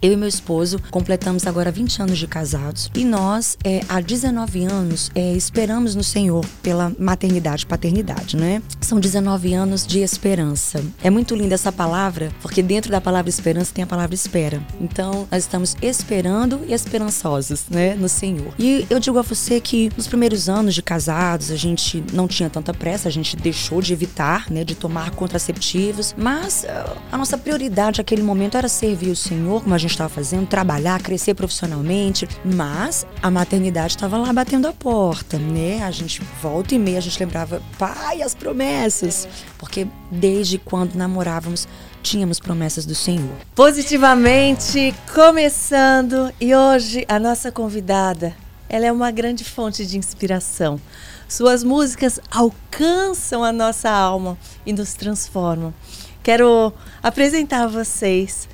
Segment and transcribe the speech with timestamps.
[0.00, 4.62] Eu e meu esposo completamos agora 20 anos de casados e nós, é, há 19
[4.62, 8.62] anos, é, esperamos no Senhor pela maternidade e paternidade, né?
[8.80, 10.84] São 19 anos de esperança.
[11.02, 14.62] É muito linda essa palavra, porque dentro da palavra esperança tem a palavra espera.
[14.80, 18.54] Então, nós estamos esperando e esperançosos, né, no Senhor.
[18.56, 22.48] E eu digo a você que nos primeiros anos de casados, a gente não tinha
[22.48, 27.36] tanta pressa, a gente deixou de evitar, né, de tomar contraceptivos, mas uh, a nossa
[27.36, 31.34] prioridade naquele momento era servir o Senhor, como a gente gente estava fazendo, trabalhar, crescer
[31.34, 35.82] profissionalmente, mas a maternidade estava lá batendo a porta, né?
[35.82, 41.66] A gente volta e meia a gente lembrava, pai, as promessas, porque desde quando namorávamos
[42.02, 43.34] tínhamos promessas do Senhor.
[43.54, 48.34] Positivamente começando e hoje a nossa convidada,
[48.68, 50.80] ela é uma grande fonte de inspiração.
[51.26, 55.74] Suas músicas alcançam a nossa alma e nos transformam.
[56.22, 58.48] Quero apresentar a vocês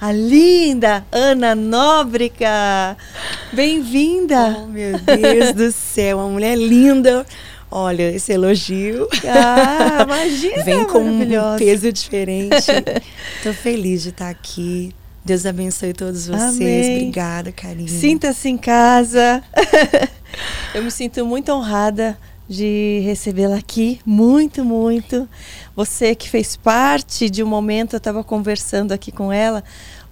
[0.00, 2.96] a linda Ana Nóbrega.
[3.52, 4.56] Bem-vinda.
[4.62, 7.26] Oh, meu Deus do céu, uma mulher linda.
[7.70, 9.06] Olha, esse elogio.
[9.28, 10.64] Ah, imagina.
[10.64, 12.70] Vem com um peso diferente.
[13.36, 14.94] Estou feliz de estar aqui.
[15.22, 16.56] Deus abençoe todos vocês.
[16.56, 16.94] Amém.
[16.94, 17.88] Obrigada, carinho.
[17.88, 19.42] Sinta-se em casa.
[20.74, 22.16] Eu me sinto muito honrada
[22.50, 25.28] de recebê-la aqui, muito, muito.
[25.76, 29.62] Você que fez parte de um momento, eu estava conversando aqui com ela,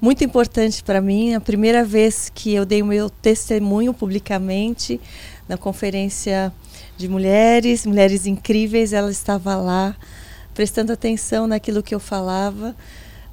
[0.01, 5.01] muito importante para mim, a primeira vez que eu dei o meu testemunho publicamente
[5.49, 6.53] na conferência
[6.97, 9.97] de mulheres, mulheres incríveis, ela estava lá
[10.55, 12.77] prestando atenção naquilo que eu falava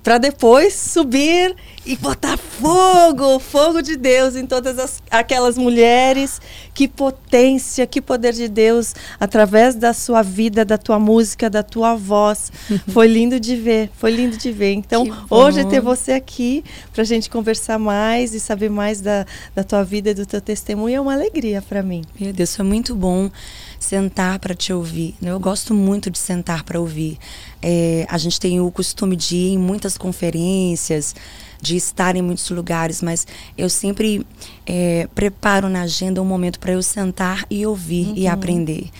[0.05, 6.39] para depois subir e botar fogo, fogo de Deus em todas as, aquelas mulheres.
[6.75, 11.95] Que potência, que poder de Deus através da sua vida, da tua música, da tua
[11.95, 12.51] voz.
[12.89, 14.73] Foi lindo de ver, foi lindo de ver.
[14.73, 19.63] Então, hoje ter você aqui para a gente conversar mais e saber mais da, da
[19.63, 22.03] tua vida e do teu testemunho é uma alegria para mim.
[22.19, 23.31] Meu Deus, foi muito bom
[23.79, 25.15] sentar para te ouvir.
[25.21, 25.31] Né?
[25.31, 27.17] Eu gosto muito de sentar para ouvir.
[27.67, 31.15] É, a gente tem o costume de ir em muitas conferências,
[31.59, 33.25] de estar em muitos lugares, mas
[33.57, 34.23] eu sempre
[34.67, 38.13] é, preparo na agenda um momento para eu sentar e ouvir uhum.
[38.17, 38.91] e aprender.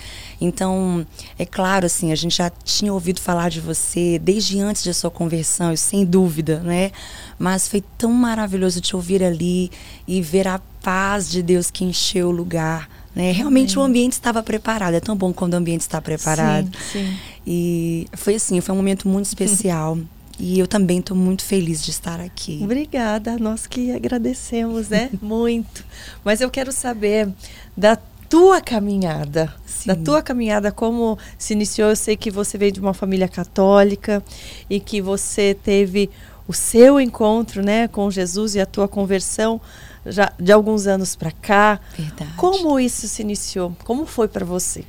[0.41, 1.05] Então,
[1.37, 5.11] é claro, assim, a gente já tinha ouvido falar de você desde antes da sua
[5.11, 6.91] conversão, sem dúvida, né?
[7.37, 9.69] Mas foi tão maravilhoso te ouvir ali
[10.07, 13.31] e ver a paz de Deus que encheu o lugar né?
[13.31, 14.93] Realmente o ambiente estava preparado.
[14.93, 16.69] É tão bom quando o ambiente está preparado.
[16.91, 17.17] Sim, sim.
[17.47, 19.97] E foi assim, foi um momento muito especial.
[20.37, 22.59] E eu também estou muito feliz de estar aqui.
[22.61, 25.09] Obrigada, nós que agradecemos, né?
[25.21, 25.85] muito.
[26.25, 27.29] Mas eu quero saber
[27.77, 27.97] da
[28.29, 29.87] tua caminhada, Sim.
[29.87, 31.89] da tua caminhada, como se iniciou.
[31.89, 34.21] Eu sei que você veio de uma família católica
[34.69, 36.09] e que você teve
[36.47, 39.59] o seu encontro, né, com Jesus e a tua conversão
[40.05, 41.79] já de alguns anos para cá.
[41.97, 42.33] Verdade.
[42.35, 43.75] Como isso se iniciou?
[43.83, 44.83] Como foi para você?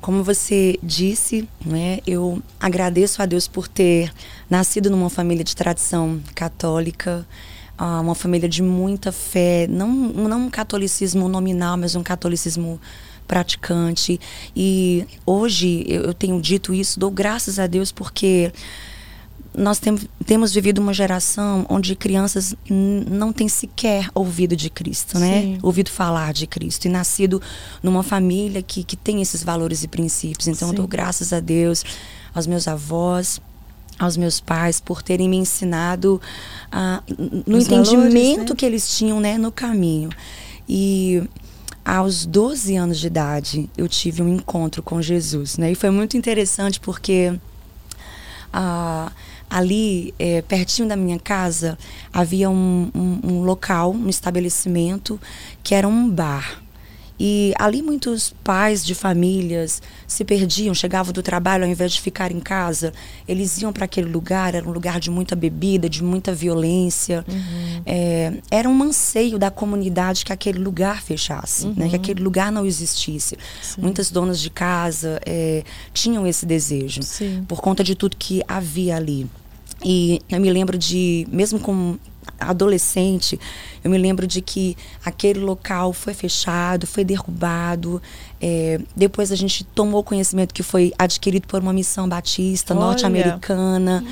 [0.00, 4.10] Como você disse, né, eu agradeço a Deus por ter
[4.48, 7.26] nascido numa família de tradição católica,
[7.78, 12.80] uh, uma família de muita fé, não, não um catolicismo nominal, mas um catolicismo
[13.28, 14.18] praticante.
[14.56, 18.50] E hoje eu tenho dito isso, dou graças a Deus porque
[19.56, 25.42] nós tem, temos vivido uma geração onde crianças não têm sequer ouvido de Cristo, né?
[25.42, 25.58] Sim.
[25.62, 27.42] Ouvido falar de Cristo e nascido
[27.82, 30.46] numa família que, que tem esses valores e princípios.
[30.46, 30.74] Então, Sim.
[30.74, 31.84] eu dou graças a Deus,
[32.32, 33.40] aos meus avós,
[33.98, 36.20] aos meus pais por terem me ensinado
[36.72, 38.56] uh, no Os entendimento valores, né?
[38.56, 40.10] que eles tinham, né, no caminho.
[40.68, 41.22] E
[41.84, 45.72] aos 12 anos de idade, eu tive um encontro com Jesus, né?
[45.72, 47.32] E foi muito interessante porque
[48.54, 49.10] uh,
[49.50, 51.76] ali, é, pertinho da minha casa,
[52.12, 55.20] havia um, um, um local, um estabelecimento,
[55.62, 56.62] que era um bar.
[57.22, 62.32] E ali muitos pais de famílias se perdiam, chegavam do trabalho ao invés de ficar
[62.32, 62.94] em casa,
[63.28, 67.22] eles iam para aquele lugar, era um lugar de muita bebida, de muita violência.
[67.28, 67.82] Uhum.
[67.84, 71.74] É, era um anseio da comunidade que aquele lugar fechasse, uhum.
[71.76, 72.00] né, que uhum.
[72.00, 73.36] aquele lugar não existisse.
[73.60, 73.82] Sim.
[73.82, 77.44] Muitas donas de casa é, tinham esse desejo, Sim.
[77.46, 79.28] por conta de tudo que havia ali.
[79.84, 81.98] E eu me lembro de, mesmo como
[82.38, 83.38] adolescente,
[83.82, 88.00] eu me lembro de que aquele local foi fechado, foi derrubado.
[88.40, 94.04] É, depois a gente tomou conhecimento que foi adquirido por uma missão batista norte-americana.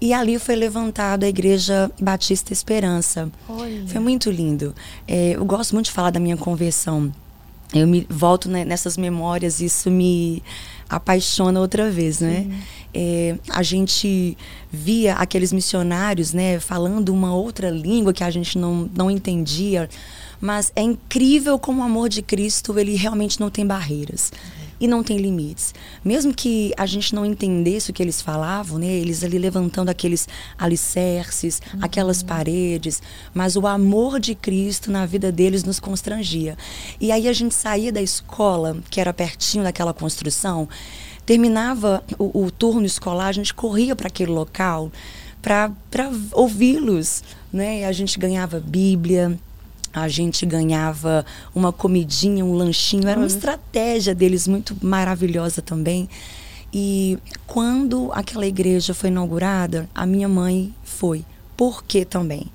[0.00, 3.30] E ali foi levantada a Igreja Batista Esperança.
[3.48, 3.84] Olha.
[3.86, 4.74] Foi muito lindo.
[5.06, 7.12] É, eu gosto muito de falar da minha conversão.
[7.74, 10.42] Eu me volto né, nessas memórias, isso me
[10.88, 12.46] apaixona outra vez, né?
[13.00, 14.36] É, a gente
[14.72, 19.88] via aqueles missionários, né, falando uma outra língua que a gente não, não entendia,
[20.40, 24.32] mas é incrível como o amor de Cristo ele realmente não tem barreiras
[24.80, 25.74] e não tem limites.
[26.04, 28.86] Mesmo que a gente não entendesse o que eles falavam, né?
[28.86, 30.28] Eles ali levantando aqueles
[30.58, 31.80] alicerces, uhum.
[31.82, 33.00] aquelas paredes,
[33.32, 36.56] mas o amor de Cristo na vida deles nos constrangia.
[37.00, 40.68] E aí a gente saía da escola, que era pertinho daquela construção,
[41.28, 44.90] terminava o, o turno escolar, a gente corria para aquele local
[45.42, 45.70] para
[46.32, 47.22] ouvi-los,
[47.52, 47.84] né?
[47.84, 49.38] A gente ganhava Bíblia,
[49.92, 53.06] a gente ganhava uma comidinha, um lanchinho.
[53.06, 56.08] Era uma estratégia deles muito maravilhosa também.
[56.72, 61.26] E quando aquela igreja foi inaugurada, a minha mãe foi.
[61.54, 62.46] Por quê também?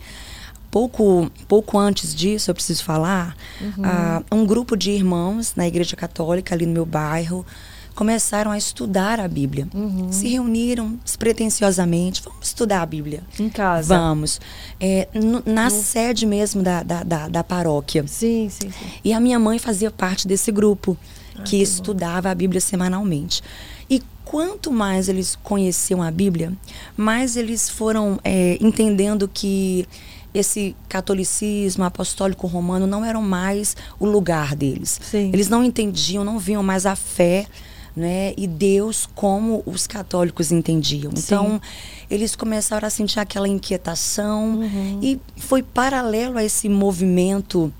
[0.72, 3.84] Pouco, pouco antes disso, eu preciso falar, uhum.
[3.84, 7.46] uh, um grupo de irmãos na igreja católica ali no meu bairro
[7.94, 9.68] começaram a estudar a Bíblia.
[9.74, 10.12] Uhum.
[10.12, 13.24] Se reuniram despretensiosamente, vamos estudar a Bíblia.
[13.40, 13.98] Em casa.
[13.98, 14.42] Vamos.
[14.80, 15.08] É,
[15.46, 18.06] na sede mesmo da, da, da, da, paróquia.
[18.08, 18.86] Sim, sim, sim.
[19.04, 20.98] E a minha mãe fazia parte desse grupo
[21.36, 23.42] ah, que, que estudava a Bíblia semanalmente.
[23.90, 26.52] E quanto mais eles conheciam a Bíblia,
[26.98, 29.88] mais eles foram é, entendendo que
[30.34, 35.00] esse catolicismo apostólico romano não eram mais o lugar deles.
[35.04, 35.30] Sim.
[35.32, 37.46] Eles não entendiam, não viam mais a fé
[37.96, 38.34] né?
[38.36, 41.12] E Deus como os católicos entendiam.
[41.16, 41.62] Então,
[42.10, 45.00] eles começaram a sentir aquela inquietação uhum.
[45.02, 47.72] e foi paralelo a esse movimento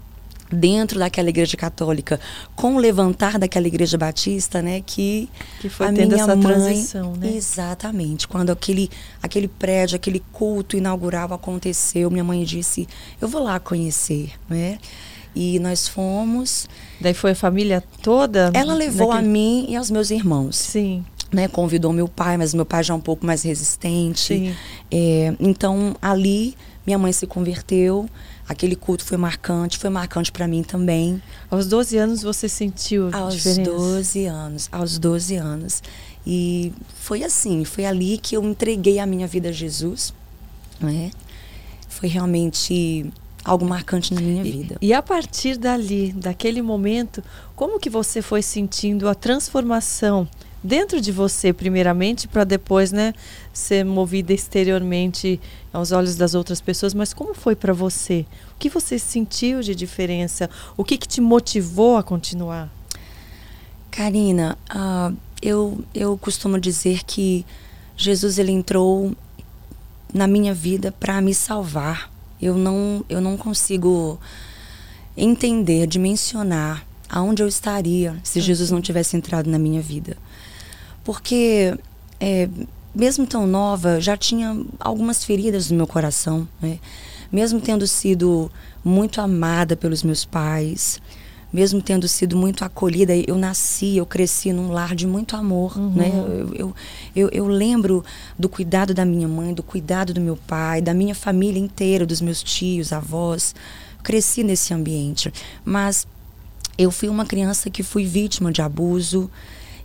[0.54, 2.20] dentro daquela igreja católica,
[2.56, 5.28] com o levantar daquela igreja batista, né, que
[5.60, 7.34] que foi a tendo essa mãe, transição, né?
[7.36, 8.28] Exatamente.
[8.28, 8.90] Quando aquele
[9.22, 12.88] aquele prédio, aquele culto inaugural aconteceu, minha mãe disse:
[13.20, 14.78] "Eu vou lá conhecer", né?
[15.36, 16.68] E nós fomos.
[17.00, 18.52] Daí foi a família toda?
[18.54, 20.56] Ela levou a mim e aos meus irmãos.
[20.56, 21.04] Sim.
[21.32, 24.56] Né, convidou meu pai, mas meu pai já é um pouco mais resistente.
[24.92, 28.08] É, então, ali, minha mãe se converteu.
[28.48, 31.22] Aquele culto foi marcante, foi marcante para mim também.
[31.50, 33.72] Aos 12 anos você sentiu a aos diferença?
[33.72, 35.84] Aos 12 anos, aos 12 anos.
[36.28, 40.14] E foi assim, foi ali que eu entreguei a minha vida a Jesus,
[40.80, 41.12] né?
[41.88, 43.12] Foi realmente
[43.44, 44.78] algo marcante na minha vida.
[44.80, 47.24] E, e, a partir dali, daquele momento,
[47.56, 50.28] como que você foi sentindo a transformação
[50.64, 53.14] dentro de você, primeiramente, para depois, né,
[53.52, 55.40] ser movida exteriormente
[55.74, 56.94] aos olhos das outras pessoas?
[56.94, 58.26] Mas como foi para você?
[58.56, 60.50] O que você sentiu de diferença?
[60.78, 62.72] O que, que te motivou a continuar?
[63.92, 67.46] Karina, uh, eu eu costumo dizer que
[67.96, 69.14] Jesus ele entrou
[70.14, 72.13] na minha vida para me salvar
[72.44, 74.20] eu não, eu não consigo
[75.16, 78.46] entender, dimensionar aonde eu estaria se uhum.
[78.46, 80.18] Jesus não tivesse entrado na minha vida.
[81.04, 81.78] Porque,
[82.20, 82.50] é,
[82.94, 86.48] mesmo tão nova, já tinha algumas feridas no meu coração.
[86.62, 86.80] Né?
[87.32, 88.52] Mesmo tendo sido
[88.84, 91.00] muito amada pelos meus pais,
[91.54, 95.92] mesmo tendo sido muito acolhida, eu nasci, eu cresci num lar de muito amor, uhum.
[95.92, 96.12] né?
[96.12, 96.76] Eu, eu,
[97.16, 98.04] eu, eu, lembro
[98.38, 102.20] do cuidado da minha mãe, do cuidado do meu pai, da minha família inteira, dos
[102.22, 103.54] meus tios, avós.
[104.02, 105.32] cresci nesse ambiente,
[105.64, 106.08] mas
[106.76, 109.30] eu fui uma criança que fui vítima de abuso.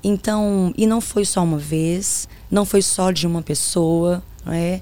[0.03, 4.81] Então, e não foi só uma vez, não foi só de uma pessoa, não é?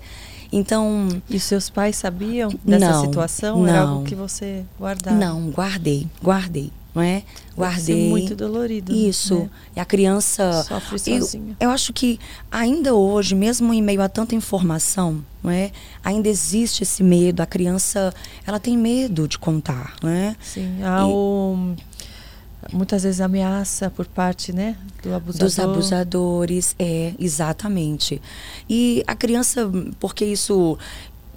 [0.53, 1.09] Então.
[1.29, 3.59] E seus pais sabiam dessa não, situação?
[3.59, 5.17] Não, Era algo que você guardava?
[5.17, 6.73] Não, guardei, guardei.
[6.95, 7.25] Não é?
[7.55, 8.09] Guardei.
[8.09, 8.91] muito dolorido.
[8.91, 9.35] Isso.
[9.41, 9.51] Né?
[9.77, 10.63] E a criança.
[10.63, 11.55] Sofre sozinha.
[11.61, 12.19] Eu, eu acho que
[12.51, 15.73] ainda hoje, mesmo em meio a tanta informação, não é?
[16.03, 17.43] Ainda existe esse medo.
[17.43, 18.15] A criança,
[18.47, 20.35] ela tem medo de contar, não é?
[20.41, 20.79] Sim.
[20.83, 21.77] Há e, o
[22.73, 25.47] muitas vezes ameaça por parte né do abusador.
[25.47, 28.21] dos abusadores é exatamente
[28.69, 29.71] e a criança
[30.01, 30.79] porque isso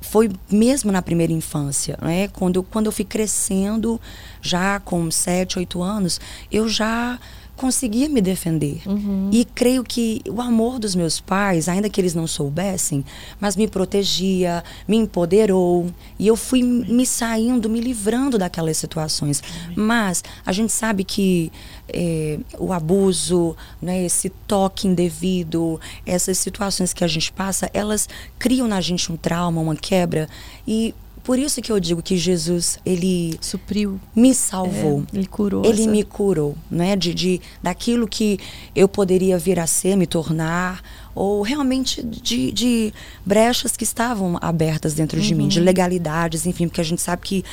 [0.01, 3.99] foi mesmo na primeira infância né quando quando eu fui crescendo
[4.41, 6.19] já com sete oito anos
[6.51, 7.19] eu já
[7.59, 8.81] conseguia me defender.
[8.85, 9.29] Uhum.
[9.33, 13.03] E creio que o amor dos meus pais, ainda que eles não soubessem,
[13.37, 15.91] mas me protegia, me empoderou.
[16.17, 19.43] E eu fui me saindo, me livrando daquelas situações.
[19.75, 21.51] Mas a gente sabe que
[21.89, 28.69] é, o abuso, né, esse toque indevido, essas situações que a gente passa, elas criam
[28.69, 30.29] na gente um trauma, uma quebra.
[30.65, 30.95] E
[31.29, 35.05] por isso que eu digo que Jesus, ele supriu, me salvou.
[35.13, 35.63] É, ele curou.
[35.63, 35.91] Ele essa...
[35.91, 36.95] me curou, né?
[36.95, 38.39] De, de daquilo que
[38.75, 40.81] eu poderia vir a ser, me tornar,
[41.13, 42.91] ou realmente de, de
[43.23, 45.65] brechas que estavam abertas dentro de mim, de uhum.
[45.65, 47.45] legalidades, enfim, porque a gente sabe que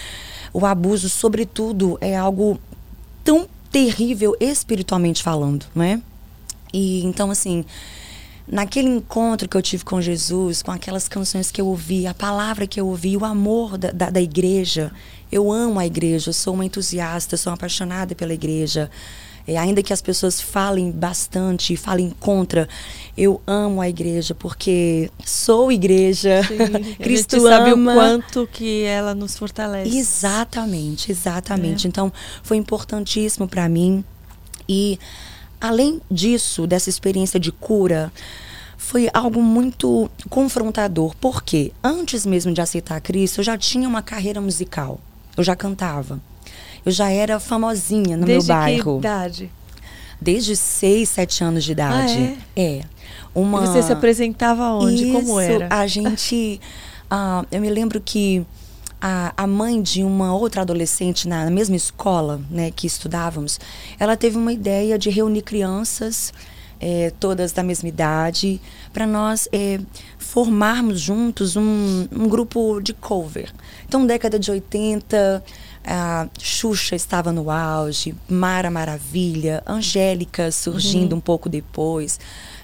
[0.54, 2.58] o abuso, sobretudo, é algo
[3.22, 6.00] tão terrível espiritualmente falando, né?
[6.72, 7.62] E então, assim,
[8.48, 12.66] naquele encontro que eu tive com Jesus, com aquelas canções que eu ouvi, a palavra
[12.66, 14.92] que eu ouvi, o amor da, da, da igreja.
[15.30, 18.90] Eu amo a igreja, eu sou uma entusiasta, sou uma apaixonada pela igreja.
[19.46, 22.68] É, ainda que as pessoas falem bastante, falem contra,
[23.16, 26.42] eu amo a igreja porque sou igreja.
[26.42, 27.92] Sim, Cristo a gente sabe ama.
[27.92, 29.96] o quanto que ela nos fortalece.
[29.96, 31.86] Exatamente, exatamente.
[31.86, 31.88] É.
[31.88, 32.12] Então,
[32.42, 34.04] foi importantíssimo para mim.
[34.68, 34.98] E
[35.60, 38.12] além disso, dessa experiência de cura,
[38.76, 44.40] foi algo muito confrontador, porque antes mesmo de aceitar Cristo, eu já tinha uma carreira
[44.40, 45.00] musical.
[45.36, 46.20] Eu já cantava.
[46.84, 48.92] Eu já era famosinha no Desde meu bairro.
[48.94, 49.50] Que idade?
[50.20, 52.36] Desde 6, 7 anos de idade.
[52.38, 52.78] Ah, é?
[52.78, 52.84] é.
[53.34, 53.64] Uma...
[53.64, 55.04] E você se apresentava onde?
[55.04, 55.68] Isso, Como era?
[55.70, 56.60] A gente.
[57.10, 58.46] uh, eu me lembro que
[59.00, 63.60] a, a mãe de uma outra adolescente na, na mesma escola né, que estudávamos,
[63.98, 66.32] ela teve uma ideia de reunir crianças.
[66.78, 68.60] É, todas da mesma idade,
[68.92, 69.80] para nós é,
[70.18, 73.50] formarmos juntos um, um, grupo de cover.
[73.88, 75.42] Então, década de 80,
[75.86, 81.18] a Xuxa estava no auge, Mara Maravilha, Angélica surgindo uhum.
[81.18, 82.18] um pouco depois.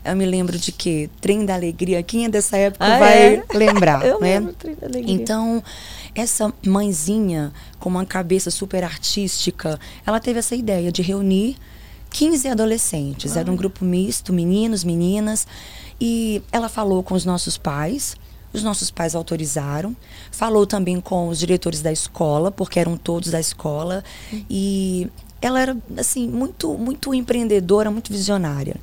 [0.05, 3.45] Eu me lembro de que Trem da Alegria, quem é dessa época ah, vai é?
[3.55, 4.41] lembrar, Eu né?
[4.41, 5.15] lembro Trem da Alegria.
[5.15, 5.63] Então,
[6.15, 11.57] essa mãezinha com uma cabeça super artística, ela teve essa ideia de reunir
[12.11, 13.37] 15 adolescentes.
[13.37, 15.47] Era um grupo misto, meninos, meninas,
[16.01, 18.17] e ela falou com os nossos pais
[18.53, 19.97] os nossos pais autorizaram.
[20.31, 24.05] Falou também com os diretores da escola, porque eram todos da escola.
[24.51, 25.09] E
[25.41, 28.77] ela era, assim, muito, muito empreendedora, muito visionária.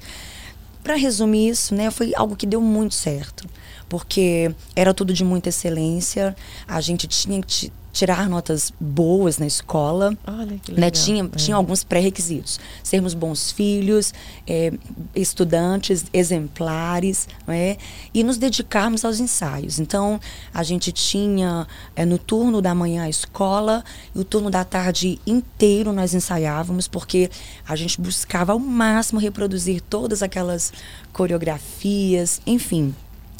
[0.83, 3.48] Para resumir isso, né, foi algo que deu muito certo,
[3.89, 6.36] porque era tudo de muita excelência.
[6.67, 10.15] A gente tinha que tirar notas boas na escola.
[10.25, 10.75] Olha que né?
[10.75, 10.79] legal.
[10.79, 10.91] Né?
[10.91, 11.27] Tinha, é.
[11.36, 12.60] tinha alguns pré-requisitos.
[12.84, 14.13] Sermos bons filhos,
[14.48, 14.72] é,
[15.15, 17.77] estudantes exemplares, é?
[18.13, 19.79] e nos dedicarmos aos ensaios.
[19.79, 20.19] Então,
[20.53, 23.84] a gente tinha é, no turno da manhã a escola,
[24.15, 27.29] e o turno da tarde inteiro nós ensaiávamos, porque
[27.67, 30.72] a gente buscava ao máximo reproduzir todas aquelas
[31.12, 32.93] coreografias, enfim.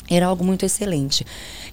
[0.10, 1.26] Era algo muito excelente.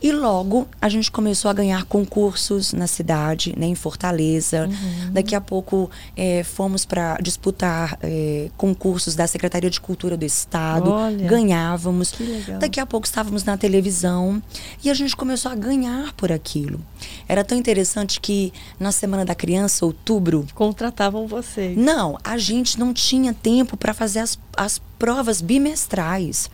[0.02, 4.66] E logo a gente começou a ganhar concursos na cidade, né, em Fortaleza.
[4.66, 5.12] Uhum.
[5.12, 10.90] Daqui a pouco é, fomos para disputar é, concursos da Secretaria de Cultura do Estado.
[10.90, 12.12] Olha, ganhávamos.
[12.61, 14.43] Daqui a pouco estávamos na televisão
[14.85, 16.81] e a gente começou a ganhar por aquilo.
[17.26, 20.47] Era tão interessante que na Semana da Criança, outubro.
[20.55, 21.76] Contratavam vocês.
[21.76, 26.50] Não, a gente não tinha tempo para fazer as, as provas bimestrais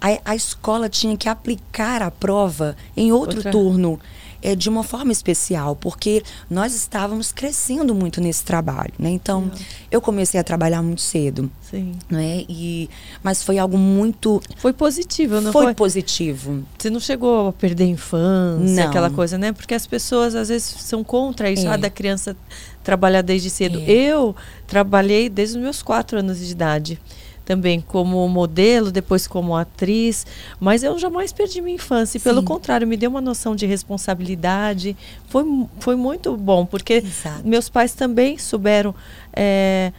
[0.00, 3.52] a, a escola tinha que aplicar a prova em outro Outra.
[3.52, 4.00] turno
[4.42, 9.10] é, de uma forma especial, porque nós estávamos crescendo muito nesse trabalho, né?
[9.10, 9.50] Então,
[9.90, 11.50] eu comecei a trabalhar muito cedo.
[11.60, 11.92] Sim.
[12.08, 12.44] Né?
[12.48, 12.88] E,
[13.22, 14.40] mas foi algo muito...
[14.56, 15.64] Foi positivo, não foi?
[15.64, 16.64] Foi positivo.
[16.78, 18.88] Você não chegou a perder a infância, não.
[18.88, 19.52] aquela coisa, né?
[19.52, 21.70] Porque as pessoas, às vezes, são contra isso, é.
[21.70, 22.34] ah, da criança
[22.82, 23.78] trabalhar desde cedo.
[23.80, 23.90] É.
[23.90, 24.34] Eu
[24.66, 26.98] trabalhei desde os meus quatro anos de idade
[27.44, 30.26] também como modelo, depois como atriz,
[30.58, 32.18] mas eu jamais perdi minha infância.
[32.18, 34.96] E, pelo contrário, me deu uma noção de responsabilidade.
[35.28, 35.44] Foi,
[35.78, 37.46] foi muito bom, porque Exato.
[37.46, 38.94] meus pais também souberam.
[39.32, 39.92] É,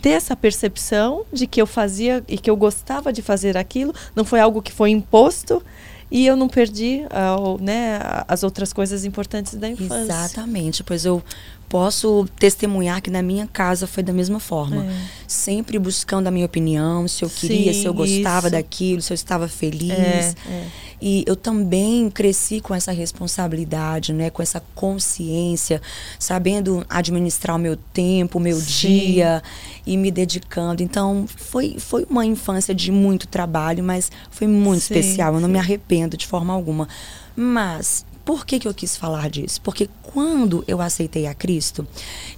[0.00, 4.24] ter essa percepção de que eu fazia e que eu gostava de fazer aquilo, não
[4.24, 5.62] foi algo que foi imposto
[6.10, 7.98] e eu não perdi uh, né,
[8.28, 10.02] as outras coisas importantes da infância.
[10.02, 11.22] Exatamente, pois eu
[11.68, 14.84] posso testemunhar que na minha casa foi da mesma forma.
[14.84, 14.96] É.
[15.26, 18.56] Sempre buscando a minha opinião, se eu queria, Sim, se eu gostava isso.
[18.56, 19.90] daquilo, se eu estava feliz.
[19.90, 20.66] É, é.
[21.00, 25.82] E eu também cresci com essa responsabilidade, né, com essa consciência,
[26.18, 28.88] sabendo administrar o meu tempo, o meu Sim.
[28.98, 29.42] dia
[29.86, 30.82] e me dedicando.
[30.82, 35.34] Então, foi, foi uma infância de muito trabalho, mas foi muito Sim, especial.
[35.34, 36.88] Eu não me arrependo de forma alguma.
[37.36, 39.60] Mas por que, que eu quis falar disso?
[39.62, 41.86] Porque quando eu aceitei a Cristo,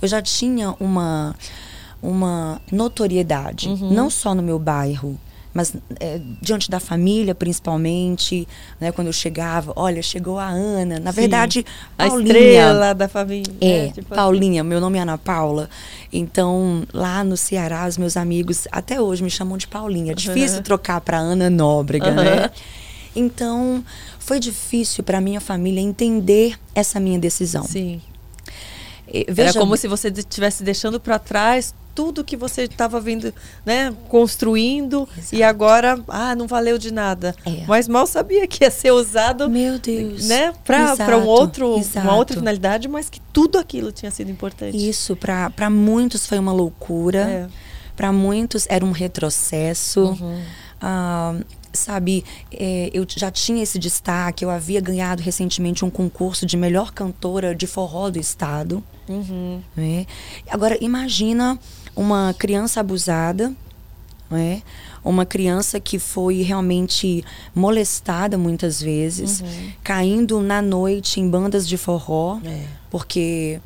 [0.02, 1.34] eu já tinha uma,
[2.02, 3.90] uma notoriedade, uhum.
[3.90, 5.18] não só no meu bairro,
[5.54, 8.46] mas é, diante da família principalmente,
[8.78, 11.64] né, quando eu chegava, olha, chegou a Ana, na Sim, verdade,
[11.96, 13.54] Paulinha, a estrela da família.
[13.58, 14.14] É, né, tipo assim.
[14.14, 14.68] Paulinha, assim.
[14.68, 15.70] meu nome é Ana Paula,
[16.12, 20.58] então lá no Ceará, os meus amigos até hoje me chamam de Paulinha, é difícil
[20.58, 20.64] uhum.
[20.64, 22.14] trocar para Ana Nóbrega, uhum.
[22.16, 22.50] né?
[23.16, 23.82] Então,
[24.28, 27.64] foi difícil para minha família entender essa minha decisão.
[27.64, 27.98] Sim.
[29.26, 33.32] Veja, Era como se você estivesse deixando para trás tudo que você estava vindo,
[33.64, 35.34] né, construindo Exato.
[35.34, 37.34] e agora, ah, não valeu de nada.
[37.44, 37.64] É.
[37.66, 42.06] Mas mal sabia que ia ser usado, meu Deus, né, para um outro, Exato.
[42.06, 44.76] uma outra finalidade, mas que tudo aquilo tinha sido importante.
[44.76, 47.20] Isso para muitos foi uma loucura.
[47.20, 47.48] É
[47.96, 50.02] Para muitos era um retrocesso.
[50.02, 50.40] Uhum.
[50.80, 51.44] Uh,
[51.78, 56.92] sabe, é, eu já tinha esse destaque, eu havia ganhado recentemente um concurso de melhor
[56.92, 58.82] cantora de forró do estado.
[59.08, 59.62] Uhum.
[59.76, 60.06] Né?
[60.50, 61.58] Agora, imagina
[61.96, 63.52] uma criança abusada,
[64.30, 64.62] né?
[65.04, 69.72] uma criança que foi realmente molestada muitas vezes, uhum.
[69.82, 72.64] caindo na noite em bandas de forró, é.
[72.90, 73.60] porque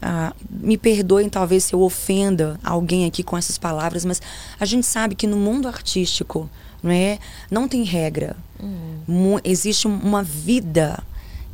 [0.00, 4.20] ah, me perdoem talvez se eu ofenda alguém aqui com essas palavras, mas
[4.60, 6.48] a gente sabe que no mundo artístico
[6.84, 7.18] não é,
[7.50, 9.40] não tem regra, uhum.
[9.42, 11.02] existe uma vida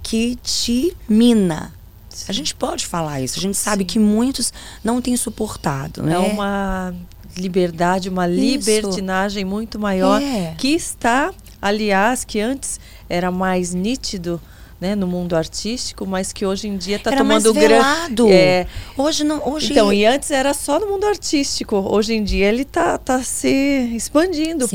[0.03, 1.73] que te mina.
[2.09, 2.25] Sim.
[2.29, 3.39] A gente pode falar isso.
[3.39, 3.87] A gente sabe Sim.
[3.87, 6.03] que muitos não têm suportado.
[6.03, 6.15] Né?
[6.15, 6.93] É uma
[7.37, 8.41] liberdade, uma Isso.
[8.41, 10.55] libertinagem muito maior é.
[10.59, 11.33] que está,
[11.63, 14.41] aliás, que antes era mais nítido
[14.81, 18.33] né, no mundo artístico, mas que hoje em dia está tomando grande.
[18.33, 21.77] É, hoje não, hoje Então, e antes era só no mundo artístico.
[21.77, 24.67] Hoje em dia ele está tá se expandindo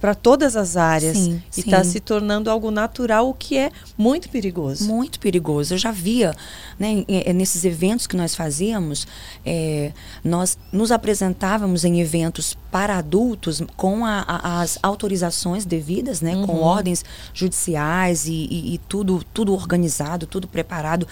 [0.00, 4.28] para todas as áreas sim, e está se tornando algo natural, o que é muito
[4.28, 4.86] perigoso.
[4.86, 5.74] Muito perigoso.
[5.74, 6.32] Eu já via,
[6.78, 9.06] né, nesses eventos que nós fazíamos,
[9.44, 16.36] é, nós nos apresentávamos em eventos para adultos com a, a, as autorizações devidas, né,
[16.36, 16.46] uhum.
[16.46, 21.06] com ordens judiciais e, e, e tudo tudo organizado, tudo preparado.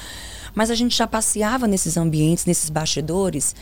[0.55, 3.55] Mas a gente já passeava nesses ambientes, nesses bastidores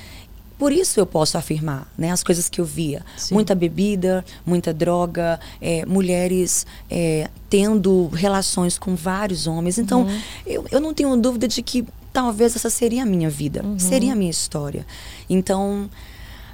[0.60, 3.02] por isso eu posso afirmar, né, as coisas que eu via.
[3.16, 3.32] Sim.
[3.32, 9.78] Muita bebida, muita droga, é, mulheres é, tendo relações com vários homens.
[9.78, 10.20] Então, uhum.
[10.46, 13.78] eu, eu não tenho dúvida de que talvez essa seria a minha vida, uhum.
[13.78, 14.86] seria a minha história.
[15.30, 15.88] Então,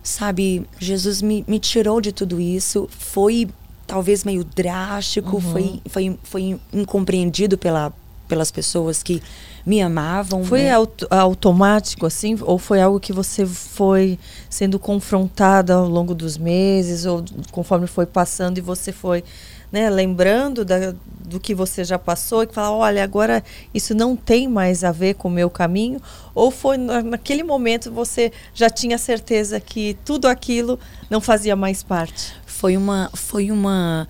[0.05, 2.89] sabe, Jesus me, me tirou de tudo isso.
[2.89, 3.49] Foi
[3.87, 5.41] talvez meio drástico, uhum.
[5.41, 7.93] foi, foi, foi incompreendido pela,
[8.29, 9.23] pelas pessoas que
[9.65, 10.45] me amavam.
[10.45, 10.73] Foi né?
[10.73, 12.39] aut automático assim?
[12.41, 18.07] Ou foi algo que você foi sendo confrontada ao longo dos meses, ou conforme foi
[18.07, 19.25] passando e você foi
[19.71, 23.43] né, lembrando da, do que você já passou e falar, olha, agora
[23.75, 26.01] isso não tem mais a ver com o meu caminho?
[26.35, 30.79] Ou foi naquele momento você já tinha certeza que tudo aquilo
[31.11, 32.33] não fazia mais parte?
[32.57, 34.09] Foi uma, foi uma,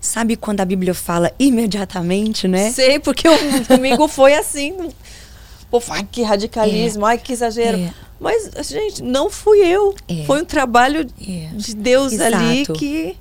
[0.00, 2.70] sabe quando a Bíblia fala imediatamente, né?
[2.70, 4.76] Sei, porque o comigo foi assim.
[5.70, 7.10] Pô, ai, que radicalismo, é.
[7.10, 7.78] ai, que exagero.
[7.78, 7.92] É.
[8.20, 9.94] Mas, gente, não fui eu.
[10.06, 10.24] É.
[10.24, 11.48] Foi um trabalho é.
[11.52, 12.36] de Deus Exato.
[12.36, 13.16] ali que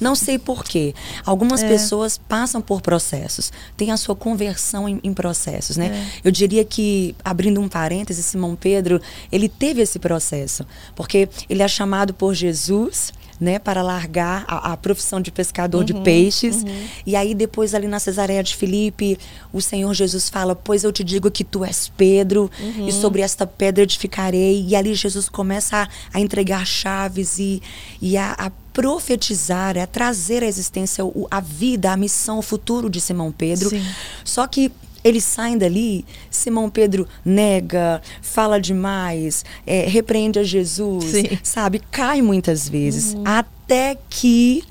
[0.00, 0.94] não sei porquê.
[1.24, 1.68] Algumas é.
[1.68, 5.86] pessoas passam por processos, têm a sua conversão em, em processos, né?
[5.86, 6.28] É.
[6.28, 11.68] Eu diria que, abrindo um parêntese, Simão Pedro, ele teve esse processo, porque ele é
[11.68, 16.62] chamado por Jesus né, para largar a, a profissão de pescador uhum, de peixes.
[16.62, 16.86] Uhum.
[17.06, 19.18] E aí depois ali na Cesareia de Filipe,
[19.52, 22.88] o Senhor Jesus fala: "Pois eu te digo que tu és Pedro, uhum.
[22.88, 24.64] e sobre esta pedra edificarei".
[24.66, 27.62] E ali Jesus começa a, a entregar chaves e,
[28.02, 33.00] e a, a profetizar, é trazer à existência a vida, a missão, o futuro de
[33.00, 33.70] Simão Pedro.
[33.70, 33.84] Sim.
[34.24, 34.70] Só que
[35.02, 41.38] eles saem dali, Simão Pedro nega, fala demais, é, repreende a Jesus, Sim.
[41.42, 41.82] sabe?
[41.90, 43.14] Cai muitas vezes.
[43.14, 43.24] Uhum.
[43.24, 44.62] Até que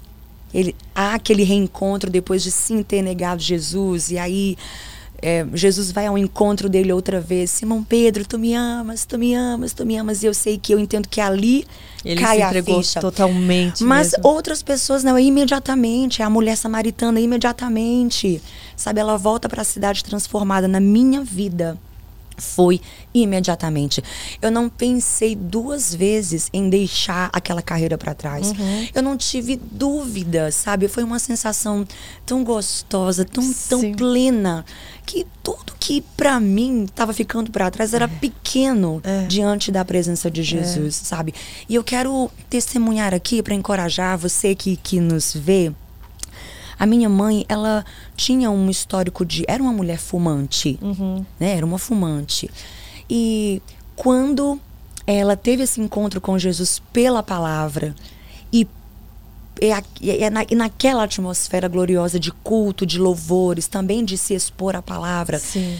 [0.53, 4.09] ele, há aquele reencontro depois de sim ter negado Jesus.
[4.09, 4.57] E aí
[5.21, 7.49] é, Jesus vai ao encontro dele outra vez.
[7.49, 10.23] Simão Pedro, tu me amas, tu me amas, tu me amas.
[10.23, 11.65] E eu sei que eu entendo que ali
[12.05, 12.99] ele cai se entregou a ficha.
[12.99, 13.83] totalmente.
[13.83, 14.27] Mas mesmo.
[14.27, 16.21] outras pessoas não, imediatamente.
[16.21, 18.41] A mulher samaritana, imediatamente.
[18.75, 20.67] Sabe, ela volta para a cidade transformada.
[20.67, 21.77] Na minha vida,
[22.37, 22.79] foi
[23.13, 24.03] imediatamente.
[24.41, 28.49] Eu não pensei duas vezes em deixar aquela carreira para trás.
[28.49, 28.87] Uhum.
[28.93, 30.87] Eu não tive dúvida, sabe?
[30.87, 31.85] Foi uma sensação
[32.25, 34.63] tão gostosa, tão, tão plena,
[35.07, 38.07] que tudo que para mim estava ficando para trás era é.
[38.07, 39.25] pequeno é.
[39.25, 41.05] diante da presença de Jesus, é.
[41.05, 41.33] sabe?
[41.67, 45.71] E eu quero testemunhar aqui para encorajar você que, que nos vê
[46.77, 47.83] a minha mãe, ela
[48.15, 49.43] tinha um histórico de.
[49.47, 51.25] Era uma mulher fumante, uhum.
[51.39, 51.55] né?
[51.55, 52.49] Era uma fumante.
[53.09, 53.61] E
[53.95, 54.59] quando
[55.07, 57.95] ela teve esse encontro com Jesus pela palavra
[59.61, 64.75] é, é na, e naquela atmosfera gloriosa de culto, de louvores, também de se expor
[64.75, 65.39] à palavra.
[65.39, 65.77] Sim.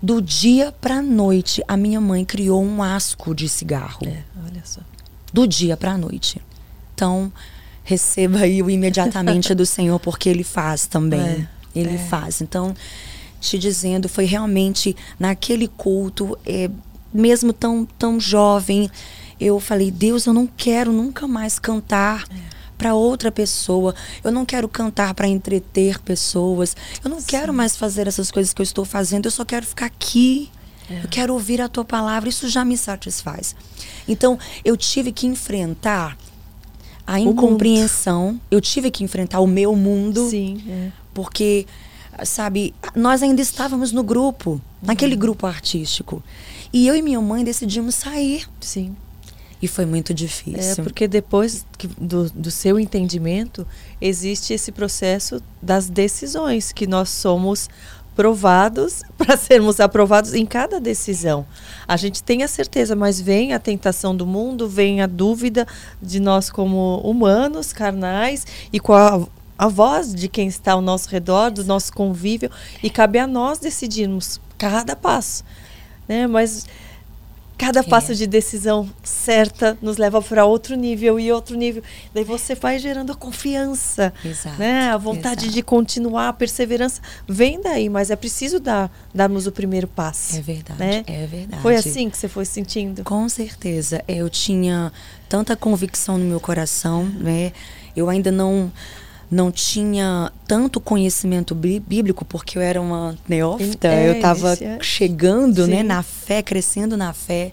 [0.00, 4.06] Do dia para a noite, a minha mãe criou um asco de cigarro.
[4.06, 4.80] É, olha só.
[5.32, 6.40] Do dia para a noite.
[6.94, 7.32] Então,
[7.84, 11.20] receba aí o imediatamente do Senhor, porque Ele faz também.
[11.20, 11.98] É, ele é.
[11.98, 12.40] faz.
[12.40, 12.74] Então,
[13.40, 16.70] te dizendo, foi realmente naquele culto, é,
[17.12, 18.90] mesmo tão, tão jovem,
[19.40, 22.24] eu falei: Deus, eu não quero nunca mais cantar.
[22.30, 22.51] É.
[22.82, 27.26] Para outra pessoa, eu não quero cantar para entreter pessoas, eu não Sim.
[27.28, 30.50] quero mais fazer essas coisas que eu estou fazendo, eu só quero ficar aqui
[30.90, 31.04] É.
[31.04, 33.54] Eu quero ouvir a tua palavra, isso já me satisfaz.
[34.06, 36.18] Então, eu tive que enfrentar
[37.06, 40.28] a incompreensão, eu tive que enfrentar o meu mundo.
[40.28, 40.92] Sim, é.
[41.14, 41.66] Porque,
[42.24, 45.20] sabe, nós ainda estávamos no grupo, naquele uhum.
[45.20, 46.22] grupo artístico.
[46.72, 48.48] E eu e minha mãe decidimos sair.
[48.60, 48.96] Sim.
[49.62, 50.82] E foi muito difícil.
[50.82, 51.64] É, porque depois
[51.96, 53.64] do, do seu entendimento,
[54.00, 57.70] existe esse processo das decisões, que nós somos
[58.16, 61.46] provados para sermos aprovados em cada decisão.
[61.86, 65.64] A gente tem a certeza, mas vem a tentação do mundo, vem a dúvida
[66.02, 69.24] de nós como humanos, carnais, e com a,
[69.56, 72.50] a voz de quem está ao nosso redor, do nosso convívio,
[72.82, 75.44] e cabe a nós decidirmos cada passo.
[76.08, 76.26] Né?
[76.26, 76.66] Mas
[77.56, 77.82] cada é.
[77.82, 81.82] passo de decisão certa nos leva para outro nível e outro nível.
[82.12, 84.90] Daí você vai gerando a confiança, exato, né?
[84.90, 85.54] A vontade exato.
[85.54, 90.36] de continuar, a perseverança vem daí, mas é preciso dar darmos o primeiro passo.
[90.36, 91.04] É verdade, né?
[91.06, 91.62] é verdade.
[91.62, 93.04] Foi assim que você foi sentindo?
[93.04, 94.02] Com certeza.
[94.08, 94.92] Eu tinha
[95.28, 97.52] tanta convicção no meu coração, né?
[97.94, 98.72] Eu ainda não
[99.32, 105.82] não tinha tanto conhecimento bíblico, porque eu era uma neófita, é, eu estava chegando né,
[105.82, 107.50] na fé, crescendo na fé,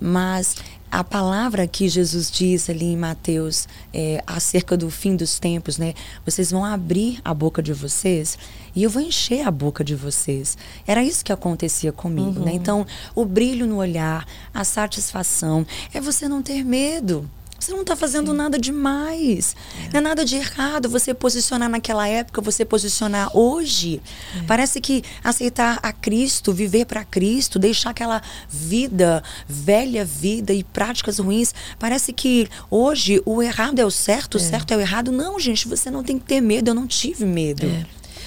[0.00, 0.56] mas
[0.90, 5.94] a palavra que Jesus diz ali em Mateus é, acerca do fim dos tempos, né?
[6.24, 8.36] Vocês vão abrir a boca de vocês
[8.74, 10.58] e eu vou encher a boca de vocês.
[10.84, 12.38] Era isso que acontecia comigo, né?
[12.38, 12.44] uhum.
[12.44, 12.52] né?
[12.54, 17.28] Então, o brilho no olhar, a satisfação, é você não ter medo.
[17.64, 18.36] Você não está fazendo Sim.
[18.36, 19.56] nada demais.
[19.86, 19.92] É.
[19.94, 24.02] Não é nada de errado você posicionar naquela época, você posicionar hoje.
[24.38, 24.42] É.
[24.42, 31.18] Parece que aceitar a Cristo, viver para Cristo, deixar aquela vida, velha vida e práticas
[31.18, 34.40] ruins, parece que hoje o errado é o certo, o é.
[34.40, 35.10] certo é o errado.
[35.10, 36.68] Não, gente, você não tem que ter medo.
[36.68, 37.66] Eu não tive medo.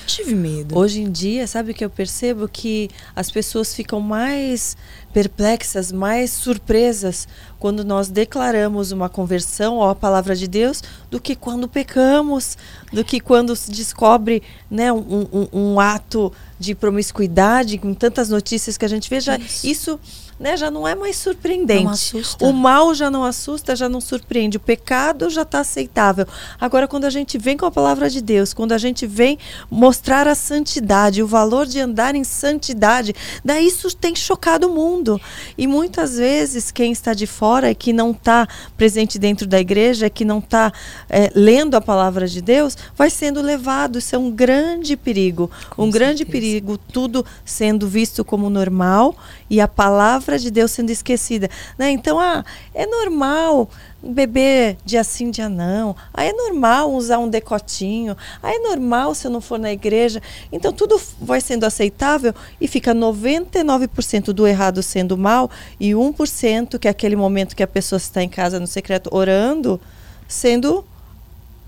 [0.08, 0.78] Tive medo.
[0.78, 2.48] Hoje em dia, sabe o que eu percebo?
[2.48, 4.78] Que as pessoas ficam mais
[5.12, 7.28] perplexas, mais surpresas
[7.60, 12.58] quando nós declaramos uma conversão à palavra de Deus do que quando pecamos,
[12.92, 14.42] do que quando se descobre
[14.72, 19.20] né, um, um, um ato de promiscuidade, com tantas notícias que a gente vê.
[19.20, 20.00] Já, isso, isso
[20.40, 22.16] né, já não é mais surpreendente.
[22.42, 24.58] O mal já não assusta, já não surpreende.
[24.58, 26.28] O pecado já está aceitável.
[26.60, 30.28] Agora, quando a gente vem com a palavra de Deus, quando a gente vem mostrar
[30.28, 35.20] a santidade, o valor de andar em santidade, daí isso tem chocado o mundo.
[35.58, 40.10] E muitas vezes quem está de fora e que não está presente dentro da igreja,
[40.10, 40.72] que não está
[41.10, 43.98] é, lendo a palavra de Deus, vai sendo levado.
[43.98, 45.50] Isso é um grande perigo.
[45.70, 46.06] Com um certeza.
[46.06, 49.16] grande perigo, tudo sendo visto como normal
[49.50, 51.50] e a palavra de Deus sendo esquecida.
[51.78, 51.92] Né?
[51.92, 53.70] Então, ah, é normal
[54.02, 55.96] beber dia sim, dia não.
[56.14, 58.18] Ah, é normal usar um decotinho.
[58.42, 60.22] Ah, é normal se eu não for na igreja.
[60.52, 66.88] Então, tudo vai sendo aceitável e fica 99% do errado sendo mal e 1%, que
[66.88, 69.80] é aquele momento que a pessoa está em casa no secreto orando,
[70.28, 70.84] sendo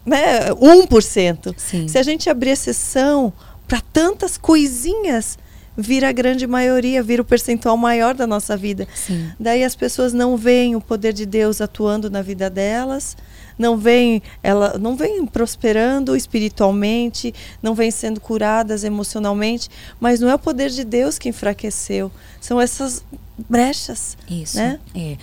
[0.05, 1.53] né, 1%.
[1.57, 1.87] Sim.
[1.87, 3.31] Se a gente abrir exceção
[3.67, 5.37] para tantas coisinhas
[5.79, 8.87] vira a grande maioria, vira o percentual maior da nossa vida.
[8.93, 9.31] Sim.
[9.39, 13.15] Daí as pessoas não veem o poder de Deus atuando na vida delas,
[13.57, 20.35] não veem ela não vem prosperando espiritualmente, não vêm sendo curadas emocionalmente, mas não é
[20.35, 23.03] o poder de Deus que enfraqueceu, são essas
[23.49, 24.17] brechas.
[24.29, 24.57] Isso.
[24.57, 24.79] Né?
[24.95, 25.17] É.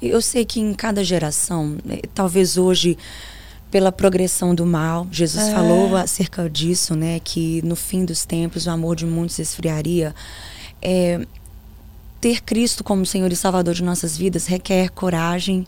[0.00, 2.96] Eu sei que em cada geração, né, talvez hoje
[3.70, 5.06] pela progressão do mal.
[5.10, 5.52] Jesus é.
[5.52, 7.20] falou acerca disso, né?
[7.22, 10.14] Que no fim dos tempos o amor de muitos esfriaria.
[10.80, 11.26] É,
[12.20, 15.66] ter Cristo como Senhor e Salvador de nossas vidas requer coragem,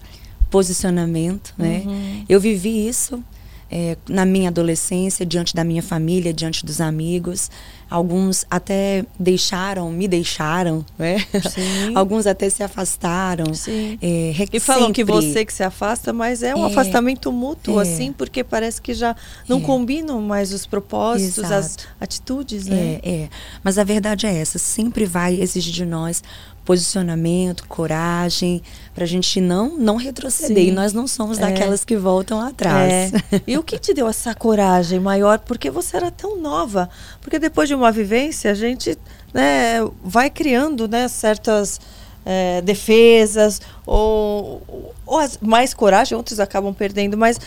[0.51, 1.83] posicionamento, né?
[1.87, 2.25] Uhum.
[2.29, 3.23] Eu vivi isso
[3.71, 7.51] é, na minha adolescência, diante da minha família, diante dos amigos.
[7.91, 11.17] Alguns até deixaram, me deixaram, né?
[11.95, 13.53] Alguns até se afastaram.
[13.53, 13.99] Sim.
[14.01, 14.95] É, e falam sempre...
[14.95, 17.83] que você que se afasta, mas é um é, afastamento mútuo, é.
[17.83, 19.17] assim, porque parece que já
[19.49, 19.63] não é.
[19.63, 21.55] combinam mais os propósitos, Exato.
[21.55, 23.01] as atitudes, né?
[23.03, 23.29] É, é.
[23.65, 26.23] Mas a verdade é essa, sempre vai exigir de nós
[26.65, 28.63] posicionamento, coragem,
[28.95, 30.65] para a gente não não retroceder.
[30.65, 30.71] Sim.
[30.71, 31.43] E nós não somos é.
[31.43, 33.13] daquelas que voltam atrás.
[33.13, 33.41] É.
[33.47, 35.39] E o que te deu essa coragem maior?
[35.39, 36.89] Porque você era tão nova.
[37.21, 38.97] Porque depois de uma vivência, a gente
[39.33, 41.81] né, vai criando né, certas
[42.25, 47.41] é, defesas ou, ou mais coragem, outros acabam perdendo, mas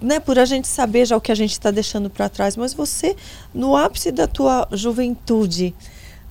[0.00, 2.56] né, por a gente saber já o que a gente está deixando para trás.
[2.56, 3.16] Mas você,
[3.52, 5.74] no ápice da tua juventude,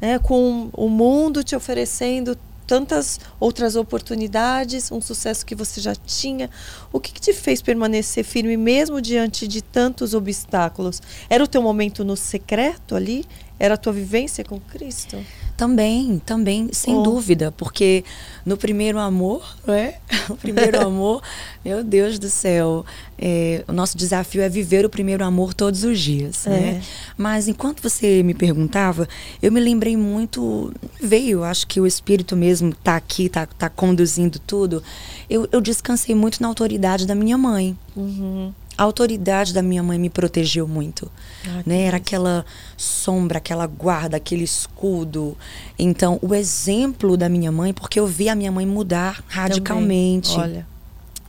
[0.03, 2.37] né, com o mundo te oferecendo
[2.67, 6.49] tantas outras oportunidades, um sucesso que você já tinha.
[6.91, 11.01] O que, que, te fez permanecer firme mesmo diante de tantos obstáculos?
[11.29, 13.25] Era o teu momento no secreto ali?
[13.63, 15.17] Era a tua vivência com Cristo?
[15.55, 17.01] Também, também, sem oh.
[17.01, 18.03] dúvida, porque
[18.45, 19.95] no primeiro amor, né?
[20.29, 21.21] O primeiro amor,
[21.63, 22.85] meu Deus do céu,
[23.17, 26.49] é, o nosso desafio é viver o primeiro amor todos os dias, é.
[26.49, 26.81] né?
[27.17, 29.07] Mas enquanto você me perguntava,
[29.41, 34.39] eu me lembrei muito, veio, acho que o Espírito mesmo está aqui, está tá conduzindo
[34.39, 34.83] tudo.
[35.29, 37.77] Eu, eu descansei muito na autoridade da minha mãe.
[37.95, 41.11] Uhum a autoridade da minha mãe me protegeu muito.
[41.47, 41.83] Ah, né?
[41.83, 45.37] Era aquela sombra, aquela guarda, aquele escudo.
[45.77, 50.35] Então, o exemplo da minha mãe, porque eu vi a minha mãe mudar radicalmente.
[50.35, 50.51] Também.
[50.51, 50.67] Olha.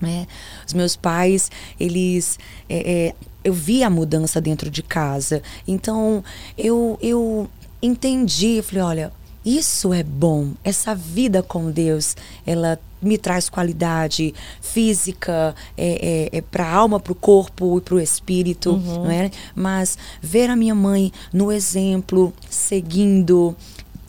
[0.01, 0.27] Né?
[0.67, 2.39] Os meus pais, eles.
[2.69, 5.43] É, é, eu vi a mudança dentro de casa.
[5.69, 6.25] Então,
[6.57, 7.49] eu, eu
[7.83, 9.13] entendi, falei, olha,
[9.45, 10.53] isso é bom.
[10.65, 16.99] Essa vida com Deus, ela me traz qualidade física é, é, é para a alma,
[16.99, 19.05] para o corpo e para o espírito, uhum.
[19.05, 19.31] não é?
[19.55, 23.55] Mas ver a minha mãe no exemplo, seguindo,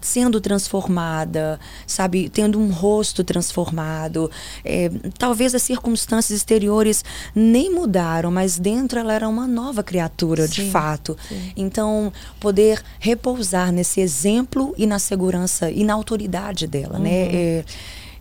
[0.05, 4.29] sendo transformada, sabe, tendo um rosto transformado.
[4.63, 10.53] É, talvez as circunstâncias exteriores nem mudaram, mas dentro ela era uma nova criatura, sim,
[10.65, 11.17] de fato.
[11.27, 11.51] Sim.
[11.57, 17.23] Então, poder repousar nesse exemplo e na segurança e na autoridade dela, né?
[17.25, 17.31] uhum.
[17.31, 17.35] né?
[17.35, 17.65] É,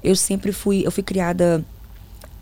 [0.03, 1.65] eu sempre fui, eu fui criada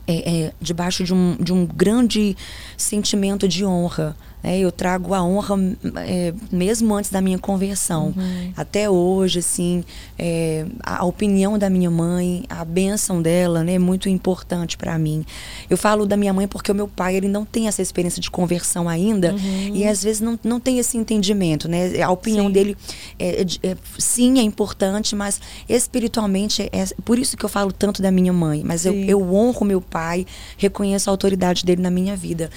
[0.06, 2.36] é, é, debaixo de um, de um grande
[2.76, 4.16] sentimento de honra.
[4.42, 5.56] É, eu trago a honra
[6.04, 8.12] é, mesmo antes da minha conversão.
[8.16, 8.52] Uhum.
[8.56, 9.84] Até hoje, assim,
[10.18, 15.24] é, a opinião da minha mãe, a bênção dela, né, é muito importante para mim.
[15.70, 18.30] Eu falo da minha mãe porque o meu pai, ele não tem essa experiência de
[18.30, 19.74] conversão ainda uhum.
[19.74, 22.02] e às vezes não, não tem esse entendimento, né?
[22.02, 22.52] A opinião sim.
[22.52, 22.76] dele,
[23.18, 28.02] é, é, é sim, é importante, mas espiritualmente, é por isso que eu falo tanto
[28.02, 28.62] da minha mãe.
[28.64, 30.26] Mas eu, eu honro meu pai,
[30.56, 32.50] reconheço a autoridade dele na minha vida.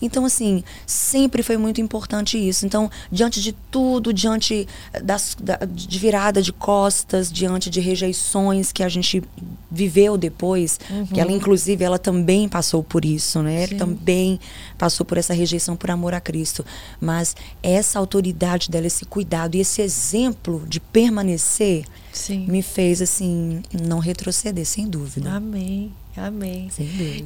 [0.00, 2.64] Então, assim, sempre foi muito importante isso.
[2.64, 4.66] Então, diante de tudo, diante
[5.02, 9.22] das, da, de virada de costas, diante de rejeições que a gente
[9.70, 11.06] viveu depois, uhum.
[11.06, 13.64] que ela inclusive ela também passou por isso, né?
[13.64, 14.40] Ela também
[14.78, 16.64] passou por essa rejeição por amor a Cristo.
[17.00, 22.46] Mas essa autoridade dela, esse cuidado e esse exemplo de permanecer Sim.
[22.48, 25.30] me fez assim não retroceder, sem dúvida.
[25.30, 25.92] Amém.
[26.18, 26.70] Amém.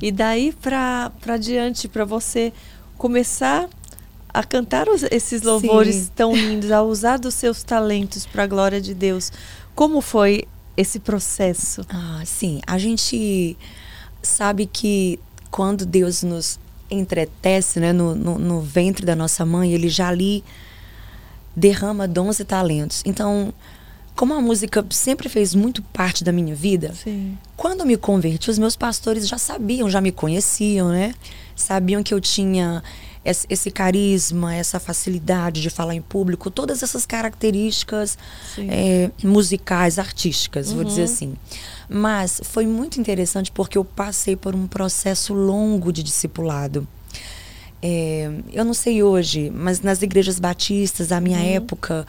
[0.01, 2.53] E daí para diante para você
[2.97, 3.69] começar
[4.33, 6.11] a cantar os, esses louvores Sim.
[6.15, 9.31] tão lindos, a usar dos seus talentos para a glória de Deus.
[9.75, 10.45] Como foi
[10.77, 11.85] esse processo?
[11.89, 12.61] Ah, sim.
[12.67, 13.57] A gente
[14.23, 15.19] sabe que
[15.51, 16.59] quando Deus nos
[16.91, 20.43] entretece né, no, no, no ventre da nossa mãe, ele já ali
[21.55, 23.03] derrama dons e talentos.
[23.05, 23.53] Então,
[24.15, 27.37] como a música sempre fez muito parte da minha vida, Sim.
[27.57, 31.15] quando eu me converti, os meus pastores já sabiam, já me conheciam, né?
[31.55, 32.83] sabiam que eu tinha
[33.25, 38.19] esse carisma, essa facilidade de falar em público, todas essas características
[38.59, 40.77] é, musicais, artísticas, uhum.
[40.77, 41.07] vou dizer uhum.
[41.07, 41.35] assim.
[41.89, 46.87] Mas foi muito interessante porque eu passei por um processo longo de discipulado.
[47.81, 51.55] É, eu não sei hoje, mas nas igrejas batistas, da minha uhum.
[51.55, 52.05] época,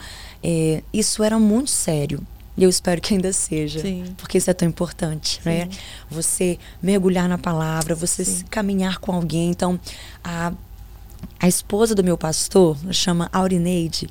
[0.46, 2.20] é, isso era muito sério.
[2.56, 3.80] E eu espero que ainda seja.
[3.80, 4.04] Sim.
[4.18, 5.48] Porque isso é tão importante, Sim.
[5.48, 5.68] né?
[6.10, 9.50] Você mergulhar na palavra, você caminhar com alguém.
[9.50, 9.80] Então,
[10.22, 10.52] a,
[11.40, 14.06] a esposa do meu pastor, chama Aurineide,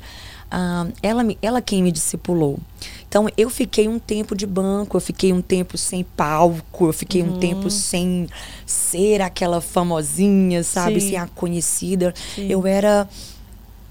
[0.51, 2.59] uh, ela, ela quem me discipulou.
[3.07, 7.21] Então, eu fiquei um tempo de banco, eu fiquei um tempo sem palco, eu fiquei
[7.21, 7.35] uhum.
[7.35, 8.27] um tempo sem
[8.65, 10.99] ser aquela famosinha, sabe?
[10.99, 11.09] Sim.
[11.09, 12.13] Sem a conhecida.
[12.37, 13.07] Eu era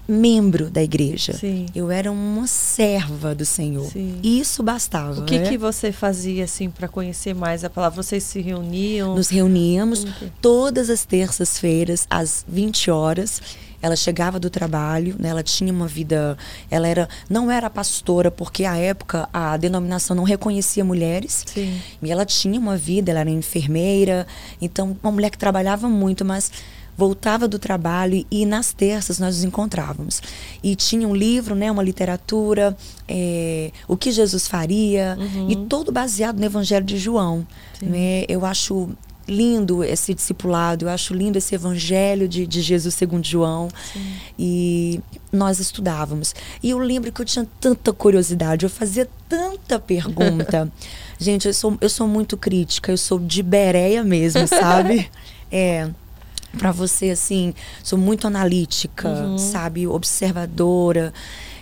[0.07, 1.33] membro da igreja.
[1.33, 1.65] Sim.
[1.73, 3.89] Eu era uma serva do Senhor.
[3.89, 4.19] Sim.
[4.21, 5.21] Isso bastava.
[5.21, 5.49] O que, né?
[5.49, 8.01] que você fazia assim para conhecer mais a palavra?
[8.01, 9.15] Vocês se reuniam?
[9.15, 10.05] Nos reuníamos
[10.41, 13.41] todas as terças-feiras às 20 horas.
[13.81, 15.27] Ela chegava do trabalho, né?
[15.27, 16.37] ela tinha uma vida,
[16.71, 21.43] ela era não era pastora porque à época a denominação não reconhecia mulheres.
[21.45, 21.81] Sim.
[22.01, 24.25] E ela tinha uma vida, ela era enfermeira,
[24.61, 26.49] então uma mulher que trabalhava muito, mas
[26.97, 30.21] voltava do trabalho e nas terças nós nos encontrávamos.
[30.61, 32.75] E tinha um livro, né, uma literatura,
[33.07, 35.49] é, o que Jesus faria, uhum.
[35.49, 37.45] e todo baseado no Evangelho de João.
[37.81, 38.25] Né?
[38.27, 38.89] Eu acho
[39.27, 43.69] lindo esse discipulado, eu acho lindo esse evangelho de, de Jesus segundo João.
[43.93, 44.13] Sim.
[44.37, 45.01] E
[45.31, 46.35] nós estudávamos.
[46.61, 50.71] E eu lembro que eu tinha tanta curiosidade, eu fazia tanta pergunta.
[51.17, 55.09] Gente, eu sou, eu sou muito crítica, eu sou de bereia mesmo, sabe?
[55.49, 55.89] é
[56.57, 59.37] para você assim, sou muito analítica, uhum.
[59.37, 61.13] sabe, observadora.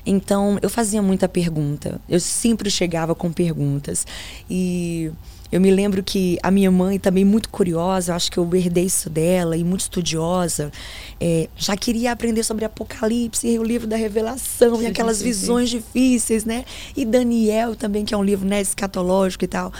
[0.05, 2.01] Então, eu fazia muita pergunta.
[2.09, 4.05] Eu sempre chegava com perguntas.
[4.49, 5.11] E
[5.51, 9.09] Eu me lembro que a minha mãe, também muito curiosa, acho que eu herdei isso
[9.09, 10.71] dela, e muito estudiosa,
[11.19, 15.25] é, já queria aprender sobre Apocalipse, e o livro da Revelação, sim, e aquelas sim,
[15.31, 15.77] visões sim.
[15.77, 16.63] difíceis, né?
[16.95, 19.73] E Daniel também, que é um livro né, escatológico e tal.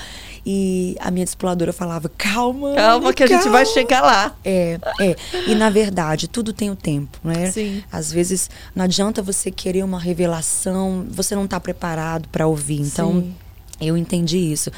[0.46, 2.74] E a minha discipuladora falava: calma.
[2.74, 3.36] Calma, que calma.
[3.36, 4.36] a gente vai chegar lá.
[4.44, 5.16] É, é.
[5.48, 7.52] E na verdade, tudo tem o tempo, né?
[7.52, 7.84] Sim.
[7.92, 12.82] Às vezes não adianta você querer uma revelação, você não está preparado para ouvir.
[12.82, 13.36] Então, Sim.
[13.82, 14.72] Eu entendi isso.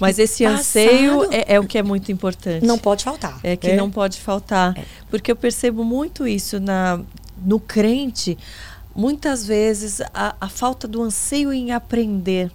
[0.00, 2.64] Mas esse passado, anseio é, é, o que é muito importante.
[2.64, 3.38] Não pode faltar.
[3.42, 3.76] É que é.
[3.76, 4.76] não pode faltar.
[4.78, 4.84] É.
[5.10, 7.00] Porque eu percebo muito isso na,
[7.44, 8.38] no crente,
[8.94, 12.50] muitas vezes a, a falta do anseio em aprender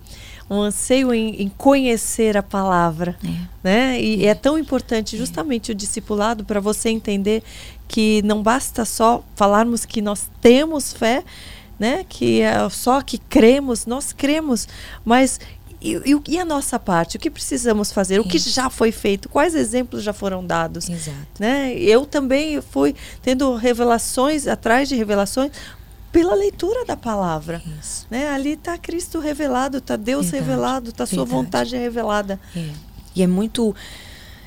[0.49, 3.27] um anseio em, em conhecer a palavra, é.
[3.63, 4.01] né?
[4.01, 4.29] E é.
[4.29, 7.43] é tão importante justamente o discipulado para você entender
[7.87, 11.23] que não basta só falarmos que nós temos fé,
[11.79, 12.05] né?
[12.07, 14.67] Que é só que cremos, nós cremos,
[15.03, 15.39] mas
[15.83, 17.17] e, e, a nossa parte?
[17.17, 18.19] O que precisamos fazer?
[18.19, 19.27] O que já foi feito?
[19.27, 20.89] Quais exemplos já foram dados?
[20.89, 21.17] Exato.
[21.37, 21.73] Né?
[21.75, 25.51] Eu também fui tendo revelações, atrás de revelações,
[26.09, 27.61] pela leitura da palavra.
[27.81, 28.07] Isso.
[28.09, 28.29] Né?
[28.29, 30.49] Ali está Cristo revelado, está Deus Verdade.
[30.49, 32.39] revelado, está Sua vontade revelada.
[32.55, 32.69] É.
[33.15, 33.75] E é muito.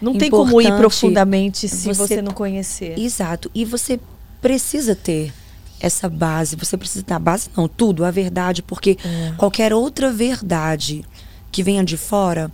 [0.00, 2.98] Não tem como ir profundamente se você, você não conhecer.
[2.98, 3.50] Exato.
[3.54, 4.00] E você
[4.40, 5.32] precisa ter
[5.80, 6.56] essa base.
[6.56, 9.32] Você precisa ter a base, não, tudo, a verdade, porque é.
[9.36, 11.04] qualquer outra verdade
[11.50, 12.50] que venha de fora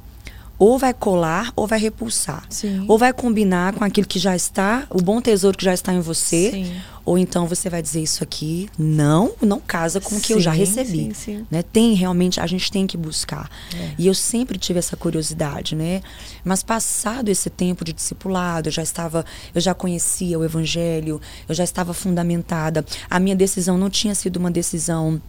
[0.62, 2.44] ou vai colar ou vai repulsar.
[2.48, 2.84] Sim.
[2.86, 6.00] Ou vai combinar com aquilo que já está, o bom tesouro que já está em
[6.00, 6.76] você, sim.
[7.04, 10.40] ou então você vai dizer isso aqui não, não casa com o que sim, eu
[10.40, 11.10] já recebi,
[11.50, 11.64] né?
[11.64, 13.50] Tem realmente a gente tem que buscar.
[13.74, 13.90] É.
[13.98, 16.00] E eu sempre tive essa curiosidade, né?
[16.44, 21.54] Mas passado esse tempo de discipulado, eu já estava, eu já conhecia o evangelho, eu
[21.56, 22.86] já estava fundamentada.
[23.10, 25.20] A minha decisão não tinha sido uma decisão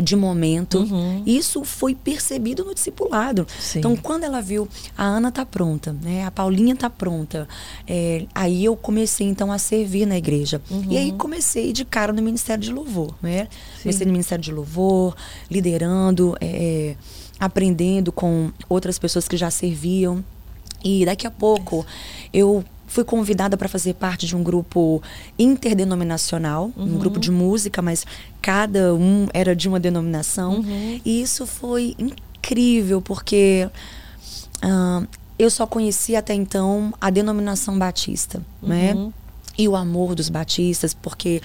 [0.00, 0.80] de momento.
[0.80, 1.22] Uhum.
[1.26, 3.46] Isso foi percebido no discipulado.
[3.58, 3.78] Sim.
[3.78, 6.24] Então, quando ela viu a Ana tá pronta, né?
[6.24, 7.48] A Paulinha tá pronta,
[7.86, 10.60] é, aí eu comecei então a servir na igreja.
[10.70, 10.84] Uhum.
[10.90, 13.48] E aí comecei de cara no ministério de louvor, né?
[13.76, 13.82] Sim.
[13.84, 15.16] Comecei no ministério de louvor,
[15.50, 16.94] liderando, é,
[17.38, 20.22] aprendendo com outras pessoas que já serviam.
[20.84, 21.84] E daqui a pouco
[22.32, 25.00] eu Fui convidada para fazer parte de um grupo
[25.38, 26.96] interdenominacional, uhum.
[26.96, 28.04] um grupo de música, mas
[28.42, 30.56] cada um era de uma denominação.
[30.56, 31.00] Uhum.
[31.04, 33.70] E isso foi incrível, porque
[34.64, 35.06] uh,
[35.38, 38.92] eu só conhecia até então a denominação batista, né?
[38.92, 39.06] uhum.
[39.06, 39.12] né?
[39.56, 41.40] E o amor dos batistas, porque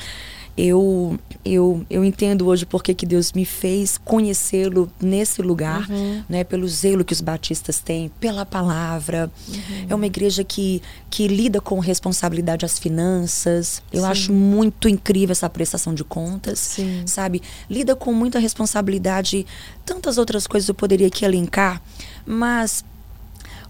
[0.58, 6.24] eu, eu, eu entendo hoje porque que Deus me fez conhecê-lo nesse lugar, uhum.
[6.30, 6.46] né?
[6.46, 9.30] Pelo zelo que os batistas têm, pela palavra.
[9.50, 9.86] Uhum.
[9.90, 13.82] É uma igreja que, que lida com responsabilidade as finanças.
[13.92, 14.08] Eu Sim.
[14.08, 17.04] acho muito incrível essa prestação de contas, Sim.
[17.06, 17.42] sabe?
[17.70, 19.46] Lida com muita responsabilidade.
[19.86, 21.82] Tantas outras coisas eu poderia aqui elencar,
[22.26, 22.84] mas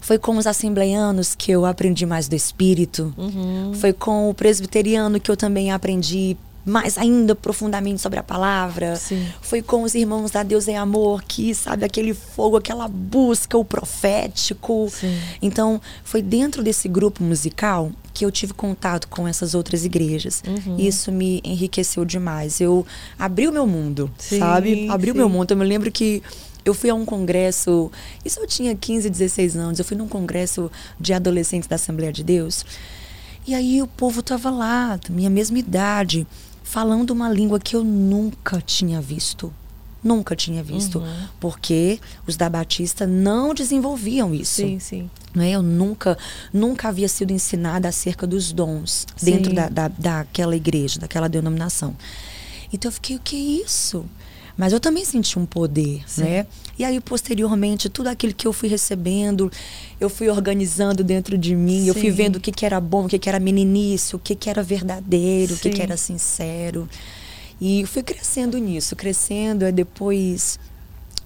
[0.00, 3.12] foi com os assembleianos que eu aprendi mais do espírito.
[3.18, 3.74] Uhum.
[3.74, 6.36] Foi com o presbiteriano que eu também aprendi
[6.66, 8.96] mais ainda profundamente sobre a palavra.
[8.96, 9.24] Sim.
[9.40, 13.64] Foi com os irmãos da Deus em Amor, que, sabe, aquele fogo, aquela busca, o
[13.64, 14.88] profético.
[14.90, 15.16] Sim.
[15.40, 20.42] Então, foi dentro desse grupo musical que eu tive contato com essas outras igrejas.
[20.44, 20.76] Uhum.
[20.76, 22.60] Isso me enriqueceu demais.
[22.60, 22.84] Eu
[23.16, 24.88] abri o meu mundo, sim, sabe?
[24.88, 25.52] Abri o meu mundo.
[25.52, 26.20] Eu me lembro que
[26.64, 27.92] eu fui a um congresso,
[28.24, 32.24] isso eu tinha 15, 16 anos, eu fui num congresso de adolescentes da Assembleia de
[32.24, 32.66] Deus.
[33.46, 36.26] E aí o povo tava lá, minha mesma idade
[36.66, 39.54] falando uma língua que eu nunca tinha visto.
[40.02, 40.98] Nunca tinha visto.
[40.98, 41.28] Uhum.
[41.38, 44.56] Porque os da Batista não desenvolviam isso.
[44.56, 45.10] Sim, sim.
[45.36, 45.50] É?
[45.50, 46.18] Eu nunca,
[46.52, 49.30] nunca havia sido ensinada acerca dos dons sim.
[49.30, 51.96] dentro da, da, daquela igreja, daquela denominação.
[52.72, 54.04] Então eu fiquei, o que é isso?
[54.56, 56.22] Mas eu também senti um poder, Sim.
[56.22, 56.46] né?
[56.78, 59.50] E aí, posteriormente, tudo aquilo que eu fui recebendo,
[60.00, 61.88] eu fui organizando dentro de mim, Sim.
[61.88, 64.34] eu fui vendo o que, que era bom, o que, que era meninice, o que,
[64.34, 65.58] que era verdadeiro, Sim.
[65.58, 66.88] o que, que era sincero.
[67.60, 70.58] E fui crescendo nisso, crescendo, é depois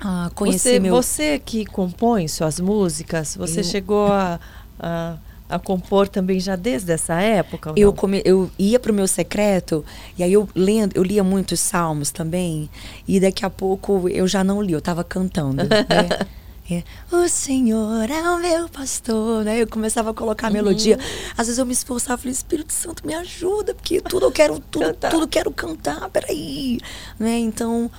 [0.00, 0.94] ah, conhecer você, meu...
[0.94, 3.64] Você que compõe suas músicas, você eu...
[3.64, 4.40] chegou a,
[4.78, 5.16] a
[5.50, 7.72] a compor também já desde essa época?
[7.76, 9.84] Eu, come, eu ia para o meu secreto
[10.16, 12.70] e aí eu lendo, eu lia muitos salmos também
[13.06, 15.64] e daqui a pouco eu já não li, eu estava cantando.
[15.64, 15.68] Né?
[16.72, 19.61] É, o Senhor é o meu pastor, né?
[19.61, 20.96] Eu começava a colocar a melodia.
[20.96, 21.33] Uhum.
[21.37, 24.94] Às vezes eu me esforçava, falei, Espírito Santo, me ajuda, porque tudo eu quero, tudo,
[24.94, 26.78] tudo quero cantar, peraí.
[27.18, 27.38] Né?
[27.38, 27.90] Então,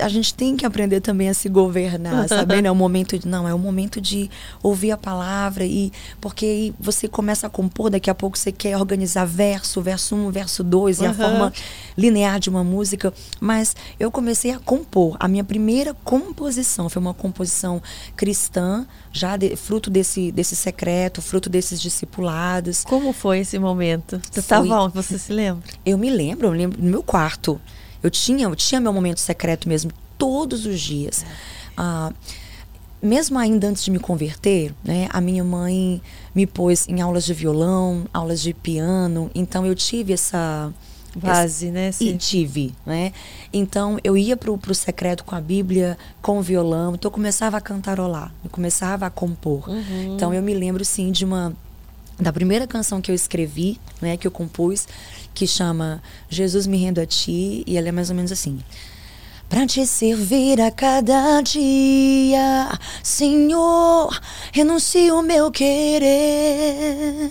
[0.00, 2.60] a gente tem que aprender também a se governar, sabe?
[2.60, 4.30] Não é o momento de, não, é o momento de
[4.62, 8.76] ouvir a palavra e porque aí você começa a compor, daqui a pouco você quer
[8.76, 11.04] organizar verso, verso 1, um, verso 2 uhum.
[11.04, 11.52] e a forma
[11.96, 15.16] linear de uma música, mas eu comecei a compor.
[15.20, 17.82] A minha primeira composição foi uma composição
[18.14, 22.84] cristã, já de, fruto desse, desse secreto, fruto desses discipulados.
[22.84, 24.20] Como foi esse momento?
[24.30, 24.94] Você estava onde?
[24.94, 25.62] Você se lembra?
[25.84, 27.60] Eu me lembro, eu me lembro no meu quarto.
[28.02, 31.24] Eu tinha, eu tinha meu momento secreto mesmo, todos os dias.
[31.76, 32.12] Ah,
[33.02, 36.00] mesmo ainda antes de me converter, né, a minha mãe
[36.34, 40.72] me pôs em aulas de violão, aulas de piano, então eu tive essa
[41.16, 41.92] base, né?
[41.92, 42.10] Sim.
[42.10, 43.12] E tive, né?
[43.52, 47.56] Então eu ia pro, pro secreto com a Bíblia, com o violão, então eu começava
[47.56, 49.68] a cantarolar, eu começava a compor.
[49.68, 50.14] Uhum.
[50.14, 51.54] Então eu me lembro sim de uma
[52.18, 54.88] da primeira canção que eu escrevi, né, que eu compus,
[55.34, 58.58] que chama Jesus me rendo a ti, e ela é mais ou menos assim:
[59.48, 62.68] Pra te servir a cada dia,
[63.02, 64.18] Senhor,
[64.52, 67.30] renuncio o meu querer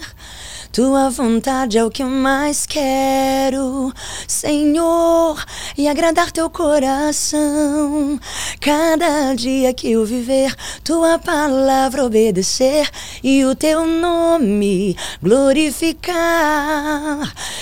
[0.76, 3.94] tua vontade é o que eu mais quero,
[4.28, 5.42] Senhor,
[5.78, 8.20] e agradar teu coração.
[8.60, 10.54] Cada dia que eu viver,
[10.84, 12.90] tua palavra obedecer
[13.24, 16.14] e o teu nome glorificar.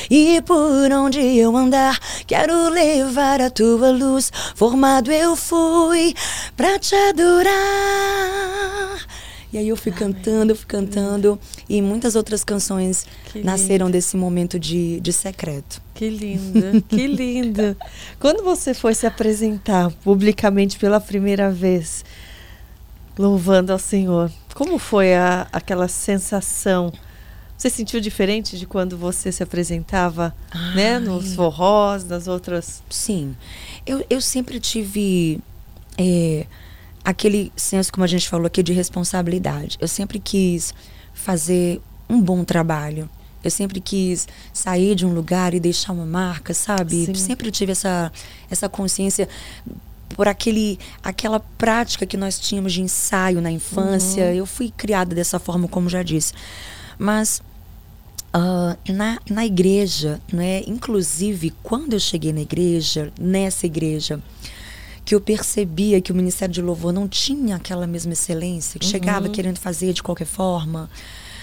[0.10, 4.32] E por onde eu andar, quero levar a tua luz.
[4.56, 6.16] Formado eu fui
[6.58, 7.54] pra te adorar.
[9.54, 10.00] E aí eu fui Amém.
[10.00, 11.40] cantando, eu fui cantando.
[11.70, 13.96] E muitas outras canções que nasceram lindo.
[13.96, 15.80] desse momento de, de secreto.
[15.94, 17.78] Que lindo, que lindo.
[18.20, 22.04] Quando você foi se apresentar publicamente pela primeira vez,
[23.16, 26.92] louvando ao Senhor, como foi a, aquela sensação?
[27.56, 30.76] Você sentiu diferente de quando você se apresentava, Ai.
[30.76, 32.84] né, nos forrós, nas outras?
[32.90, 33.38] Sim,
[33.86, 35.40] eu, eu sempre tive
[35.98, 36.46] é,
[37.04, 39.78] aquele senso, como a gente falou aqui, de responsabilidade.
[39.80, 40.74] Eu sempre quis
[41.14, 43.10] fazer um bom trabalho.
[43.44, 47.06] Eu sempre quis sair de um lugar e deixar uma marca, sabe?
[47.06, 47.14] Sim.
[47.14, 48.12] Sempre tive essa,
[48.50, 49.28] essa consciência
[50.16, 54.26] por aquele, aquela prática que nós tínhamos de ensaio na infância.
[54.26, 54.32] Uhum.
[54.34, 56.34] Eu fui criada dessa forma, como já disse.
[56.98, 57.42] Mas
[58.34, 60.62] uh, na, na igreja, né?
[60.66, 64.22] inclusive quando eu cheguei na igreja, nessa igreja,
[65.06, 68.92] que eu percebia que o Ministério de Louvor não tinha aquela mesma excelência, que uhum.
[68.92, 70.90] chegava querendo fazer de qualquer forma.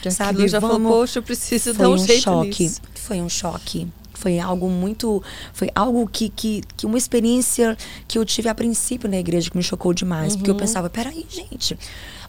[0.03, 0.77] Já sabe, já Vamos...
[0.77, 2.63] falou, poxa, eu preciso Foi dar um, um choque.
[2.63, 2.81] Nisso.
[2.95, 3.87] Foi um choque.
[4.15, 5.23] Foi algo muito.
[5.53, 9.57] Foi algo que, que, que, uma experiência que eu tive a princípio na igreja que
[9.57, 10.33] me chocou demais.
[10.33, 10.39] Uhum.
[10.39, 10.61] Porque eu uhum.
[10.61, 11.79] pensava, peraí, gente.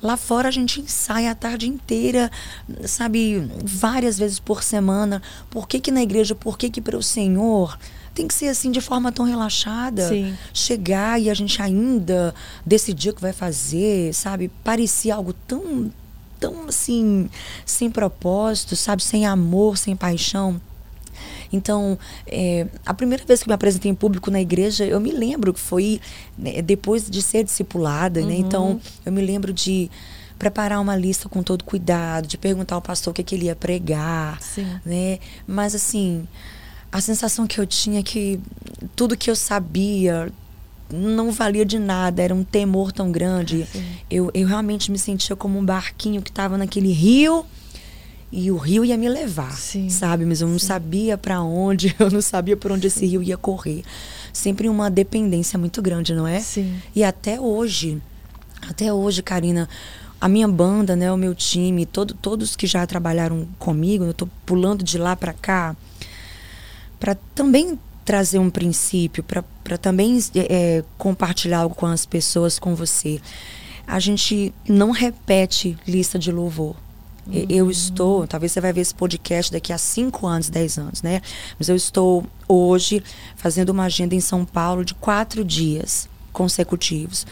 [0.02, 2.32] Lá fora a gente ensaia a tarde inteira,
[2.86, 5.22] sabe, várias vezes por semana.
[5.50, 7.78] Por que, que na igreja, por que, que para o Senhor
[8.14, 10.08] tem que ser assim de forma tão relaxada.
[10.08, 10.36] Sim.
[10.54, 12.34] Chegar e a gente ainda
[12.66, 14.50] decidir o que vai fazer, sabe?
[14.64, 15.92] Parecia algo tão,
[16.40, 17.30] tão assim,
[17.66, 19.04] sem propósito, sabe?
[19.04, 20.60] Sem amor, sem paixão.
[21.54, 25.54] Então, é, a primeira vez que me apresentei em público na igreja, eu me lembro
[25.54, 26.00] que foi
[26.38, 28.26] né, depois de ser discipulada, né?
[28.26, 28.32] uhum.
[28.32, 28.38] né?
[28.38, 29.90] Então, eu me lembro de
[30.40, 33.56] preparar uma lista com todo cuidado, de perguntar ao pastor o que, que ele ia
[33.56, 34.66] pregar, Sim.
[34.84, 35.20] né?
[35.46, 36.28] Mas assim,
[36.92, 38.40] a sensação que eu tinha é que
[38.96, 40.32] tudo que eu sabia
[40.92, 43.66] não valia de nada, era um temor tão grande.
[44.10, 47.46] Eu, eu realmente me sentia como um barquinho que estava naquele rio
[48.30, 49.90] e o rio ia me levar, Sim.
[49.90, 50.26] sabe?
[50.26, 50.68] Mas eu não Sim.
[50.68, 53.84] sabia para onde, eu não sabia por onde esse rio ia correr.
[54.34, 56.42] Sempre uma dependência muito grande, não é?
[56.42, 56.78] Sim.
[56.94, 58.02] E até hoje,
[58.70, 59.70] até hoje, Karina,
[60.20, 64.28] a minha banda, né, o meu time, todo, todos que já trabalharam comigo, eu tô
[64.46, 65.76] pulando de lá para cá
[67.02, 73.20] para também trazer um princípio, para também é, compartilhar algo com as pessoas, com você.
[73.88, 76.76] A gente não repete lista de louvor.
[77.26, 77.46] Uhum.
[77.50, 81.22] Eu estou, talvez você vai ver esse podcast daqui a 5 anos, 10 anos, né?
[81.58, 83.04] Mas eu estou hoje
[83.36, 87.26] fazendo uma agenda em São Paulo de quatro dias consecutivos.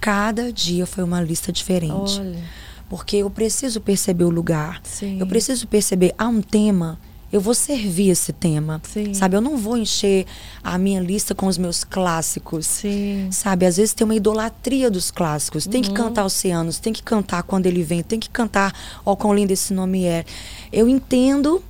[0.00, 2.20] Cada dia foi uma lista diferente.
[2.20, 2.44] Olha.
[2.90, 4.80] Porque eu preciso perceber o lugar.
[4.84, 5.18] Sim.
[5.18, 6.98] Eu preciso perceber, há um tema
[7.34, 8.80] eu vou servir esse tema.
[8.84, 9.12] Sim.
[9.12, 9.36] Sabe?
[9.36, 10.24] Eu não vou encher
[10.62, 12.64] a minha lista com os meus clássicos.
[12.64, 13.28] Sim.
[13.32, 13.66] Sabe?
[13.66, 15.66] Às vezes tem uma idolatria dos clássicos.
[15.66, 15.88] Tem uhum.
[15.88, 18.72] que cantar Oceanos, tem que cantar quando ele vem, tem que cantar
[19.04, 20.24] Ó, oh, quão lindo esse nome é.
[20.72, 21.60] Eu entendo.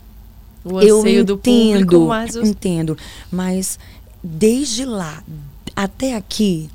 [0.62, 2.47] O eu entendo, do público, mas os...
[2.47, 2.99] entendo.
[3.33, 3.79] Mas
[4.23, 5.25] desde lá
[5.75, 6.69] até aqui,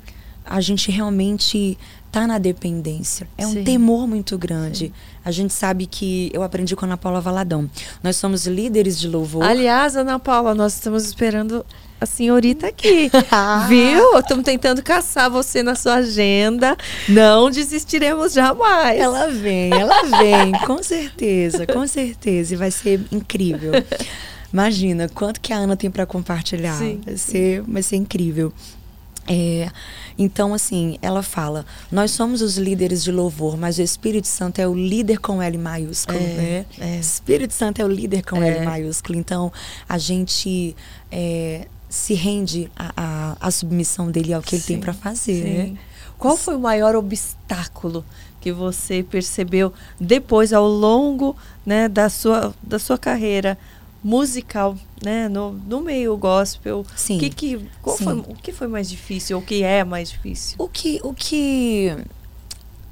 [0.44, 1.78] a gente realmente
[2.10, 3.28] tá na dependência.
[3.38, 3.62] É um Sim.
[3.62, 4.86] temor muito grande.
[4.86, 4.92] Sim.
[5.24, 7.70] A gente sabe que eu aprendi com a Ana Paula Valadão.
[8.02, 9.42] Nós somos líderes de louvor.
[9.44, 11.64] Aliás, Ana Paula, nós estamos esperando
[12.00, 13.10] a senhorita aqui.
[13.68, 14.18] Viu?
[14.18, 16.76] Estamos tentando caçar você na sua agenda.
[17.08, 18.98] Não desistiremos jamais.
[18.98, 22.54] Ela vem, ela vem, com certeza, com certeza.
[22.54, 23.72] E vai ser incrível.
[24.52, 26.76] Imagina quanto que a Ana tem para compartilhar.
[26.76, 27.00] Sim.
[27.04, 28.52] Vai ser, vai ser incrível.
[29.28, 29.68] É,
[30.18, 34.66] então, assim, ela fala: nós somos os líderes de louvor, mas o Espírito Santo é
[34.66, 36.66] o líder com L maiúsculo, É, né?
[36.78, 36.96] é.
[36.98, 38.48] Espírito Santo é o líder com É.
[38.58, 39.18] L maiúsculo.
[39.18, 39.52] Então,
[39.88, 40.74] a gente
[41.12, 45.42] é, se rende à, à, à submissão dele ao que ele tem Sim, para fazer,
[45.42, 45.72] sim.
[45.72, 45.78] né?
[46.18, 48.04] Qual foi o maior obstáculo
[48.40, 53.56] que você percebeu depois, ao longo né, da, sua, da sua carreira
[54.02, 56.84] musical, né, no, no meio gospel?
[56.96, 57.18] Sim.
[57.18, 58.04] Que, que, qual Sim.
[58.04, 59.38] foi, o que foi mais difícil?
[59.38, 60.56] O que é mais difícil?
[60.58, 61.96] O que, o que,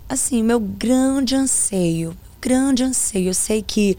[0.08, 3.96] assim, meu grande anseio, grande anseio, eu sei que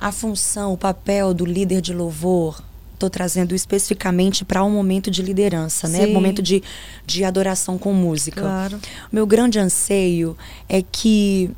[0.00, 2.62] a função, o papel do líder de louvor,
[2.94, 6.06] estou trazendo especificamente para um momento de liderança, né?
[6.06, 6.12] Sim.
[6.12, 6.62] Momento de,
[7.04, 8.40] de adoração com música.
[8.40, 8.80] Claro.
[9.10, 10.36] Meu grande anseio
[10.68, 11.50] é que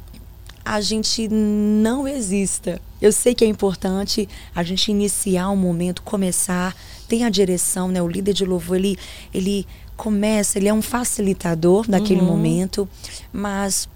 [0.65, 2.81] a gente não exista.
[3.01, 6.75] Eu sei que é importante a gente iniciar um momento, começar,
[7.07, 8.01] tem a direção, né?
[8.01, 8.97] O líder de louvor, ele,
[9.33, 12.27] ele começa, ele é um facilitador daquele Uhum.
[12.27, 12.89] momento,
[13.33, 13.89] mas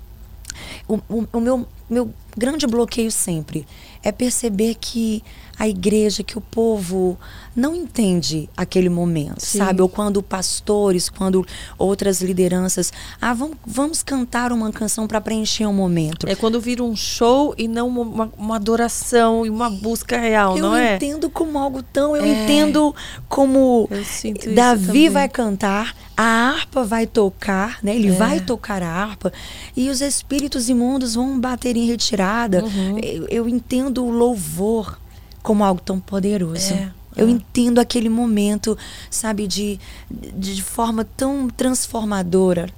[0.86, 3.66] o, o, o meu, meu grande bloqueio sempre
[4.02, 5.22] é perceber que
[5.58, 7.18] a igreja, que o povo
[7.56, 9.58] não entende aquele momento, Sim.
[9.58, 9.82] sabe?
[9.82, 11.44] Ou quando pastores, quando
[11.76, 16.28] outras lideranças, ah, vamos, vamos cantar uma canção para preencher um momento.
[16.28, 20.62] É quando vira um show e não uma, uma adoração e uma busca real, eu
[20.62, 20.94] não é?
[20.94, 22.44] entendo como algo tão, eu É.
[22.44, 22.94] entendo
[23.28, 27.96] como Eu Davi vai cantar, a harpa vai tocar, né?
[27.96, 28.12] Ele É.
[28.12, 29.32] vai tocar a harpa
[29.76, 32.62] e os espíritos imundos vão bater em retirada.
[32.64, 32.98] Uhum.
[33.02, 34.96] Eu, eu entendo o louvor
[35.42, 36.72] como algo tão poderoso.
[36.72, 37.30] É, Eu é.
[37.30, 38.76] entendo aquele momento,
[39.10, 39.78] sabe, de,
[40.10, 42.68] de, de forma tão transformadora.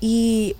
[0.00, 0.54] E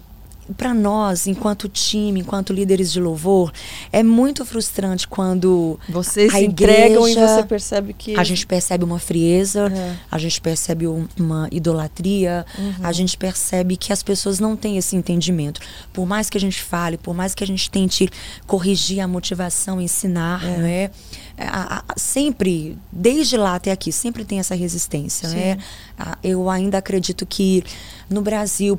[0.56, 3.52] para nós, enquanto time, enquanto líderes de louvor,
[3.92, 8.18] é muito frustrante quando Vocês a entregam e você percebe que.
[8.18, 9.96] a gente percebe uma frieza, É.
[10.10, 12.74] a gente percebe um- uma idolatria, Uhum.
[12.82, 15.60] a gente percebe que as pessoas não têm esse entendimento.
[15.92, 18.08] Por mais que a gente fale, por mais que a gente tente
[18.46, 20.56] corrigir a motivação, ensinar, É.
[20.58, 20.90] né?
[21.36, 25.36] A- a- sempre, desde lá até aqui, sempre tem essa resistência, Sim.
[25.36, 25.58] né?
[25.98, 27.62] A- Eu ainda acredito que
[28.10, 28.78] no Brasil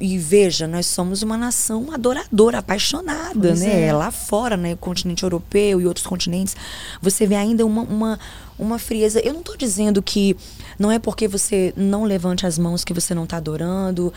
[0.00, 3.86] e veja, nós somos uma nação adoradora, apaixonada, Pois né?
[3.88, 3.92] é.
[3.92, 4.72] Lá fora, né?
[4.72, 6.56] O continente europeu e outros continentes,
[7.02, 8.20] você vê ainda uma, uma,
[8.58, 9.20] uma frieza.
[9.20, 10.36] Eu não estou dizendo que
[10.78, 14.12] não é porque você não levante as mãos que você não está adorando,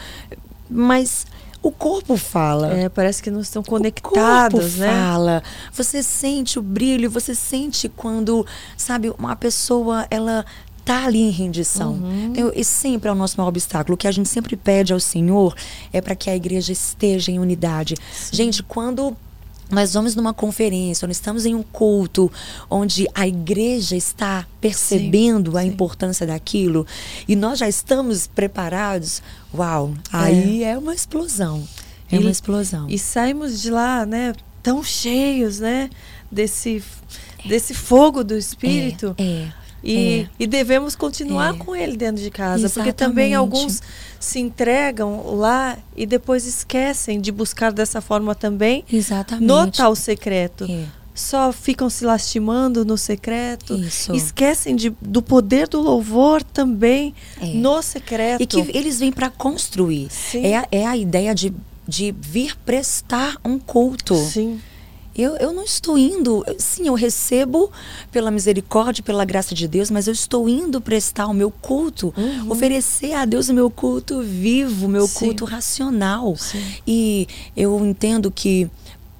[0.69, 1.25] mas
[1.61, 2.73] o corpo fala.
[2.73, 4.87] É, parece que não estão O corpo conectados, né?
[4.89, 5.43] fala.
[5.73, 8.45] Você sente o brilho, você sente quando,
[8.77, 10.45] sabe, uma pessoa, ela
[10.85, 11.93] tá ali em rendição.
[11.93, 12.25] Uhum.
[12.31, 13.95] Então, esse sempre é o nosso maior obstáculo.
[13.95, 15.55] O que a gente sempre pede ao Senhor
[15.91, 17.95] é para que a igreja esteja em unidade.
[18.31, 19.15] Gente, quando
[19.71, 22.31] nós vamos numa conferência, nós estamos em um culto
[22.69, 25.69] onde a igreja está percebendo a sim.
[25.69, 26.85] importância daquilo
[27.27, 29.23] e nós já estamos preparados,
[29.53, 31.63] uau, aí é, uma explosão.
[32.11, 32.87] É E- uma explosão.
[32.89, 35.89] E saímos de lá, né, tão cheios, né,
[36.29, 36.83] desse,
[37.45, 39.15] desse fogo do Espírito.
[39.17, 39.47] É.
[39.83, 40.27] E, é.
[40.39, 41.57] e devemos continuar É.
[41.57, 43.57] com ele dentro de casa, porque também Exatamente.
[43.57, 43.81] alguns
[44.19, 49.45] se entregam lá e depois esquecem de buscar dessa forma também Exatamente.
[49.47, 50.65] no tal secreto.
[50.69, 50.85] É.
[51.15, 53.75] Só ficam se lastimando no secreto.
[53.75, 54.15] Isso.
[54.15, 57.45] Esquecem de, do poder do louvor também É.
[57.53, 58.41] no secreto.
[58.41, 60.07] E que eles vêm para construir.
[60.09, 60.43] Sim.
[60.45, 61.53] É, a- é a ideia de,
[61.87, 64.15] de vir prestar um culto.
[64.15, 64.59] Sim.
[65.15, 66.43] Eu, eu não estou indo.
[66.47, 67.71] eu- Sim, eu recebo
[68.11, 72.51] pela misericórdia, pela graça de Deus, mas eu estou indo prestar o meu culto, Uhum.
[72.51, 75.19] oferecer a Deus o meu culto vivo, o meu Sim.
[75.25, 76.35] culto racional.
[76.35, 76.63] Sim.
[76.87, 78.69] E eu entendo que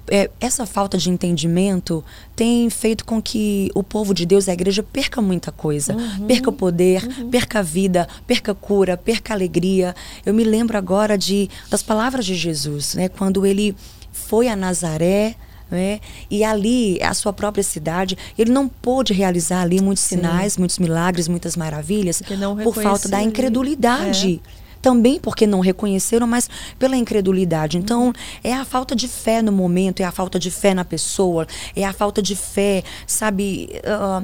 [0.08, 2.04] é, essa falta de entendimento
[2.36, 5.94] tem feito com que o povo de Deus, a igreja, perca muita coisa.
[5.96, 6.26] Uhum.
[6.26, 9.94] Perca o poder, perca a vida, perca a cura, perca a alegria.
[10.26, 13.08] Eu me lembro agora de, das palavras de Jesus, né?
[13.08, 13.74] Quando ele
[14.12, 15.36] foi a Nazaré.
[15.74, 16.00] Né?
[16.30, 20.16] E ali, a sua própria cidade, ele não pôde realizar ali muitos Sim.
[20.16, 22.22] sinais, muitos milagres, muitas maravilhas,
[22.62, 24.40] por falta da incredulidade
[24.80, 27.78] também porque não reconheceram, mas pela incredulidade.
[27.78, 28.12] Então,
[28.42, 31.86] é a falta de fé no momento, é a falta de fé na pessoa, é
[31.86, 33.70] a falta de fé, sabe?
[33.86, 34.22] ah,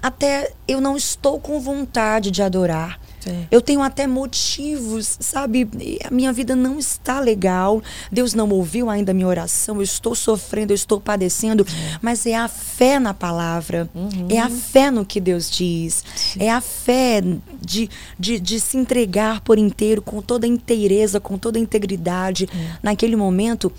[0.00, 3.00] até eu não estou com vontade de adorar.
[3.26, 3.46] É.
[3.50, 5.68] Eu tenho até motivos, sabe?
[6.04, 7.82] A minha vida não está legal.
[8.10, 9.76] Deus não ouviu ainda a minha oração.
[9.76, 11.66] Eu estou sofrendo, eu estou padecendo.
[12.00, 13.88] Mas é a fé na palavra.
[14.28, 16.04] É a fé no que Deus diz.
[16.38, 17.22] É a fé
[17.60, 22.48] de, de, de se entregar por inteiro, com toda a inteireza, com toda a integridade.
[22.82, 23.72] Naquele momento,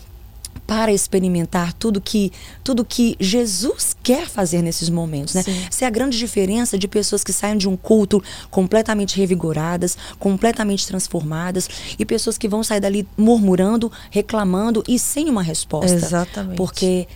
[0.68, 2.30] para experimentar tudo que
[2.62, 5.42] tudo que Jesus quer fazer nesses momentos, né?
[5.42, 5.58] Sim.
[5.68, 10.86] Essa é a grande diferença de pessoas que saem de um culto completamente revigoradas, completamente
[10.86, 15.96] transformadas e pessoas que vão sair dali murmurando, reclamando e sem uma resposta.
[15.96, 16.58] Exatamente.
[16.58, 17.08] Porque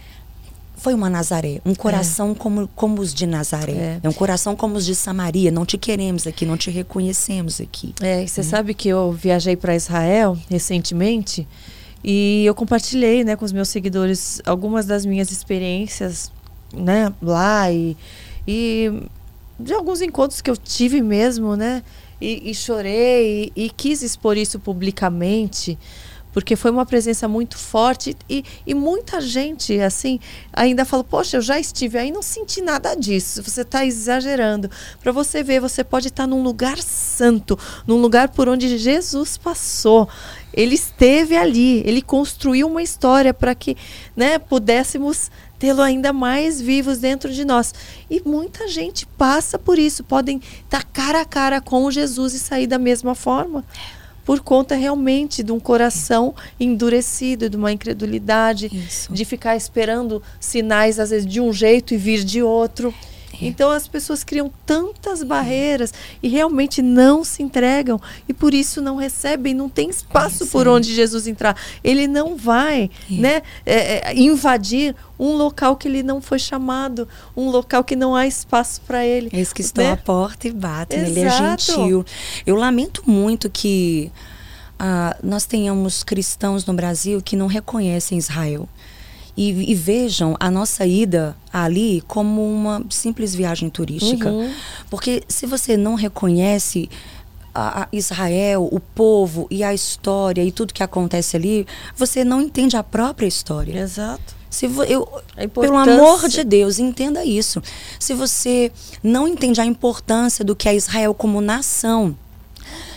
[0.78, 4.00] foi uma Nazaré, um coração como, como os de Nazaré, É.
[4.02, 4.10] é.
[4.10, 5.52] um coração como os de Samaria.
[5.52, 7.94] Não te queremos aqui, não te reconhecemos aqui.
[8.02, 11.48] É, você sabe que eu viajei para Israel recentemente
[12.04, 16.32] e eu compartilhei, né, com os meus seguidores algumas das minhas experiências,
[16.74, 17.96] né, lá e,
[18.48, 18.92] e
[19.60, 21.84] de alguns encontros que eu tive mesmo, né,
[22.20, 25.78] e, e chorei e, e quis expor isso publicamente
[26.32, 30.20] porque foi uma presença muito forte e, e muita gente assim
[30.54, 34.70] ainda falou poxa eu já estive aí não senti nada disso você está exagerando.
[35.02, 40.08] Para você ver você pode estar num lugar santo num lugar por onde Jesus passou.
[40.54, 43.76] Ele esteve ali ele construiu uma história para que
[44.16, 45.30] né pudéssemos
[45.60, 47.72] tê-lo ainda mais vivos dentro de nós.
[48.10, 52.66] E muita gente passa por isso podem estar cara a cara com Jesus e sair
[52.66, 53.64] da mesma forma
[54.26, 59.12] por conta realmente de um coração endurecido, de uma incredulidade, Isso.
[59.12, 62.94] de ficar esperando sinais, às vezes, de um jeito e vir de outro.
[63.42, 68.96] Então as pessoas criam tantas barreiras e realmente não se entregam e por isso não
[68.96, 71.56] recebem, não tem espaço por onde Jesus entrar.
[71.84, 73.14] Ele não vai, É.
[73.14, 78.16] né, é, é, invadir um local que ele não foi chamado, um local que não
[78.16, 79.30] há espaço para ele.
[79.32, 79.92] Eles que estão né?
[79.92, 81.64] à porta e batem, ele é Exato.
[81.64, 82.06] gentil.
[82.46, 84.12] Eu lamento muito que
[84.80, 88.68] ah, nós tenhamos cristãos no Brasil que não reconhecem Israel.
[89.36, 94.30] E, e vejam a nossa ida ali como uma simples viagem turística.
[94.30, 94.52] Uhum.
[94.90, 96.90] Porque se você não reconhece
[97.56, 101.66] a- Israel, o povo e a história e tudo que acontece ali,
[101.96, 103.78] você não entende a própria história.
[103.78, 104.36] Exato.
[104.50, 105.08] Se vo- eu,
[105.62, 107.62] pelo amor de Deus, entenda isso.
[107.98, 108.70] Se você
[109.02, 112.16] não entende a importância do que é Israel como nação,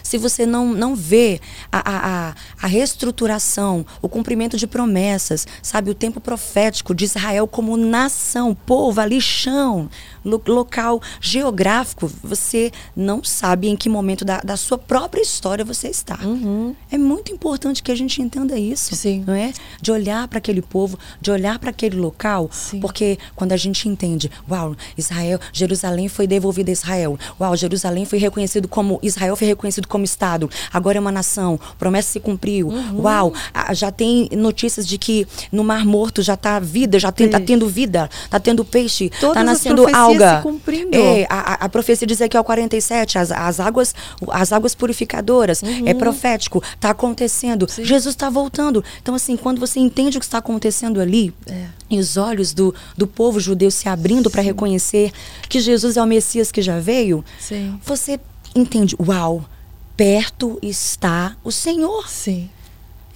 [0.05, 1.40] se você não, não vê
[1.72, 7.76] a, a, a, reestruturação, o cumprimento de promessas, sabe, o tempo profético de Israel como
[7.76, 9.88] nação, povo, ali chão,
[10.22, 15.88] lo- local geográfico, você não sabe em que momento da, da sua própria história você
[15.88, 16.18] está.
[16.22, 16.76] Uhum.
[16.90, 19.24] É muito importante que a gente entenda isso, Sim.
[19.26, 19.52] não é?
[19.80, 22.78] De olhar para aquele povo, de olhar para aquele local, Sim.
[22.78, 27.18] porque quando a gente entende, uau, Israel, Jerusalém foi devolvida a Israel.
[27.40, 30.51] Uau, Jerusalém foi reconhecido como Israel foi reconhecido como estado.
[30.72, 31.59] Agora é uma nação.
[31.78, 32.66] Promessa se cumpriu.
[32.66, 33.03] Uhum.
[33.03, 33.32] Uau,
[33.72, 37.45] já tem notícias de que no Mar Morto já está vida, já tá Sim.
[37.45, 40.38] tendo vida, tá tendo peixe, tá as nascendo alga.
[40.38, 40.97] se cumprindo.
[40.97, 43.95] É, a, a- profecia diz aqui ao 47, as, as águas,
[44.32, 47.62] as águas purificadoras, é profético, está acontecendo.
[47.62, 47.68] Uhum.
[47.68, 47.84] Sim.
[47.84, 48.82] Jesus está voltando.
[49.01, 51.66] Então, assim, quando você entende o que está acontecendo ali, É.
[51.88, 55.12] e os olhos do, do povo judeu se abrindo para reconhecer
[55.49, 57.78] que Jesus é o Messias que já veio, Sim.
[57.84, 58.18] você
[58.57, 59.45] entende, uau,
[59.97, 62.09] perto está o Senhor.
[62.09, 62.51] Sim.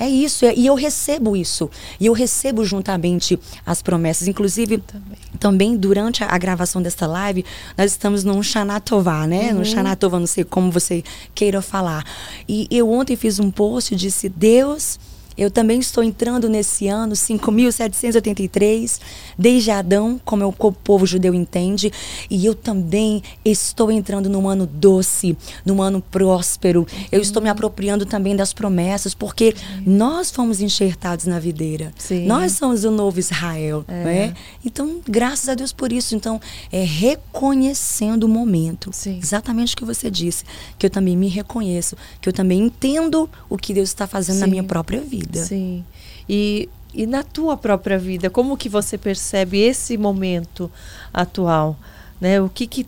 [0.01, 1.68] É isso, é- e eu recebo isso.
[1.99, 4.29] E eu recebo juntamente as promessas.
[4.29, 5.18] Inclusive, Também.
[5.41, 7.45] também durante a, gravação desta live,
[7.76, 9.53] nós estamos num Xanatová, né?
[9.53, 11.03] No Xanatová, não sei como você
[11.35, 12.05] queira falar.
[12.49, 15.01] E eu ontem fiz um post e disse: Deus.
[15.37, 19.01] Eu também estou entrando nesse ano 5.783,
[19.39, 21.93] desde Adão, como é o povo judeu entende,
[22.28, 26.86] e eu também estou entrando num ano doce, num ano próspero.
[27.12, 29.55] Eu estou me apropriando também das promessas, porque
[29.86, 31.93] nós fomos enxertados na videira.
[31.97, 32.26] Sim.
[32.26, 34.05] Nós somos o novo Israel, É.
[34.05, 34.34] né?
[34.64, 36.16] Então, graças a Deus por isso.
[36.16, 36.41] Então,
[36.72, 38.91] é reconhecendo o momento.
[38.93, 39.18] Sim.
[39.22, 40.45] Exatamente o que você disse.
[40.78, 41.97] Que eu também me reconheço.
[42.20, 44.51] Que eu também entendo o que Deus está fazendo na Sim.
[44.51, 45.45] minha própria vida.
[45.45, 45.84] Sim.
[46.28, 50.70] E, e na tua própria vida, como que você percebe esse momento
[51.12, 51.76] atual?
[52.20, 52.41] Né?
[52.41, 52.86] O que, que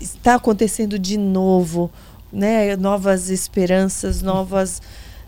[0.00, 1.90] está acontecendo de novo?
[2.32, 2.76] Né?
[2.76, 4.80] Novas esperanças, novas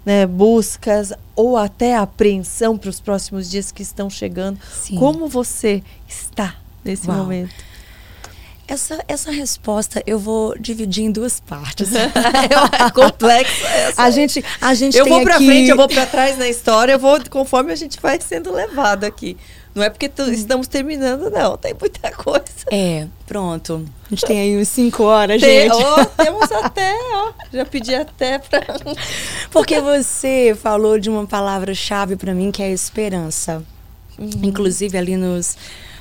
[0.05, 4.59] né, buscas ou até apreensão para os próximos dias que estão chegando.
[4.73, 4.97] Sim.
[4.97, 6.55] Como você está
[6.85, 7.19] nesse Uau.
[7.19, 7.66] momento?
[8.69, 11.91] Essa, essa resposta eu vou dividir em duas partes.
[11.95, 14.03] é complexa essa.
[14.03, 15.47] a gente, a gente Eu tem vou pra aqui...
[15.47, 19.05] frente, eu vou pra trás na história, eu vou conforme a gente vai sendo levado
[19.05, 19.37] aqui.
[19.73, 21.57] Não é porque tu- estamos terminando, não.
[21.59, 22.43] Tem muita coisa.
[22.73, 23.87] É, pronto.
[24.07, 25.85] A gente tem aí uns cinco horas, Tem- gente.
[25.85, 27.33] ó, temos até, ó.
[27.53, 28.63] Já pedi até pra.
[29.53, 33.63] Porque você falou de uma palavra-chave para mim que é esperança.
[34.19, 34.31] Uhum.
[34.45, 35.59] Inclusive ali nos,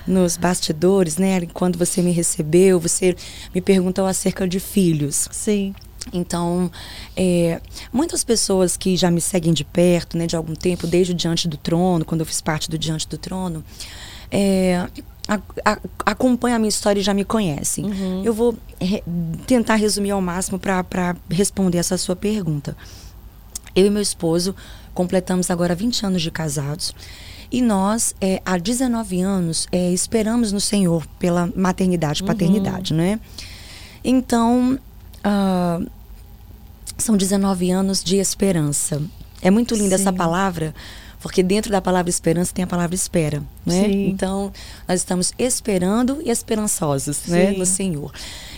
[0.08, 1.45] nos bastidores, né?
[1.53, 3.16] Quando você me recebeu, você
[3.53, 5.28] me perguntou acerca de filhos.
[5.32, 5.74] Sim.
[6.14, 6.72] Então,
[7.16, 7.60] é,
[7.91, 11.47] muitas pessoas que já me seguem de perto, né, de algum tempo, desde o Diante
[11.47, 13.64] do Trono, quando eu fiz parte do Diante do Trono,
[14.30, 14.88] é,
[15.28, 17.86] a, a, acompanham a minha história e já me conhecem.
[17.86, 18.24] Uhum.
[18.24, 19.03] Eu vou re,
[19.47, 22.78] tentar resumir ao máximo para responder essa sua pergunta.
[23.76, 24.56] Eu e meu esposo
[24.93, 26.93] completamos agora 20 anos de casados.
[27.56, 32.99] E nós, é, há 19 anos, é, esperamos no Senhor pela maternidade e paternidade, uhum.
[32.99, 33.20] né?
[34.03, 34.78] Então,
[35.26, 35.89] uh,
[36.97, 39.01] são 19 anos de esperança.
[39.41, 40.03] É muito linda Sim.
[40.03, 40.76] essa palavra,
[41.22, 43.86] porque dentro da palavra esperança tem a palavra espera, né?
[43.86, 44.10] Sim.
[44.10, 44.51] Então,
[44.86, 48.12] nós estamos esperando e esperançosos, né, no Senhor.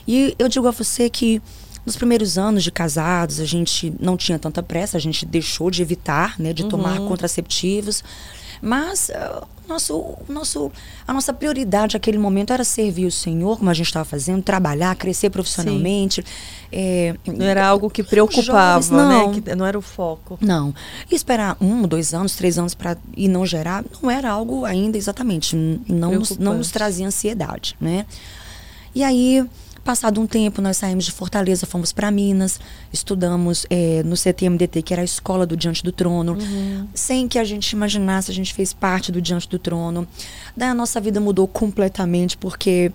[0.08, 1.40] E eu digo a você que
[1.86, 5.84] nos primeiros anos de casados, a gente não tinha tanta pressa, a gente deixou de
[5.84, 6.70] evitar, né, de uhum.
[6.70, 8.04] tomar contraceptivos.
[8.62, 10.72] Mas uh, nosso, nosso,
[11.08, 14.96] a nossa prioridade naquele momento era servir o Senhor, como a gente estava fazendo, trabalhar,
[14.96, 16.24] crescer profissionalmente.
[16.72, 19.32] É, não era algo que preocupava, jovens, não.
[19.32, 19.42] né?
[19.42, 20.38] Que não era o foco.
[20.42, 20.74] Não.
[21.12, 24.98] E esperar um, dois anos, três anos para e não gerar, não era algo ainda
[24.98, 25.56] exatamente.
[25.56, 28.06] Não, nos, não nos trazia ansiedade, né?
[28.96, 29.46] E aí
[29.88, 32.60] Passado um tempo, nós saímos de Fortaleza, fomos para Minas,
[32.92, 36.34] estudamos é, no CTMDT, que era a escola do Diante do Trono.
[36.34, 36.90] Uhum.
[36.94, 40.06] Sem que a gente imaginasse, a gente fez parte do Diante do Trono.
[40.58, 42.92] Daí a nossa vida mudou completamente, porque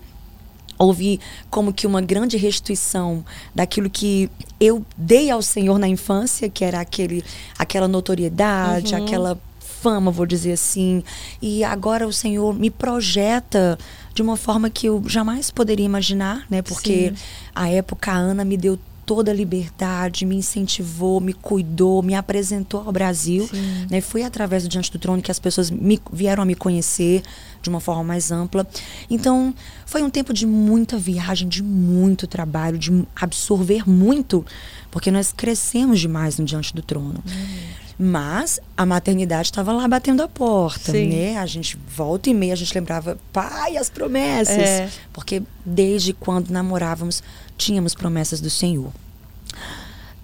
[0.77, 1.19] houve
[1.49, 3.25] como que uma grande restituição
[3.55, 4.29] daquilo que
[4.59, 7.23] eu dei ao Senhor na infância, que era aquele,
[7.57, 9.03] aquela notoriedade, uhum.
[9.03, 9.39] aquela
[9.83, 11.03] fama, vou dizer assim.
[11.41, 13.77] E agora o Senhor me projeta
[14.13, 16.61] de uma forma que eu jamais poderia imaginar, né?
[16.61, 17.23] Porque Sim.
[17.53, 22.81] a época a Ana me deu toda a liberdade, me incentivou, me cuidou, me apresentou
[22.85, 23.49] ao Brasil.
[23.89, 24.01] Né?
[24.01, 27.21] Foi através do Diante do Trono que as pessoas me, vieram a me conhecer
[27.61, 28.67] de uma forma mais ampla.
[29.09, 29.53] Então,
[29.85, 34.45] foi um tempo de muita viagem, de muito trabalho, de absorver muito,
[34.89, 37.21] porque nós crescemos demais no Diante do Trono.
[37.25, 37.82] Uhum.
[37.97, 41.09] Mas a maternidade estava lá batendo a porta, Sim.
[41.09, 41.37] né?
[41.37, 44.57] A gente volta e meia a gente lembrava, pai, as promessas.
[44.57, 44.89] É.
[45.11, 47.21] Porque desde quando namorávamos,
[47.57, 48.91] tínhamos promessas do Senhor.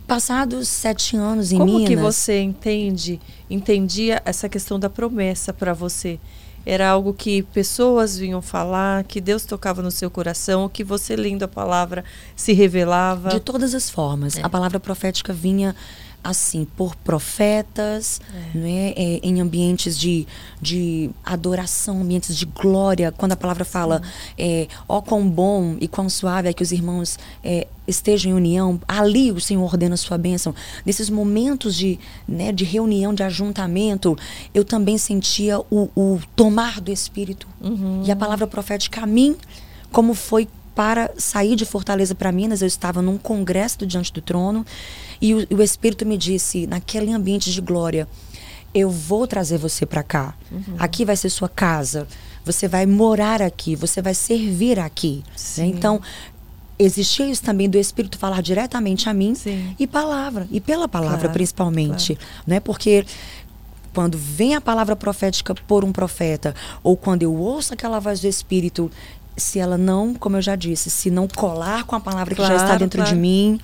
[0.07, 1.87] Passados sete anos em Como Minas...
[1.87, 6.19] Como que você entende, entendia essa questão da promessa para você?
[6.65, 11.43] Era algo que pessoas vinham falar, que Deus tocava no seu coração, que você lendo
[11.43, 12.03] a palavra
[12.35, 13.29] se revelava?
[13.29, 14.37] De todas as formas.
[14.37, 14.41] É.
[14.43, 15.75] A palavra profética vinha
[16.29, 18.21] assim por profetas,
[18.53, 18.57] é.
[18.57, 20.27] né, é, em ambientes de,
[20.61, 23.11] de adoração, ambientes de glória.
[23.11, 24.01] Quando a palavra fala,
[24.37, 28.79] é, ó quão bom e quão suave é que os irmãos é, estejam em união,
[28.87, 30.53] ali o Senhor ordena a sua bênção.
[30.85, 34.17] Nesses momentos de, né, de reunião, de ajuntamento,
[34.53, 37.47] eu também sentia o, o tomar do Espírito.
[37.59, 38.03] Uhum.
[38.05, 39.35] E a palavra profética a mim,
[39.91, 44.21] como foi para sair de Fortaleza para Minas, eu estava num congresso do Diante do
[44.21, 44.65] Trono
[45.21, 48.07] e o, o Espírito me disse, naquele ambiente de glória,
[48.73, 50.35] eu vou trazer você para cá.
[50.51, 50.75] Uhum.
[50.77, 52.07] Aqui vai ser sua casa.
[52.45, 53.75] Você vai morar aqui.
[53.75, 55.23] Você vai servir aqui.
[55.57, 55.65] Né?
[55.65, 56.01] Então,
[56.77, 59.75] existia isso também do Espírito falar diretamente a mim Sim.
[59.77, 60.47] e palavra.
[60.51, 62.15] E pela palavra, claro, principalmente.
[62.15, 62.31] Claro.
[62.47, 62.59] Né?
[62.59, 63.05] Porque
[63.93, 68.27] quando vem a palavra profética por um profeta, ou quando eu ouço aquela voz do
[68.27, 68.89] Espírito,
[69.35, 72.57] se ela não, como eu já disse, se não colar com a palavra claro, que
[72.57, 73.59] já está dentro de mim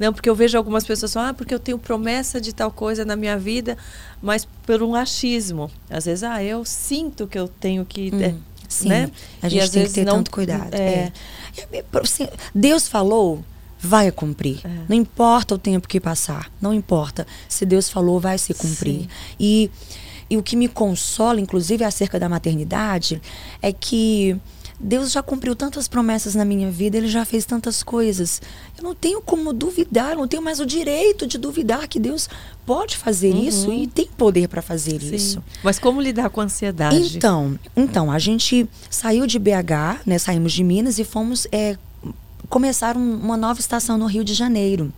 [0.00, 3.04] não, porque eu vejo algumas pessoas falam, ah, porque eu tenho promessa de tal coisa
[3.04, 3.76] na minha vida,
[4.22, 5.70] mas por um achismo.
[5.90, 8.10] Às vezes, ah, eu sinto que eu tenho que.
[8.12, 8.34] Hum, é,
[8.66, 9.10] sim, né?
[9.42, 10.74] a gente e, tem que ter não, tanto cuidado.
[10.74, 11.12] É.
[11.70, 11.84] É.
[12.02, 13.44] Assim, Deus falou,
[13.78, 14.60] vai cumprir.
[14.64, 14.70] É.
[14.88, 17.26] Não importa o tempo que passar, não importa.
[17.46, 19.06] Se Deus falou, vai se cumprir.
[19.38, 19.70] E,
[20.30, 23.20] e o que me consola, inclusive, acerca da maternidade,
[23.60, 24.40] é que
[24.82, 28.40] Deus já cumpriu tantas promessas na minha vida, Ele já fez tantas coisas.
[28.78, 32.30] Eu não tenho como duvidar, não tenho mais o direito de duvidar que Deus
[32.64, 33.42] pode fazer uhum.
[33.42, 35.14] isso e tem poder para fazer Sim.
[35.14, 35.44] isso.
[35.62, 37.16] Mas como lidar com a ansiedade?
[37.16, 41.76] Então, então a gente saiu de BH, né, saímos de Minas e fomos é,
[42.48, 44.90] começar um, uma nova estação no Rio de Janeiro.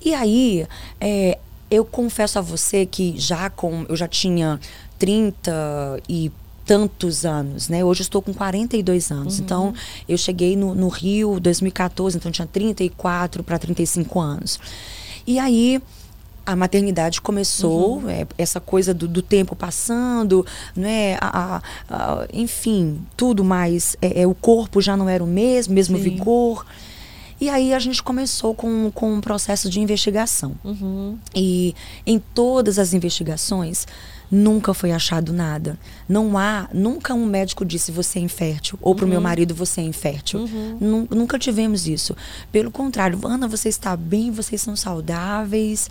[0.00, 0.64] E aí,
[1.00, 4.60] é, eu confesso a você que já com eu já tinha
[4.98, 6.30] 30 e
[6.66, 7.84] tantos anos, né?
[7.84, 9.38] Hoje eu estou com 42 anos.
[9.38, 9.44] Uhum.
[9.44, 9.74] Então,
[10.08, 14.58] eu cheguei no, no Rio 2014, então tinha 34 para 35 anos.
[15.24, 15.80] E aí
[16.44, 18.10] a maternidade começou, uhum.
[18.10, 20.44] é, essa coisa do, do, tempo passando,
[20.74, 21.16] né?
[21.20, 23.96] A, a, a, enfim, tudo mais.
[24.02, 26.02] É, é, o corpo já não era o mesmo, mesmo Sim.
[26.02, 26.66] vigor.
[27.40, 30.54] E aí a gente começou com, com um processo de investigação.
[30.64, 31.18] Uhum.
[31.34, 31.74] E
[32.06, 33.86] em todas as investigações,
[34.30, 35.78] nunca foi achado nada.
[36.08, 39.80] Não há, nunca um médico disse você é infértil, ou para o meu marido você
[39.80, 40.40] é infértil.
[40.80, 42.16] Nu- Nunca tivemos isso.
[42.52, 45.88] Pelo contrário, Ana, você está bem, vocês são saudáveis.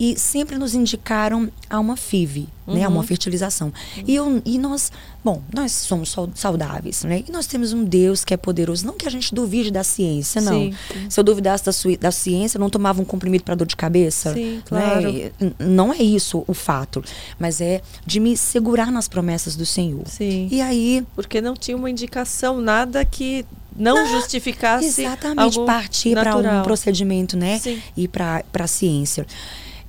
[0.00, 3.70] E sempre nos indicaram a uma FIV, né, a uma fertilização.
[4.06, 4.90] E, eu, e nós,
[5.22, 7.22] bom, nós somos sau- saudáveis, né?
[7.28, 8.86] E nós temos um Deus que é poderoso.
[8.86, 10.52] Não que a gente duvide da ciência, não.
[10.54, 10.74] Sim.
[11.10, 13.76] Se eu duvidasse da, sui- da ciência, eu não tomava um comprimido para dor de
[13.76, 14.32] cabeça.
[14.32, 14.62] Sim, né?
[14.64, 15.08] claro.
[15.10, 17.04] E, n- Não é isso o fato,
[17.38, 20.04] mas é de me segurar nas promessas do Senhor.
[20.06, 20.48] Sim.
[20.50, 23.44] E aí, Porque não tinha uma indicação, nada que
[23.76, 27.58] não justificasse exatamente, partir para um procedimento, né?
[27.58, 27.80] Sim.
[27.96, 29.26] E para a ciência.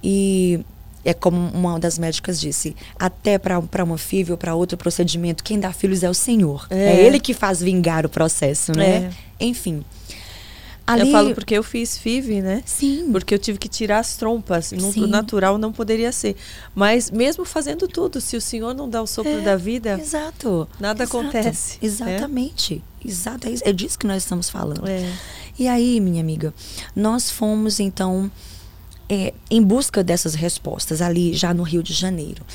[0.03, 0.59] E
[1.03, 5.59] é como uma das médicas disse, até para uma FIV ou para outro procedimento, quem
[5.59, 6.67] dá filhos é o Senhor.
[6.69, 7.05] É, É.
[7.05, 9.11] Ele que faz vingar o processo, né?
[9.39, 9.83] Enfim.
[10.85, 12.63] Ali, Eu falo porque eu fiz FIV, né?
[12.65, 13.09] Sim.
[13.11, 14.71] Porque eu tive que tirar as trompas.
[14.73, 15.07] No Sim.
[15.07, 16.35] natural não poderia ser.
[16.75, 20.67] Mas mesmo fazendo tudo, se o Senhor não dá o sopro É, da vida, Exato.
[20.79, 21.19] Nada Exato.
[21.19, 21.77] acontece, né?
[21.87, 22.83] Exatamente.
[23.05, 23.47] Exato.
[23.47, 24.85] É, isso- é disso que nós estamos falando.
[24.87, 25.09] É.
[25.57, 26.53] E aí, minha amiga,
[26.95, 28.29] nós fomos então
[29.11, 32.45] é, em busca dessas respostas ali já no Rio de Janeiro.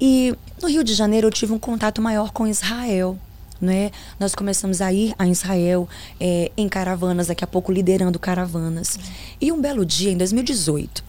[0.00, 3.18] E no Rio de Janeiro eu tive um contato maior com Israel.
[3.60, 3.90] Né?
[4.18, 5.86] Nós começamos a ir a Israel
[6.18, 8.98] é, em caravanas, daqui a pouco liderando caravanas.
[9.38, 11.04] E um belo dia, em 2018,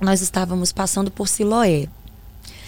[0.00, 1.88] nós estávamos passando por Siloé.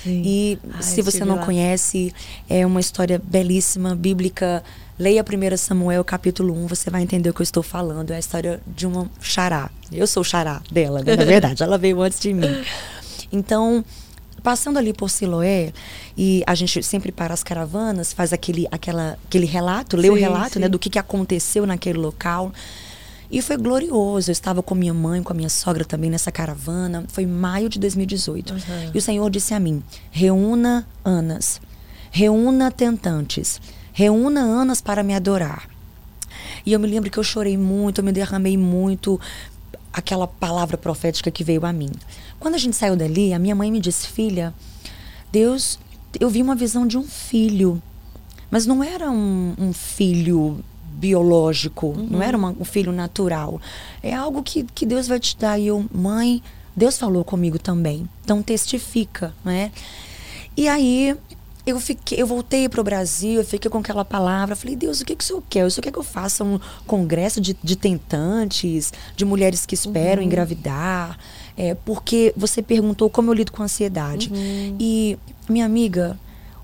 [0.02, 0.22] Sim.
[0.24, 1.44] E Ai, se você não lá.
[1.44, 2.12] conhece,
[2.50, 4.64] é uma história belíssima, bíblica.
[5.02, 8.12] Leia 1 Samuel, capítulo 1, você vai entender o que eu estou falando.
[8.12, 9.68] É a história de uma xará.
[9.90, 11.16] Eu sou o xará dela, né?
[11.16, 11.60] na verdade.
[11.60, 12.46] ela veio antes de mim.
[13.32, 13.84] Então,
[14.44, 15.72] passando ali por Siloé,
[16.16, 20.20] e a gente sempre para as caravanas, faz aquele, aquela, aquele relato, lê o Sim,
[20.20, 22.52] relato né, do que, que aconteceu naquele local.
[23.28, 24.30] E foi glorioso.
[24.30, 27.06] Eu estava com minha mãe, com a minha sogra também nessa caravana.
[27.08, 28.52] Foi em maio de 2018.
[28.52, 28.60] Uhum.
[28.94, 29.82] E o Senhor disse a mim:
[30.12, 31.60] reúna Anas,
[32.12, 33.60] reúna tentantes,
[33.92, 35.68] reúna Anas para me adorar.
[36.64, 39.20] E eu me lembro que eu chorei muito, eu me derramei muito
[39.92, 41.90] aquela palavra profética que veio a mim.
[42.40, 44.54] Quando a gente saiu dali, a minha mãe me disse: Filha,
[45.30, 45.78] Deus,
[46.18, 47.82] eu vi uma visão de um filho,
[48.50, 50.62] mas não era um, um filho
[50.94, 53.60] biológico, não era uma- um filho natural.
[54.02, 55.58] É algo que, que Deus vai te dar.
[55.58, 56.42] E eu, mãe,
[56.76, 58.08] Deus falou comigo também.
[58.24, 59.72] Então testifica, né?
[60.56, 61.16] E aí
[61.64, 65.04] eu fiquei, eu voltei para o Brasil, eu fiquei com aquela palavra, falei, Deus, o
[65.04, 65.64] que, que o senhor quer?
[65.64, 70.22] O senhor quer que eu faça um congresso de, de tentantes, de mulheres que esperam
[70.22, 71.16] engravidar?
[71.56, 74.30] É, porque você perguntou como eu lido com ansiedade.
[74.80, 75.16] E,
[75.48, 76.18] minha amiga,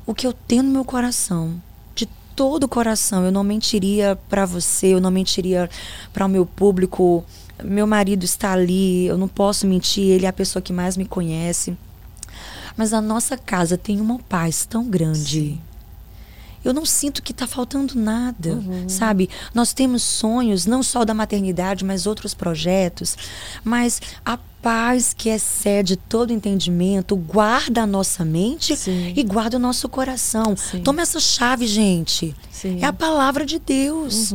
[0.04, 1.60] o que eu tenho no meu coração,
[1.94, 5.70] de todo o coração, eu não mentiria para você, eu não mentiria
[6.12, 7.24] para o meu público.
[7.62, 11.04] Meu marido está ali, eu não posso mentir, ele é a pessoa que mais me
[11.04, 11.76] conhece.
[12.78, 15.58] Mas a nossa casa tem uma paz tão grande.
[16.64, 18.88] Eu não sinto que está faltando nada, Uhum.
[18.88, 19.28] sabe?
[19.54, 23.16] Nós temos sonhos, não só da maternidade, mas outros projetos.
[23.64, 29.12] Mas a paz que excede todo entendimento guarda a nossa mente Sim.
[29.16, 30.56] e guarda o nosso coração.
[30.56, 30.82] Sim.
[30.82, 32.34] Toma essa chave, gente.
[32.50, 32.78] Sim.
[32.82, 34.32] É a palavra de Deus.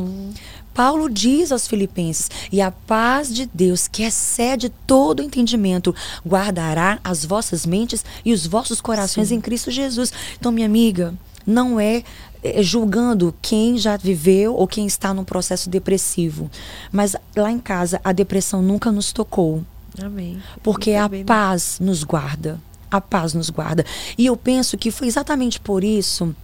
[0.74, 5.96] Paulo diz aos Filipenses: e a paz de Deus, que excede todo entendimento,
[6.26, 10.12] guardará as vossas mentes e os vossos corações em Cristo Jesus.
[10.40, 11.14] Então, minha amiga,
[11.46, 12.04] não é,
[12.44, 16.50] é, julgando quem já viveu ou quem está num processo depressivo,
[16.92, 19.64] mas lá em casa a depressão nunca nos tocou.
[20.02, 20.42] Amém.
[20.64, 22.60] Porque a não- paz nos guarda.
[22.90, 23.84] A paz nos guarda.
[24.18, 26.36] E eu penso que foi exatamente por isso,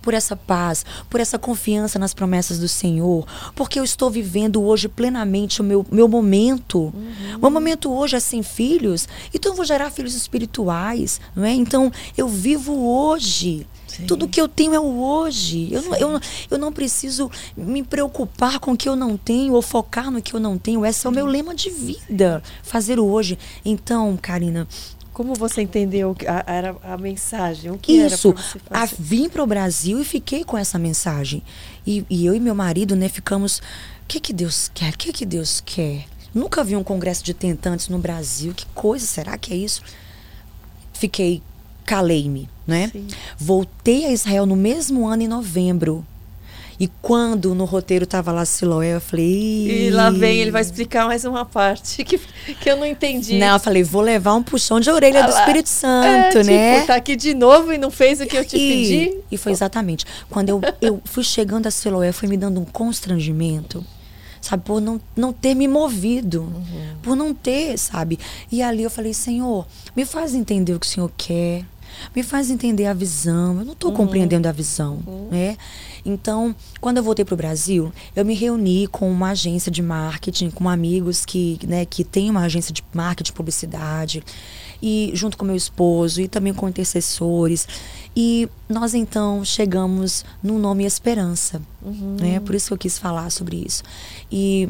[0.00, 4.88] por essa paz, por essa confiança nas promessas do Senhor, porque eu estou vivendo hoje
[4.88, 6.92] plenamente o meu, meu momento.
[7.36, 11.52] O meu momento hoje é sem filhos, então eu vou gerar filhos espirituais, não é?
[11.52, 13.66] Então eu vivo hoje.
[13.96, 14.06] Sim.
[14.06, 15.72] Tudo que eu tenho é o hoje.
[15.72, 16.20] Eu não, eu,
[16.50, 20.34] eu não preciso me preocupar com o que eu não tenho ou focar no que
[20.34, 20.84] eu não tenho.
[20.84, 22.42] Esse é o meu lema de vida.
[22.62, 23.38] Fazer o hoje.
[23.64, 24.68] Então, Karina,
[25.16, 27.70] Como você entendeu que a, era a mensagem?
[27.70, 28.34] O que isso.
[28.70, 31.42] era A, vim para o Brasil e fiquei com essa mensagem.
[31.86, 33.60] E, e eu e meu marido, né, ficamos.
[33.60, 33.62] O
[34.06, 34.92] que, que Deus quer?
[34.92, 36.04] O que, que Deus quer?
[36.34, 38.52] Nunca vi um congresso de tentantes no Brasil.
[38.54, 39.80] Que coisa, será que é isso?
[40.92, 41.42] Fiquei,
[41.86, 42.90] calei-me, né?
[42.92, 43.08] Sim.
[43.38, 46.06] Voltei a Israel no mesmo ano, em novembro.
[46.78, 49.86] E quando no roteiro tava lá Siloé, eu falei.
[49.86, 50.40] E lá vem, "Ih".
[50.42, 52.18] ele vai explicar mais uma parte que,
[52.60, 53.38] que eu não entendi.
[53.38, 55.36] Não, eu falei, vou levar um puxão de orelha Ah do.
[55.36, 56.80] Espírito é, Santo, tipo, né?
[56.82, 59.18] tá aqui de novo e não fez o que eu te e, pedi.
[59.30, 60.04] e foi exatamente.
[60.28, 63.84] Quando eu, eu fui chegando a Siloé, foi me dando um constrangimento.
[64.40, 64.62] sabe?
[64.64, 66.96] Por não, não ter me movido, uhum.
[67.02, 68.18] por não ter, sabe?
[68.52, 69.66] E ali eu falei, Senhor,
[69.96, 71.64] me faz entender o que o Senhor quer,
[72.14, 73.58] me faz entender a visão.
[73.58, 73.96] Eu não estou uhum.
[73.96, 75.28] compreendendo a visão, uhum.
[75.30, 75.56] né?
[76.06, 80.50] Então, quando eu voltei para o Brasil, eu me reuni com uma agência de marketing,
[80.50, 84.22] com amigos que, né, que tem uma agência de marketing, publicidade,
[84.80, 87.66] e junto com meu esposo e também com intercessores.
[88.14, 92.16] E nós então chegamos no nome Esperança, uhum.
[92.20, 92.40] né?
[92.40, 93.82] Por isso que eu quis falar sobre isso.
[94.30, 94.68] E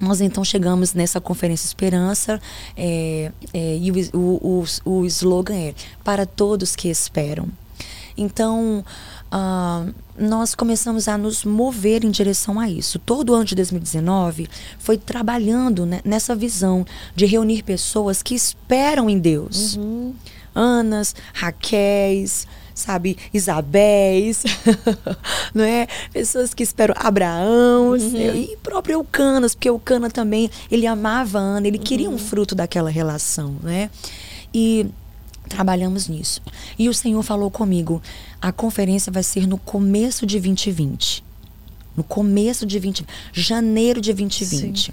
[0.00, 2.40] nós então chegamos nessa conferência Esperança
[2.76, 7.48] é, é, e o, o, o, o slogan é para todos que esperam.
[8.16, 8.84] Então,
[9.32, 12.98] uh, nós começamos a nos mover em direção a isso.
[12.98, 14.48] Todo ano de 2019
[14.78, 19.76] foi trabalhando né, nessa visão de reunir pessoas que esperam em Deus.
[19.76, 20.14] Uhum.
[20.54, 24.42] Anas, Raquéis, sabe, Isabéis,
[25.54, 25.86] não é?
[26.12, 28.34] Pessoas que esperam Abraão uhum.
[28.34, 31.84] e próprio Eucanas, porque Eucana também, ele amava Ana, ele uhum.
[31.84, 32.18] queria um uhum.
[32.18, 33.90] fruto daquela relação, né?
[34.54, 34.86] E
[35.48, 36.40] trabalhamos nisso.
[36.78, 38.02] E o Senhor falou comigo:
[38.40, 41.24] a conferência vai ser no começo de 2020.
[41.96, 44.86] No começo de 20, janeiro de 2020.
[44.86, 44.92] Sim.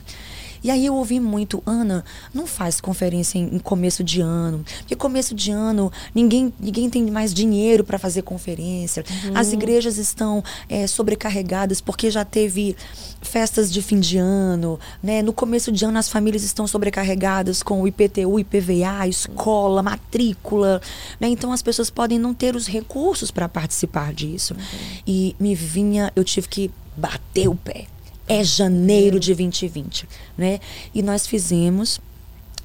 [0.64, 4.96] E aí eu ouvi muito, Ana, não faz conferência em, em começo de ano, porque
[4.96, 9.04] começo de ano ninguém, ninguém tem mais dinheiro para fazer conferência.
[9.26, 9.32] Uhum.
[9.36, 12.76] As igrejas estão é, sobrecarregadas porque já teve
[13.22, 15.22] festas de fim de ano, né?
[15.22, 20.82] No começo de ano as famílias estão sobrecarregadas com o IPTU, IPVA, escola, matrícula,
[21.20, 21.28] né?
[21.28, 24.54] Então as pessoas podem não ter os recursos para participar disso.
[24.54, 24.98] Uhum.
[25.06, 27.88] E me vinha, eu tive que bater o pé
[28.34, 30.08] é janeiro de 2020,
[30.38, 30.60] né?
[30.94, 32.00] E nós fizemos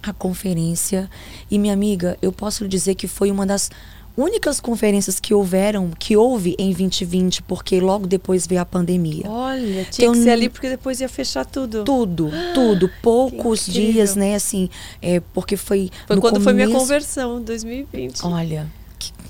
[0.03, 1.11] a conferência
[1.51, 3.71] e minha amiga, eu posso lhe dizer que foi uma das
[4.17, 9.23] únicas conferências que houveram, que houve em 2020, porque logo depois veio a pandemia.
[9.29, 11.85] Olha, tinha então, que ser ali porque depois ia fechar tudo.
[11.85, 12.91] Tudo, tudo.
[13.01, 14.69] Poucos dias, né, assim,
[15.01, 16.45] é, porque foi Foi quando começo...
[16.45, 18.25] foi minha conversão, 2020.
[18.25, 18.67] Olha,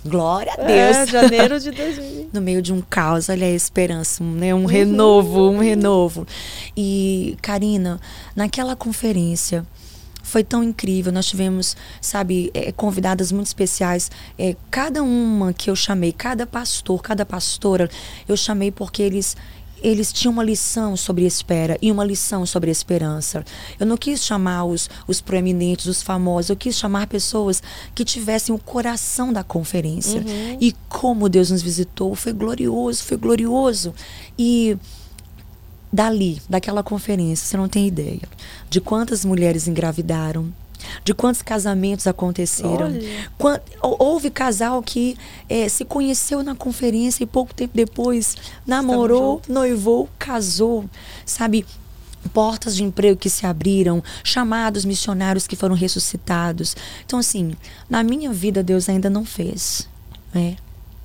[0.04, 0.96] Glória a Deus.
[0.96, 2.28] É, janeiro de 2020.
[2.32, 4.54] no meio de um caos, olha a esperança, né?
[4.54, 4.66] um uhum.
[4.66, 6.26] renovo, um renovo.
[6.76, 8.00] E, Karina,
[8.34, 9.66] naquela conferência,
[10.28, 11.10] foi tão incrível.
[11.10, 14.10] Nós tivemos, sabe, é, convidadas muito especiais.
[14.38, 17.88] É, cada uma que eu chamei, cada pastor, cada pastora,
[18.28, 19.36] eu chamei porque eles
[19.82, 23.44] eles tinham uma lição sobre espera e uma lição sobre esperança.
[23.78, 27.62] Eu não quis chamar os, os proeminentes, os famosos, eu quis chamar pessoas
[27.94, 30.20] que tivessem o coração da conferência.
[30.20, 30.58] Uhum.
[30.60, 33.94] E como Deus nos visitou, foi glorioso, foi glorioso.
[34.38, 34.76] E
[35.92, 38.22] dali, daquela conferência, você não tem ideia
[38.68, 40.52] de quantas mulheres engravidaram,
[41.04, 42.92] de quantos casamentos aconteceram.
[43.36, 45.16] Quant, houve casal que
[45.48, 50.84] é, se conheceu na conferência e pouco tempo depois namorou, noivou, casou,
[51.24, 51.64] sabe?
[52.32, 56.76] Portas de emprego que se abriram, chamados missionários que foram ressuscitados.
[57.06, 57.56] Então, assim,
[57.88, 59.88] na minha vida, Deus ainda não fez.
[60.34, 60.56] Né?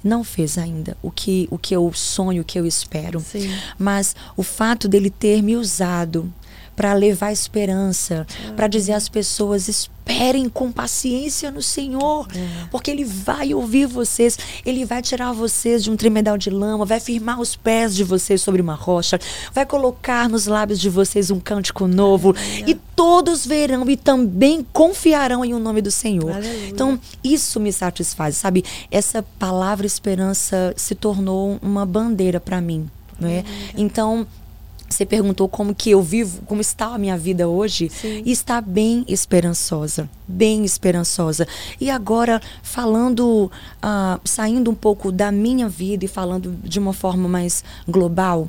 [0.04, 3.22] não fez ainda o que, o que eu sonho, o que eu espero.
[3.22, 3.50] Sim.
[3.80, 6.32] Mas o fato dele ter me usado
[6.76, 12.68] para levar esperança, para dizer às pessoas: esperem com paciência no Senhor, uhum.
[12.70, 17.00] porque Ele vai ouvir vocês, Ele vai tirar vocês de um tremedal de lama, vai
[17.00, 19.20] firmar os pés de vocês sobre uma rocha,
[19.54, 22.36] vai colocar nos lábios de vocês um cântico novo,
[22.68, 26.36] e todos verão e também confiarão em o nome do Senhor.
[26.68, 28.64] Então, isso me satisfaz, sabe?
[28.92, 32.90] Essa palavra esperança se tornou uma bandeira para mim.
[33.20, 33.44] Não é?
[33.78, 34.28] Então,
[34.94, 38.22] você perguntou como que eu vivo, como está a minha vida hoje, Sim.
[38.26, 41.48] e está bem esperançosa, bem esperançosa.
[41.82, 43.52] E agora falando,
[43.84, 48.48] uh, saindo um pouco da minha vida e falando de uma forma mais global,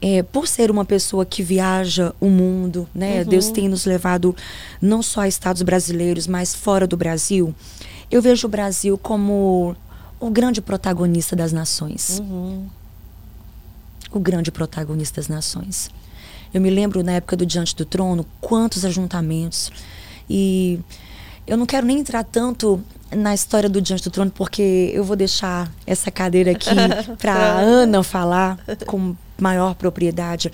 [0.00, 3.20] é, por ser uma pessoa que viaja o mundo, né?
[3.20, 3.28] Uhum.
[3.28, 4.34] Deus tem nos levado
[4.80, 7.52] não só a estados brasileiros, mas fora do Brasil.
[8.10, 9.74] Eu vejo o Brasil como
[10.20, 12.20] o grande protagonista das nações.
[12.20, 12.66] Uhum
[14.10, 15.90] o grande protagonista das nações.
[16.52, 19.70] Eu me lembro na época do Diante do Trono, quantos ajuntamentos.
[20.28, 20.80] E
[21.46, 25.16] eu não quero nem entrar tanto na história do Diante do Trono, porque eu vou
[25.16, 26.70] deixar essa cadeira aqui
[27.18, 30.50] para a Ana falar com maior propriedade.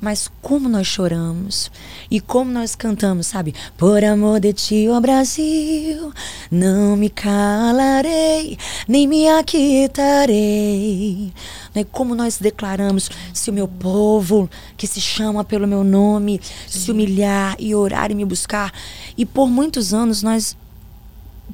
[0.00, 1.70] Mas como nós choramos
[2.10, 3.54] e como nós cantamos, sabe?
[3.76, 6.12] Por amor de ti, ó Brasil,
[6.50, 11.32] não me calarei, nem me aquietarei.
[11.74, 11.84] Né?
[11.90, 16.80] Como nós declaramos, se o meu povo, que se chama pelo meu nome, Sim.
[16.80, 18.72] se humilhar e orar e me buscar.
[19.16, 20.56] E por muitos anos nós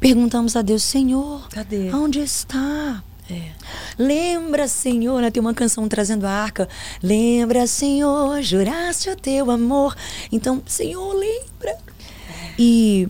[0.00, 1.92] perguntamos a Deus, Senhor, Cadê?
[1.94, 3.02] onde está?
[3.32, 3.52] É.
[3.98, 5.30] Lembra, Senhor, né?
[5.30, 6.68] tem uma canção trazendo a arca.
[7.02, 9.96] Lembra, Senhor, juraste o teu amor.
[10.30, 11.78] Então, Senhor, lembra.
[12.58, 13.08] E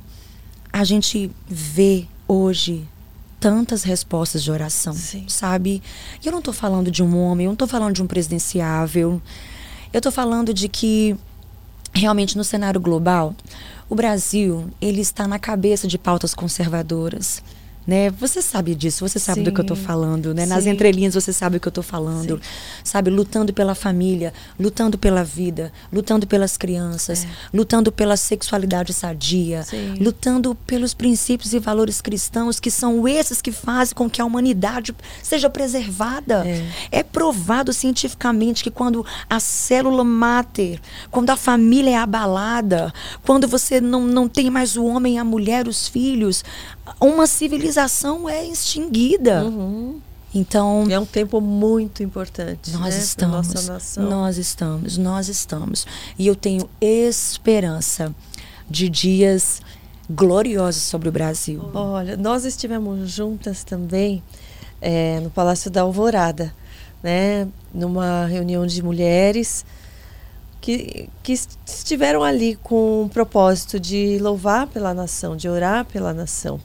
[0.73, 2.87] a gente vê hoje
[3.41, 5.25] tantas respostas de oração, Sim.
[5.29, 5.83] sabe?
[6.23, 9.21] E eu não estou falando de um homem, eu não estou falando de um presidenciável.
[9.93, 11.17] Eu estou falando de que
[11.93, 13.35] realmente no cenário global,
[13.89, 17.43] o Brasil, ele está na cabeça de pautas conservadoras
[17.87, 18.11] né?
[18.11, 19.45] Você sabe disso, você sabe Sim.
[19.45, 20.45] do que eu estou falando, né?
[20.45, 20.49] Sim.
[20.49, 22.51] Nas entrelinhas você sabe o que eu estou falando, Sim.
[22.85, 23.11] sabe?
[23.11, 27.29] Lutando pela família, lutando pela vida, lutando pelas crianças, é.
[27.53, 29.65] lutando pela sexualidade sadia,
[29.99, 34.95] lutando pelos princípios e valores cristãos que são esses que fazem com que a humanidade
[35.23, 36.47] seja preservada.
[36.47, 40.81] É, é provado cientificamente que quando a célula máter,
[41.11, 42.93] quando a família é abalada,
[43.25, 46.45] quando você não, não tem mais o homem, a mulher, os filhos,
[47.01, 49.45] uma civilização é extinguida.
[49.45, 50.01] Uhum.
[50.35, 52.71] Então é um tempo muito importante.
[52.73, 54.09] Nós né, estamos, nossa nação.
[54.09, 55.87] nós estamos, nós estamos.
[56.19, 58.15] E eu tenho esperança
[58.69, 59.61] de dias
[60.09, 61.71] gloriosos sobre o Brasil.
[61.75, 64.23] Olha, nós estivemos juntas também
[64.81, 66.55] é, no Palácio da Alvorada,
[67.03, 69.65] né, numa reunião de mulheres
[70.63, 76.61] que, que estiveram ali com o propósito de louvar pela nação, de orar pela nação.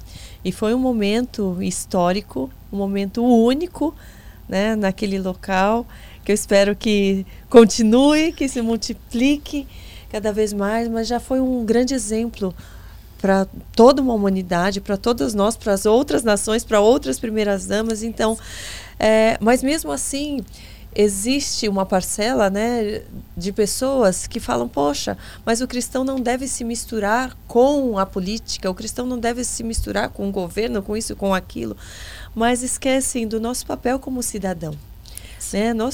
[0.45, 3.95] E foi um momento histórico, um momento único
[4.47, 5.83] né, naquele local,
[6.23, 9.67] que eu espero que continue, que se multiplique
[10.11, 12.53] cada vez mais, mas já foi um grande exemplo
[13.19, 18.03] para toda uma humanidade, para todas nós, para as outras nações, para outras primeiras damas.
[18.03, 18.37] Então,
[18.99, 20.45] é, mas mesmo assim,
[20.99, 23.03] existe uma parcela né,
[23.37, 28.69] de pessoas que falam: poxa, mas o cristão não deve se misturar com a política,
[28.69, 31.77] o cristão não deve se misturar com o governo, com isso, com aquilo,
[32.33, 34.75] mas esquecem do nosso papel como cidadão.
[35.53, 35.71] Né?
[35.71, 35.93] Nós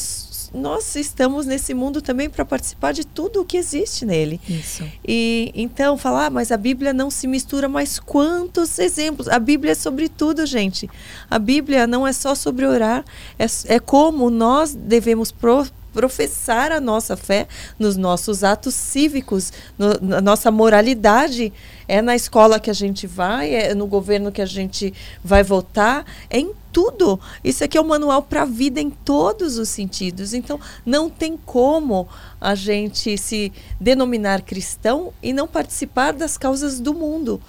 [0.54, 4.40] nós estamos nesse mundo também para participar de tudo o que existe nele.
[4.48, 4.84] Isso.
[5.06, 9.28] E então falar, ah, mas a Bíblia não se mistura, mas quantos exemplos?
[9.28, 10.90] A Bíblia é sobre tudo, gente.
[11.30, 13.04] A Bíblia não é só sobre orar,
[13.40, 19.94] é, é como nós devemos pro, professar a nossa fé nos nossos atos cívicos, no,
[20.02, 21.54] na nossa moralidade.
[21.88, 26.06] É na escola que a gente vai, é no governo que a gente vai votar,
[26.30, 27.20] é em tudo.
[27.44, 30.34] Isso aqui é um manual para a vida em todos os sentidos.
[30.34, 32.08] Então, não tem como
[32.42, 37.40] a gente se denominar cristão e não participar das causas do mundo.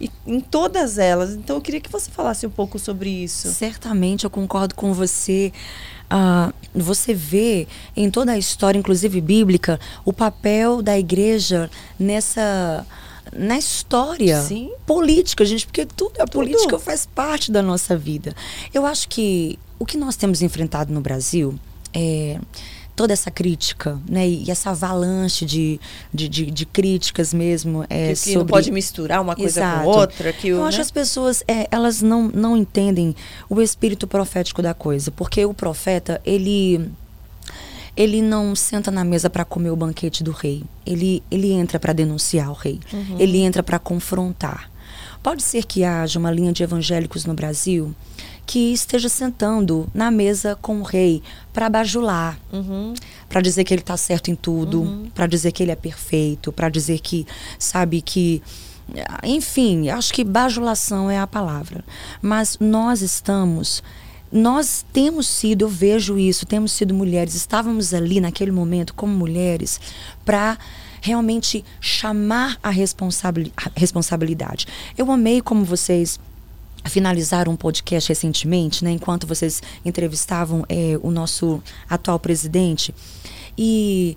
[0.00, 1.34] E, em todas elas.
[1.34, 3.52] Então, eu queria que você falasse um pouco sobre isso.
[3.52, 5.52] Certamente, eu concordo com você.
[6.04, 7.66] Uh, você vê
[7.96, 12.86] em toda a história, inclusive bíblica, o papel da igreja nessa
[13.32, 14.70] na história Sim.
[14.86, 16.44] política, gente, porque tudo a tudo.
[16.44, 18.34] política faz parte da nossa vida.
[18.72, 21.58] Eu acho que o que nós temos enfrentado no Brasil
[21.92, 22.38] é
[22.96, 24.26] toda essa crítica, né?
[24.28, 25.80] E essa avalanche de,
[26.12, 27.84] de, de, de críticas mesmo.
[27.88, 28.38] É, que, que sobre...
[28.38, 29.84] não pode misturar uma coisa Exato.
[29.84, 30.32] com outra.
[30.32, 30.68] Que o, Eu né?
[30.68, 33.14] acho que as pessoas, é, elas não, não entendem
[33.48, 35.10] o espírito profético da coisa.
[35.10, 36.90] Porque o profeta, ele
[37.96, 40.64] ele não senta na mesa para comer o banquete do rei.
[40.84, 42.80] Ele, ele entra para denunciar o rei.
[42.92, 43.16] Uhum.
[43.20, 44.68] Ele entra para confrontar.
[45.22, 47.94] Pode ser que haja uma linha de evangélicos no Brasil
[48.46, 51.22] que esteja sentando na mesa com o rei
[51.52, 52.94] para bajular, uhum.
[53.28, 55.10] para dizer que ele está certo em tudo, uhum.
[55.14, 57.26] para dizer que ele é perfeito, para dizer que
[57.58, 58.42] sabe que
[59.22, 61.82] enfim, acho que bajulação é a palavra.
[62.20, 63.82] Mas nós estamos
[64.34, 69.80] nós temos sido, eu vejo isso, temos sido mulheres, estávamos ali naquele momento como mulheres
[70.24, 70.58] para
[71.00, 74.66] realmente chamar a, responsabilidade.
[74.98, 76.18] Eu amei como vocês
[76.86, 82.94] finalizaram um podcast recentemente, né, enquanto vocês entrevistavam é, o nosso atual presidente.
[83.56, 84.16] E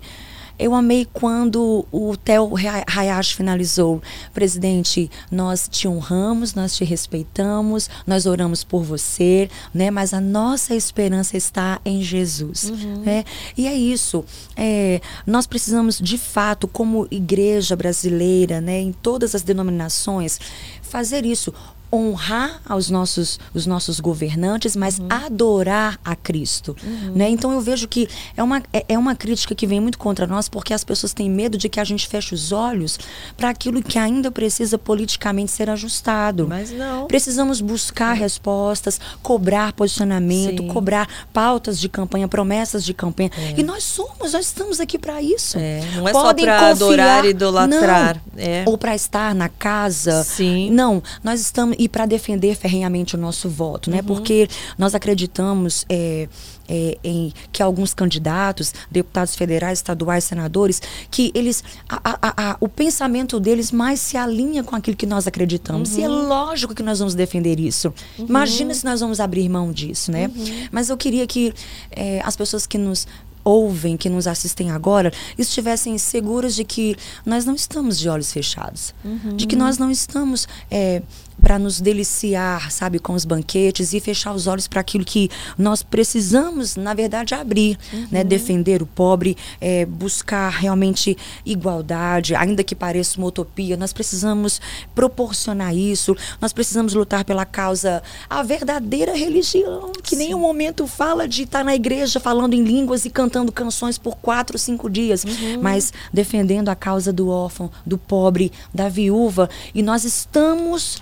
[0.58, 4.02] eu amei quando o Theo Hayashi finalizou.
[4.34, 9.88] Presidente, nós te honramos, nós te respeitamos, nós oramos por você, né?
[9.90, 13.02] Mas a nossa esperança está em Jesus, uhum.
[13.04, 13.24] né?
[13.56, 14.24] E é isso.
[14.56, 18.80] É, nós precisamos, de fato, como igreja brasileira, né?
[18.80, 20.40] Em todas as denominações,
[20.82, 21.54] fazer isso
[21.92, 25.08] honrar aos nossos, os nossos governantes, mas uhum.
[25.10, 26.76] adorar a Cristo.
[26.82, 27.12] Uhum.
[27.14, 27.30] Né?
[27.30, 30.48] Então eu vejo que é uma, é, é, uma crítica que vem muito contra nós,
[30.48, 32.98] porque as pessoas têm medo de que a gente feche os olhos
[33.36, 36.46] para aquilo que ainda precisa politicamente ser ajustado.
[36.48, 37.06] Mas não.
[37.06, 40.68] Precisamos buscar respostas, cobrar posicionamento, Sim.
[40.68, 43.30] cobrar pautas de campanha, promessas de campanha.
[43.36, 43.60] É.
[43.60, 45.58] E nós somos, nós estamos aqui para isso.
[45.58, 45.80] É.
[45.94, 48.20] Não é Podem só para adorar e idolatrar.
[48.34, 48.42] Não.
[48.42, 48.64] É.
[48.66, 50.22] Ou para estar na casa.
[50.24, 50.70] Sim.
[50.70, 54.02] Não, nós estamos e para defender ferrenhamente o nosso voto, né?
[54.02, 56.28] Porque nós acreditamos é,
[56.68, 62.68] é, em que alguns candidatos, deputados federais, estaduais, senadores, que eles a, a, a, o
[62.68, 65.96] pensamento deles mais se alinha com aquilo que nós acreditamos.
[65.96, 67.94] E é lógico que nós vamos defender isso.
[68.18, 70.30] Imagina se nós vamos abrir mão disso, né?
[70.72, 71.54] Mas eu queria que
[71.90, 73.06] é, as pessoas que nos
[73.44, 78.94] ouvem, que nos assistem agora, estivessem seguras de que nós não estamos de olhos fechados,
[79.36, 81.02] de que nós não estamos é,
[81.40, 85.82] para nos deliciar, sabe, com os banquetes e fechar os olhos para aquilo que nós
[85.82, 87.78] precisamos, na verdade, abrir,
[88.10, 88.24] né?
[88.24, 94.60] Defender o pobre, é, buscar realmente igualdade, ainda que pareça uma utopia, nós precisamos
[94.94, 101.26] proporcionar isso, nós precisamos lutar pela causa, a verdadeira religião, que nem um momento fala
[101.26, 105.24] de estar na igreja falando em línguas e cantando canções por quatro, cinco dias,
[105.60, 111.00] mas defendendo a causa do órfão, do pobre, da viúva, e nós estamos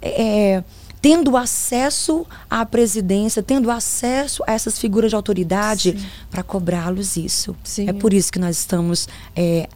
[0.00, 0.62] é,
[1.00, 5.96] tendo acesso à presidência, tendo acesso a essas figuras de autoridade
[6.30, 7.56] para cobrá-los isso.
[7.62, 7.88] Sim.
[7.88, 9.68] É por isso que nós estamos é,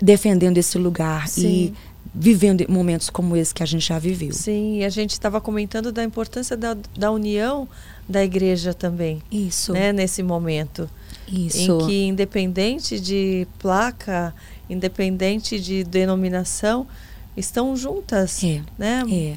[0.00, 1.46] defendendo esse lugar Sim.
[1.46, 1.74] e
[2.12, 4.32] vivendo momentos como esse que a gente já viveu.
[4.32, 7.68] Sim, e a gente estava comentando da importância da, da união
[8.08, 10.90] da igreja também, Isso, né, nesse momento.
[11.28, 11.78] isso.
[11.78, 14.34] Em que, independente de placa,
[14.68, 16.86] independente de denominação,
[17.36, 18.42] estão juntas.
[18.44, 19.02] É, né?
[19.10, 19.36] é.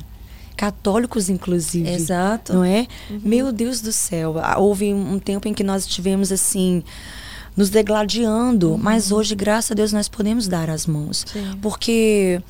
[0.56, 1.90] Católicos, inclusive.
[1.90, 2.54] Exato.
[2.54, 2.88] Não é?
[3.10, 4.36] Meu Deus do céu.
[4.58, 6.84] Houve um tempo em que nós estivemos assim
[7.56, 11.26] nos degladiando, mas hoje, graças a Deus, nós podemos dar as mãos.
[11.32, 11.58] Sim.
[11.62, 12.42] Porque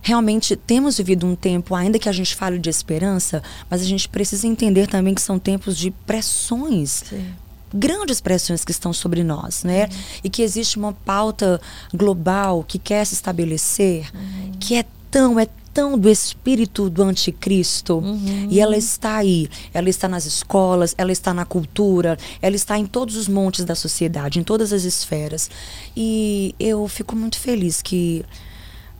[0.00, 4.08] realmente temos vivido um tempo, ainda que a gente fale de esperança, mas a gente
[4.08, 7.26] precisa entender também que são tempos de pressões Sim.
[7.72, 9.88] Grandes pressões que estão sobre nós, né?
[10.22, 11.60] E que existe uma pauta
[11.94, 14.10] global que quer se estabelecer,
[14.58, 18.02] que é tão, é tão do espírito do anticristo.
[18.50, 19.48] E ela está aí.
[19.72, 23.74] Ela está nas escolas, ela está na cultura, ela está em todos os montes da
[23.74, 25.50] sociedade, em todas as esferas.
[25.96, 28.24] E eu fico muito feliz que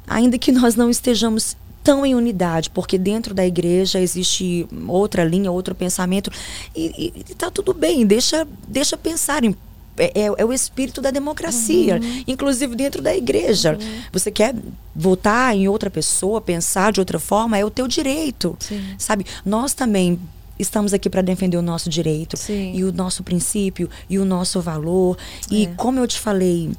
[0.07, 5.51] ainda que nós não estejamos tão em unidade, porque dentro da igreja existe outra linha,
[5.51, 6.31] outro pensamento,
[6.77, 9.57] e, e, e tá tudo bem, deixa, deixa pensar em
[10.01, 13.77] é, é- é o espírito da democracia, inclusive dentro da igreja.
[14.13, 14.55] Você quer
[14.95, 18.57] votar em outra pessoa, pensar de outra forma, é o teu direito.
[18.61, 18.81] Sim.
[18.97, 19.27] Sabe?
[19.45, 20.17] Nós também
[20.57, 22.75] estamos aqui para defender o nosso direito Sim.
[22.77, 25.17] e o nosso princípio e o nosso valor.
[25.51, 25.67] E É.
[25.77, 26.71] como eu te falei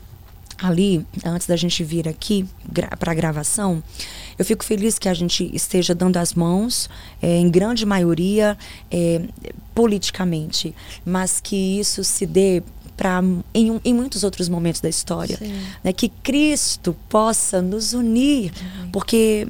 [0.61, 2.45] ali, antes da gente vir aqui
[2.99, 3.81] para a gravação,
[4.37, 6.89] eu fico feliz que a gente esteja dando as mãos,
[7.21, 8.57] eh, em grande maioria,
[8.91, 9.21] eh,
[9.73, 10.75] politicamente,
[11.05, 12.61] mas que isso se dê
[12.97, 13.21] para
[13.53, 15.39] em, em muitos outros momentos da história,
[15.81, 15.93] né?
[15.93, 18.51] que Cristo possa nos unir,
[18.91, 19.47] porque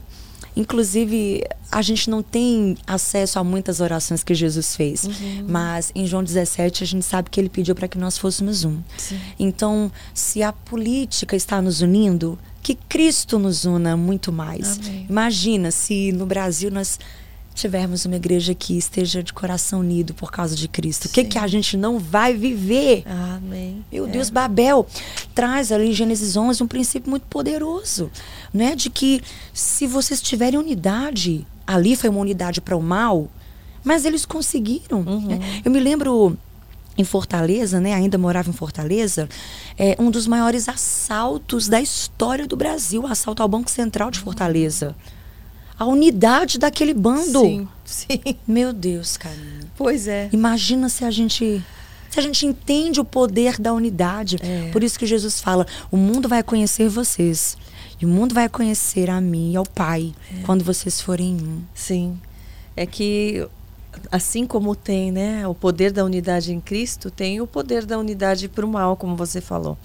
[0.55, 5.07] inclusive a gente não tem acesso a muitas orações que Jesus fez,
[5.47, 8.80] mas em João 17 a gente sabe que ele pediu para que nós fôssemos um.
[8.97, 9.19] Sim.
[9.39, 14.80] Então, se a política está nos unindo, que Cristo nos una muito mais.
[14.80, 15.05] Amém.
[15.09, 16.99] Imagina se no Brasil nós
[17.60, 21.06] tivermos uma igreja que esteja de coração unido por causa de Cristo.
[21.06, 23.03] O que, que a gente não vai viver?
[23.06, 23.84] Amém.
[23.91, 24.10] Meu É.
[24.10, 24.88] Deus, Babel
[25.36, 28.10] traz ali em Gênesis 11 um princípio muito poderoso,
[28.53, 28.76] né?
[28.76, 29.22] De que
[29.53, 33.27] se vocês tiverem unidade, ali foi uma unidade para o mal,
[33.84, 35.03] mas eles conseguiram.
[35.03, 35.61] né?
[35.64, 36.38] Eu me lembro
[36.98, 37.94] em Fortaleza, né?
[37.94, 39.30] Ainda morava em Fortaleza,
[39.77, 44.19] é um dos maiores assaltos da história do Brasil, o assalto ao Banco Central de
[44.19, 44.95] Fortaleza.
[45.80, 47.41] A unidade daquele bando.
[47.41, 48.19] Sim, sim.
[48.45, 49.65] Meu Deus, Karina.
[49.77, 50.30] Pois é.
[50.34, 51.64] Imagina se a gente
[52.10, 54.38] se a gente entende o poder da unidade.
[54.41, 54.69] É.
[54.72, 57.56] Por isso que Jesus fala: o mundo vai conhecer vocês.
[58.01, 60.41] E o mundo vai conhecer a mim e ao Pai É.
[60.43, 61.61] quando vocês forem um.
[61.73, 62.19] Sim.
[62.76, 63.47] É que
[64.11, 68.47] assim como tem, né, o poder da unidade em Cristo, tem o poder da unidade
[68.47, 69.77] para o mal, como você falou.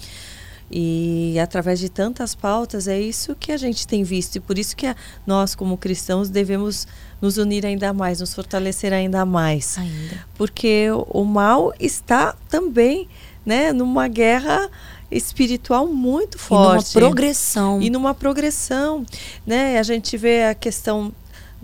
[0.77, 4.75] E através de tantas pautas é isso que a gente tem visto e por isso
[4.77, 6.89] que a- nós como cristãos devemos
[7.23, 9.79] nos unir ainda mais, nos fortalecer ainda mais.
[9.79, 10.25] Ainda.
[10.35, 13.09] Porque o- o mal está também,
[13.47, 14.69] né, numa guerra
[15.11, 17.81] espiritual muito E numa forte progressão.
[17.81, 19.07] e numa progressão,
[19.47, 19.79] né?
[19.79, 21.13] A gente vê a questão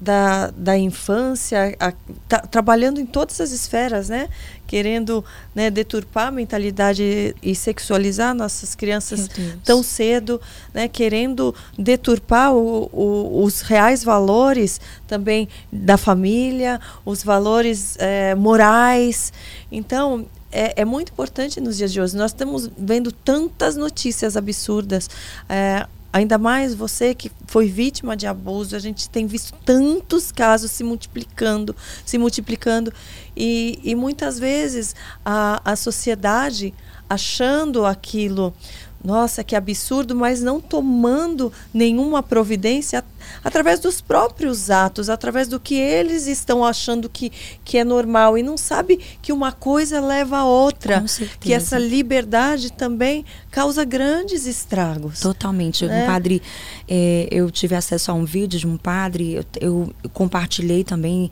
[0.00, 1.92] da, da infância, a-
[2.28, 4.28] tá- trabalhando em todas as esferas, né?
[4.66, 5.22] Querendo
[5.54, 9.28] né, deturpar a mentalidade e sexualizar nossas crianças
[9.64, 10.40] tão cedo,
[10.72, 10.88] né?
[10.88, 19.32] Querendo deturpar o- o- os reais valores também da família, os valores eh, morais.
[19.70, 22.16] Então, é, é muito importante nos dias de hoje.
[22.16, 25.08] Nós estamos vendo tantas notícias absurdas.
[25.48, 30.70] É, ainda mais você que foi vítima de abuso, a gente tem visto tantos casos
[30.70, 31.74] se multiplicando,
[32.04, 32.92] se multiplicando.
[33.36, 36.74] E, e muitas vezes a, a sociedade
[37.08, 38.54] achando aquilo
[39.02, 43.02] nossa, que absurdo, mas não tomando nenhuma providência
[43.42, 47.32] através dos próprios atos, através do que eles estão achando que,
[47.64, 51.04] que é normal e não sabe que uma coisa leva a outra,
[51.38, 55.20] que essa liberdade também causa grandes estragos.
[55.20, 55.86] Totalmente.
[55.86, 56.04] Né?
[56.04, 56.42] Um padre,
[56.88, 61.30] é, eu tive acesso a um vídeo de um padre, eu, eu, eu compartilhei também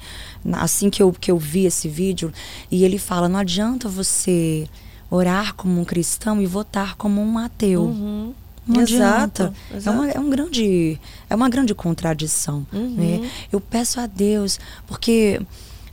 [0.53, 2.33] assim que eu, que eu vi esse vídeo
[2.71, 4.67] e ele fala, não adianta você
[5.11, 7.83] orar como um cristão e votar como um ateu.
[7.83, 8.35] Uhum.
[8.67, 9.55] Não exato.
[9.75, 9.89] Exato.
[9.89, 12.67] É, uma, é, um grande, é uma grande contradição.
[12.73, 12.95] Uhum.
[12.95, 13.31] Né?
[13.51, 15.41] Eu peço a Deus, porque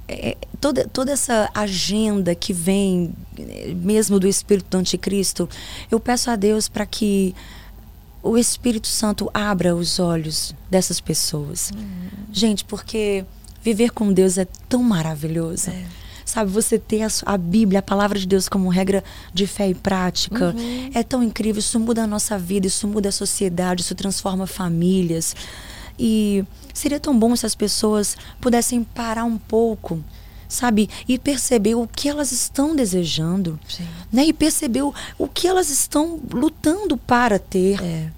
[0.07, 3.13] é, toda, toda essa agenda que vem
[3.77, 5.49] mesmo do espírito do anticristo,
[5.89, 7.33] eu peço a Deus para que
[8.21, 11.71] o Espírito Santo abra os olhos dessas pessoas.
[11.71, 12.09] Uhum.
[12.33, 13.23] Gente, porque
[13.61, 15.69] viver com Deus é tão maravilhoso.
[15.69, 15.85] É.
[16.35, 19.01] Sabe, você ter a, a, Bíblia, a palavra de Deus como regra
[19.33, 20.53] de fé e prática.
[20.53, 20.89] Uhum.
[20.93, 21.61] É tão incrível.
[21.61, 25.33] Isso muda a nossa vida, isso muda a sociedade, isso transforma famílias.
[25.97, 26.43] E
[26.73, 30.03] seria tão bom se as pessoas pudessem parar um pouco
[30.49, 30.89] sabe?
[31.07, 33.87] E perceber o que elas estão desejando, Sim.
[34.11, 34.25] né?
[34.25, 37.81] E perceber o, o que elas estão lutando para ter.
[37.81, 38.11] É.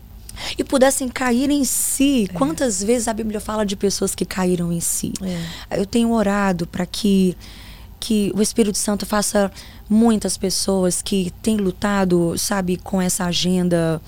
[0.57, 2.27] E pudessem cair em si.
[2.29, 2.33] É.
[2.33, 5.13] Quantas vezes a Bíblia fala de pessoas que caíram em si?
[5.69, 5.79] É.
[5.79, 7.37] Eu tenho orado para que
[7.99, 9.51] que o Espírito Santo faça
[9.89, 14.01] muitas pessoas que têm lutado, sabe, com essa agenda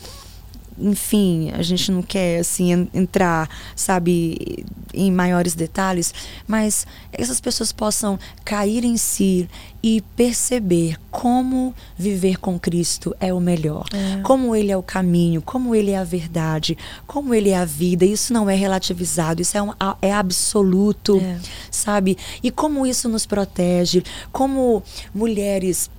[0.79, 6.13] enfim, a gente não quer assim entrar, sabe, em maiores detalhes,
[6.47, 9.49] mas essas pessoas possam cair em si
[9.81, 14.21] e perceber como viver com Cristo é o melhor, é.
[14.21, 16.77] como ele é o caminho, como ele é a verdade,
[17.07, 18.05] como ele é a vida.
[18.05, 21.39] Isso não é relativizado, isso é, um, é absoluto, é.
[21.71, 22.17] sabe?
[22.43, 24.83] E como isso nos protege, como
[25.13, 25.89] mulheres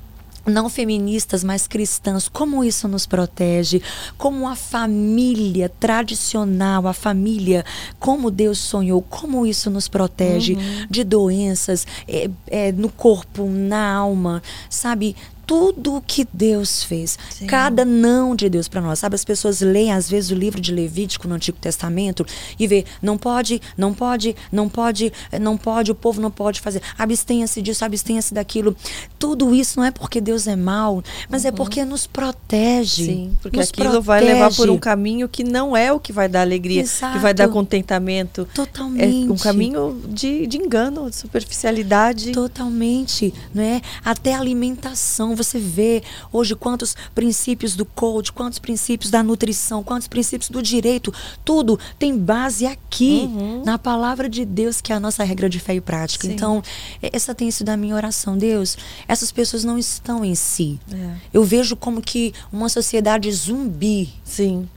[0.51, 3.81] não feministas, mas cristãs, como isso nos protege,
[4.19, 7.65] como a família tradicional, a família
[7.99, 10.87] como Deus sonhou, como isso nos protege uhum.
[10.91, 15.17] de doenças é, é, no corpo, na alma, sabe?
[15.51, 17.19] Tudo o que Deus fez.
[17.29, 17.49] Sim.
[17.49, 19.01] Cada não de Deus para nós.
[19.01, 22.25] Sabe, as pessoas leem às vezes o livro de Levítico no Antigo Testamento
[22.57, 26.81] e vê, não pode, não pode, não pode, não pode, o povo não pode fazer.
[26.97, 28.77] Abstenha-se disso, abstenha-se daquilo.
[29.19, 31.55] Tudo isso não é porque Deus é mau, mas é uhum.
[31.55, 33.07] é porque nos protege.
[33.07, 34.07] Sim, porque nos aquilo protege.
[34.07, 37.15] vai levar por um caminho que não é o que vai dar alegria, Exato.
[37.15, 38.49] que vai dar contentamento.
[38.55, 39.29] Totalmente.
[39.29, 42.31] É um caminho de, de engano, de superficialidade.
[42.31, 43.83] Totalmente, não é?
[44.05, 46.03] Até alimentação você vê
[46.33, 51.13] hoje quantos princípios do coach, quantos princípios da nutrição, quantos princípios do direito,
[51.45, 53.63] tudo tem base aqui uhum.
[53.65, 56.27] na palavra de Deus, que é a nossa regra de fé e prática.
[56.27, 56.35] Sim.
[56.35, 56.63] Então,
[57.03, 58.37] essa tem sido a minha oração.
[58.37, 58.77] Deus,
[59.07, 60.79] essas pessoas não estão em si.
[60.93, 61.15] É.
[61.33, 64.11] Eu vejo como que uma sociedade zumbi.
[64.25, 64.69] Sim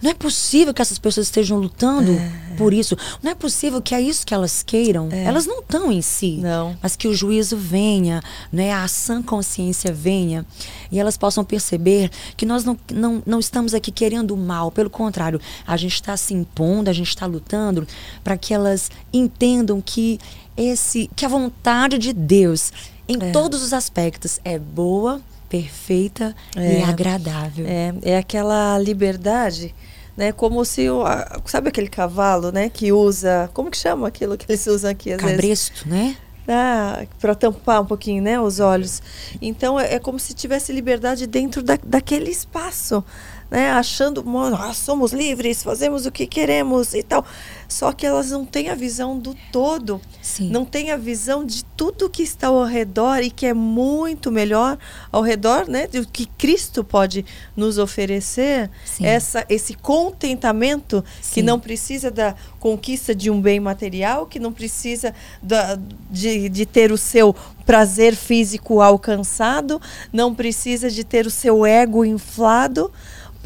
[0.00, 2.56] não é possível que essas pessoas estejam lutando é.
[2.56, 2.96] por isso.
[3.22, 5.08] Não é possível que é isso que elas queiram.
[5.10, 5.24] É.
[5.24, 6.38] Elas não estão em si.
[6.42, 6.76] Não.
[6.82, 8.72] Mas que o juízo venha, né?
[8.72, 10.44] a sã consciência venha.
[10.92, 14.70] E elas possam perceber que nós não, não, não estamos aqui querendo o mal.
[14.70, 17.86] Pelo contrário, a gente está se impondo, a gente está lutando
[18.22, 20.18] para que elas entendam que,
[20.56, 22.72] esse, que a vontade de Deus,
[23.08, 23.30] em é.
[23.30, 27.66] todos os aspectos, é boa perfeita é, e agradável.
[27.66, 29.74] É, é aquela liberdade
[30.16, 30.32] né?
[30.32, 31.04] Como se o,
[31.44, 32.70] sabe aquele cavalo, né?
[32.70, 35.86] Que usa, como que chama aquilo que eles usam aqui às Cabresto, vezes?
[35.86, 36.16] né?
[36.48, 39.02] Ah, para tampar um pouquinho, né, os olhos.
[39.42, 43.04] Então é, é como se tivesse liberdade dentro da, daquele espaço
[43.50, 47.24] né, achando, nós somos livres, fazemos o que queremos e tal.
[47.68, 50.50] Só que elas não têm a visão do todo, Sim.
[50.50, 54.78] não têm a visão de tudo que está ao redor e que é muito melhor
[55.10, 57.24] ao redor, né, do que Cristo pode
[57.56, 58.70] nos oferecer.
[59.00, 61.34] Essa, esse contentamento Sim.
[61.34, 65.78] que não precisa da conquista de um bem material, que não precisa da,
[66.10, 69.80] de, de ter o seu prazer físico alcançado,
[70.12, 72.92] não precisa de ter o seu ego inflado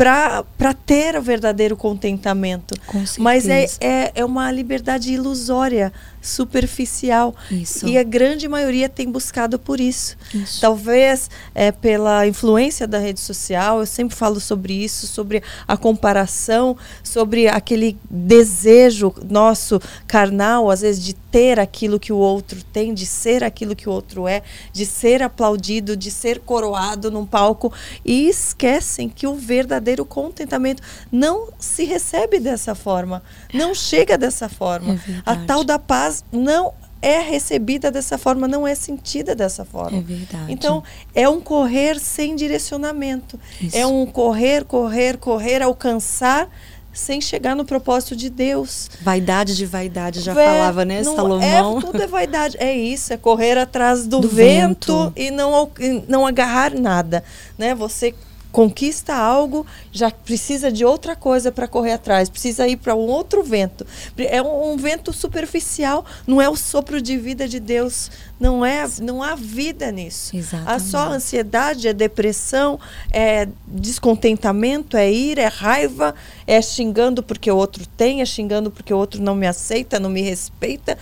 [0.01, 2.75] para ter o verdadeiro contentamento.
[3.19, 7.35] Mas é, é, é uma liberdade ilusória, superficial.
[7.51, 7.89] Isso.
[7.89, 10.17] E a grande maioria tem buscado por isso.
[10.35, 10.61] Isso.
[10.61, 16.77] Talvez é, pela influência da rede social, eu sempre falo sobre isso, sobre a comparação,
[17.03, 23.07] sobre aquele desejo nosso carnal, às vezes, de ter aquilo que o outro tem, de
[23.07, 24.43] ser aquilo que o outro é,
[24.73, 27.73] de ser aplaudido, de ser coroado num palco
[28.05, 33.23] e esquecem que o verdadeiro contentamento não se recebe dessa forma,
[33.55, 34.95] não chega dessa forma.
[34.95, 36.73] É a tal da paz não
[37.03, 39.99] é recebida dessa forma, não é sentida dessa forma.
[39.99, 40.53] É verdade.
[40.53, 40.83] Então,
[41.15, 43.41] é um correr sem direcionamento.
[43.61, 43.77] Isso.
[43.77, 46.49] É um correr, correr, correr, alcançar
[46.93, 48.91] sem chegar no propósito de Deus.
[49.01, 51.79] Vaidade de vaidade, já Vé- falava, né, não- Salomão?
[51.79, 52.57] É, tudo é vaidade.
[52.59, 55.13] É isso, é correr atrás do, Do vento, vento.
[55.17, 55.71] e não,
[56.09, 57.23] não agarrar nada.
[57.57, 57.75] Né?
[57.77, 58.13] Você
[58.51, 63.43] conquista algo, já precisa de outra coisa para correr atrás, precisa ir para um outro
[63.43, 63.87] vento.
[64.17, 68.87] É um, um vento superficial, não é o sopro de vida de Deus, não é,
[69.01, 70.37] não há vida nisso.
[70.67, 71.17] Há só Exatamente.
[71.17, 76.15] ansiedade, é depressão, é descontentamento, é ira, é raiva,
[76.47, 80.11] é xingando porque o outro tem, é xingando porque o outro não me aceita, não
[80.11, 80.99] me respeita.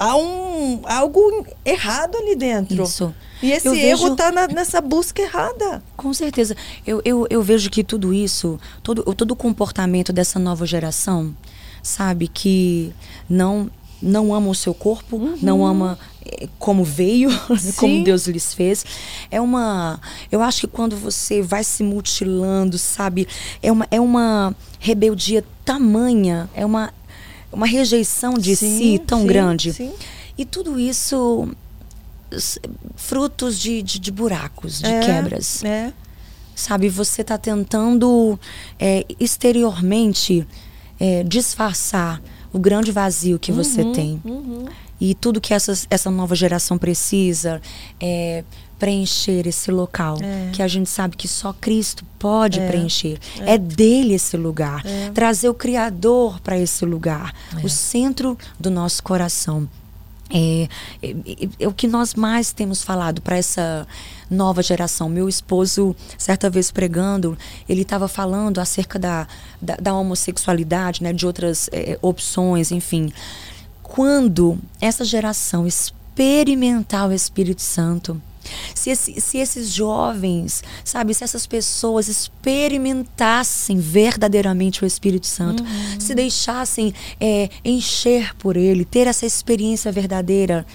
[0.00, 2.82] Há um algo errado ali dentro.
[2.82, 3.14] Isso.
[3.42, 5.82] E esse Eu erro vejo- está nessa busca errada.
[5.94, 6.56] Com certeza.
[6.86, 11.34] Eu, eu, eu vejo que tudo isso, todo, todo o comportamento dessa nova geração,
[11.82, 12.94] sabe, que
[13.28, 13.70] não,
[14.02, 17.28] não ama o seu corpo, não ama eh, como veio,
[17.76, 18.02] como Sim.
[18.02, 18.84] Deus lhes fez.
[19.30, 20.00] É uma.
[20.32, 23.28] Eu acho que quando você vai se mutilando, sabe,
[23.62, 26.92] é uma, é uma rebeldia tamanha, é uma,
[27.52, 29.72] uma rejeição de Sim, si tão sim, grande.
[29.72, 29.92] sim.
[30.38, 31.48] E tudo isso.
[32.96, 35.92] Frutos de, de, de buracos, de É, quebras É.
[36.54, 36.88] sabe?
[36.88, 38.38] Você está tentando
[38.78, 40.46] é, exteriormente
[40.98, 42.22] é, disfarçar
[42.52, 44.22] o grande vazio que você Uhum, tem.
[44.24, 44.64] uhum.
[45.00, 47.60] E tudo que essas, essa nova geração precisa
[47.98, 48.44] é
[48.80, 50.16] preencher esse local.
[50.20, 50.50] É.
[50.52, 52.66] Que a gente sabe que só Cristo pode É.
[52.66, 53.18] preencher.
[53.40, 53.56] É.
[53.56, 54.84] dele esse lugar.
[54.84, 55.10] É.
[55.10, 57.32] Trazer o Criador para esse lugar.
[57.56, 57.64] É.
[57.64, 59.68] O centro do nosso coração.
[60.32, 60.68] É,
[61.02, 63.84] é, é- é o que nós mais temos falado para essa
[64.30, 65.08] nova geração.
[65.08, 67.36] Meu esposo, certa vez pregando,
[67.68, 69.26] ele estava falando acerca da,
[69.60, 73.12] da, da homossexualidade, né, de outras é, opções, enfim.
[73.82, 78.22] Quando essa geração experimentar o Espírito Santo,
[78.74, 85.64] se, esse- se esses jovens, sabe, se essas pessoas experimentassem verdadeiramente o Espírito Santo,
[85.98, 90.66] se deixassem é, encher por ele, ter essa experiência verdadeira,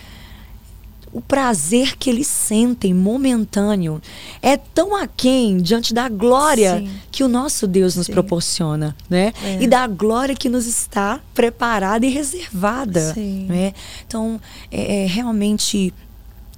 [1.12, 4.02] o prazer que eles sentem momentâneo
[4.42, 6.90] é tão aquém diante da glória Sim.
[7.10, 8.12] que o nosso Deus nos Sim.
[8.12, 9.32] proporciona, né?
[9.42, 9.64] É.
[9.64, 13.46] E da glória que nos está preparada e reservada, Sim.
[13.48, 13.74] né?
[14.06, 15.94] Então, é, é realmente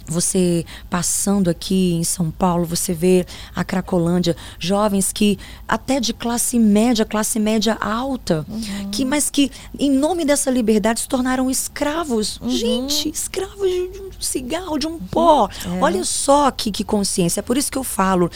[0.07, 3.25] você passando aqui em São Paulo, você vê
[3.55, 8.89] a Cracolândia, jovens que até de classe média, classe média alta, Uhum.
[8.91, 12.39] que mas que em nome dessa liberdade se tornaram escravos.
[12.41, 12.49] Uhum.
[12.49, 15.49] Gente, escravos de, de um cigarro, de um pó.
[15.65, 15.81] É.
[15.81, 17.39] Olha só que, que consciência.
[17.39, 18.29] É por isso que eu falo,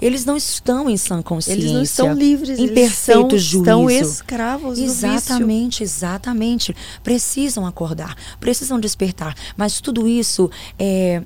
[0.00, 1.60] eles não estão em sã consciência.
[1.60, 3.58] Eles não estão livres, em eles perfeito são, juízo.
[3.58, 4.78] estão escravos.
[4.78, 6.74] Exatamente, exatamente.
[7.02, 9.34] Precisam acordar, precisam despertar.
[9.56, 11.17] Mas tudo isso é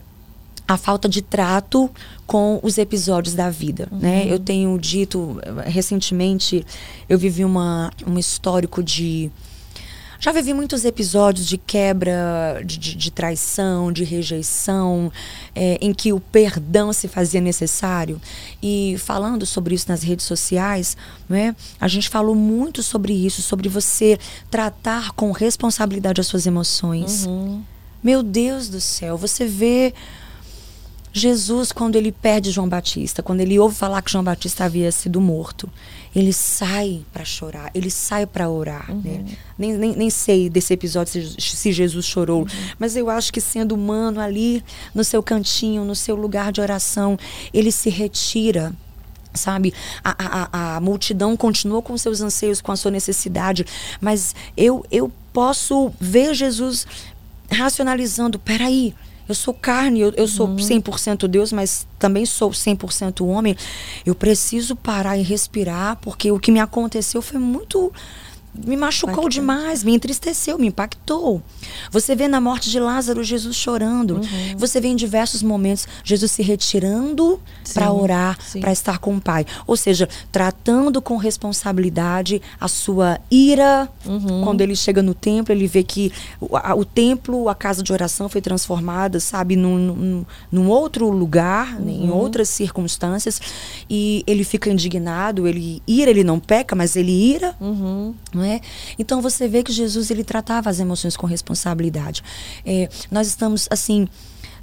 [0.73, 1.91] a falta de trato
[2.27, 4.25] com os episódios da vida, né?
[4.29, 6.65] Eu tenho dito eh, recentemente,
[7.09, 9.31] eu vivi uma um histórico de
[10.21, 15.11] já vivi muitos episódios de quebra, de, de- de traição, de rejeição,
[15.53, 18.21] eh, em que o perdão se fazia necessário.
[18.63, 20.97] E falando sobre isso nas redes sociais,
[21.29, 24.17] né, a gente falou muito sobre isso, sobre você
[24.49, 27.27] tratar com responsabilidade as suas emoções.
[27.27, 27.61] Uhum.
[28.01, 29.93] Meu Deus do céu, você vê
[31.13, 35.21] Jesus quando ele perde João Batista, quando ele ouve falar que João Batista havia sido
[35.21, 35.69] morto,
[36.15, 38.91] ele sai para chorar, ele sai para orar.
[38.95, 39.25] né?
[39.59, 42.47] Nem, nem, nem sei desse episódio se, se Jesus chorou,
[42.79, 44.65] mas eu acho que sendo humano ali
[44.95, 47.19] no seu cantinho, no seu lugar de oração,
[47.53, 48.73] ele se retira
[49.35, 49.73] sabe?
[50.05, 53.65] A, a, a- a multidão continua com seus anseios, com a sua necessidade,
[53.99, 56.87] mas eu, eu posso ver Jesus
[57.51, 58.95] racionalizando: peraí,
[59.29, 63.57] eu sou carne, eu, eu sou 100% Deus, mas também sou 100% homem.
[64.05, 67.93] Eu preciso parar e respirar, porque o que me aconteceu foi muito
[68.55, 71.43] me machucou demais, me entristeceu, me impactou.
[71.91, 74.17] Você vê na morte de Lázaro Jesus chorando.
[74.17, 74.57] Uhum.
[74.59, 77.41] Você vê em diversos momentos Jesus se retirando
[77.73, 79.47] para orar, para estar com o Pai.
[79.67, 83.89] Ou seja, tratando com responsabilidade a sua ira.
[84.05, 84.43] Uhum.
[84.45, 87.93] Quando ele chega no templo, ele vê que o, a, o, templo, a casa de
[87.93, 91.89] oração foi transformada, sabe, num, num, num outro lugar, uhum.
[91.89, 93.41] em outras circunstâncias.
[93.89, 97.55] E ele fica indignado, ele ira, ele não peca, mas ele ira.
[97.59, 98.15] Uhum.
[98.35, 98.61] Não é?
[98.99, 102.23] Então você vê que Jesus ele tratava as emoções com responsabilidade.
[102.65, 104.09] É, nós estamos assim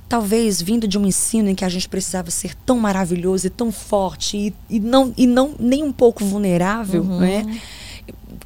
[0.09, 3.71] talvez vindo de um ensino em que a gente precisava ser tão maravilhoso e tão
[3.71, 7.19] forte e, e não e não nem um pouco vulnerável, uhum.
[7.19, 7.61] né?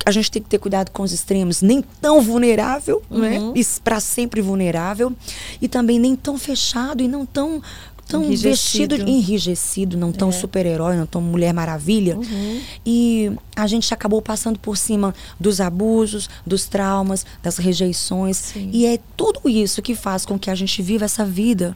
[0.05, 3.39] A gente tem que ter cuidado com os extremos, nem tão vulnerável, né?
[3.39, 3.53] uhum.
[3.53, 3.63] né?
[3.81, 5.13] para sempre vulnerável,
[5.61, 7.61] e também nem tão fechado e não tão
[8.07, 8.95] tão enrijecido.
[8.95, 10.31] vestido enrijecido, não tão é.
[10.31, 12.17] super-herói, não tão Mulher Maravilha.
[12.17, 12.61] Uhum.
[12.85, 18.37] E a gente acabou passando por cima dos abusos, dos traumas, das rejeições.
[18.37, 18.69] Sim.
[18.73, 21.75] E é tudo isso que faz com que a gente viva essa vida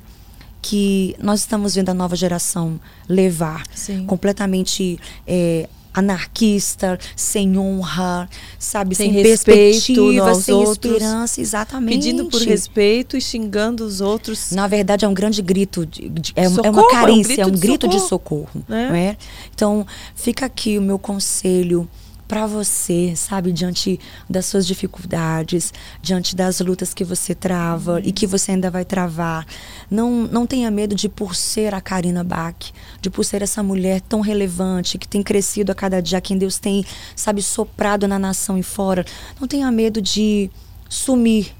[0.61, 4.05] que nós estamos vendo a nova geração levar Sim.
[4.05, 8.29] completamente é, anarquista, sem honra,
[8.59, 11.95] sabe, sem, sem perspectiva, sem outros, esperança, exatamente.
[11.95, 14.51] Pedindo por respeito e xingando os outros.
[14.51, 17.49] Na verdade, é um grande grito, de, de, é, socorro, é, uma carência, é um
[17.49, 18.49] grito, é um grito de socorro.
[18.53, 19.07] De socorro é.
[19.07, 19.17] é?
[19.53, 21.89] Então, fica aqui o meu conselho
[22.27, 23.99] para você, sabe, diante
[24.29, 28.01] das suas dificuldades, diante das lutas que você trava uhum.
[28.03, 29.45] e que você ainda vai travar.
[29.89, 32.71] Não, não tenha medo de por ser a Karina Bach,
[33.01, 36.59] de por ser essa mulher tão relevante, que tem crescido a cada dia, quem Deus
[36.59, 36.85] tem,
[37.15, 39.05] sabe, soprado na nação e fora.
[39.39, 40.49] Não tenha medo de
[40.89, 41.55] sumir.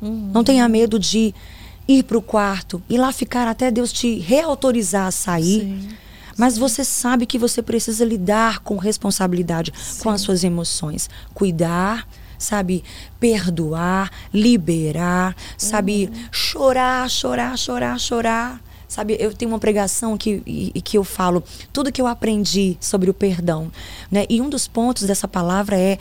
[0.00, 0.30] Uhum.
[0.32, 1.34] Não tenha medo de
[1.88, 5.62] ir para o quarto e lá ficar até Deus te reautorizar a sair.
[5.62, 5.88] Sim
[6.36, 10.02] mas você sabe que você precisa lidar com responsabilidade Sim.
[10.02, 11.08] com as suas emoções.
[11.34, 12.06] Cuidar,
[12.38, 12.84] sabe?
[13.20, 16.10] Perdoar, liberar, sabe?
[16.12, 16.24] Uhum.
[16.30, 18.60] Chorar, chorar, chorar, chorar.
[18.88, 21.42] Sabe, eu tenho uma pregação que, e, que eu falo
[21.72, 23.72] tudo que eu aprendi sobre o perdão.
[24.10, 24.26] Né?
[24.28, 25.98] E um dos pontos dessa palavra é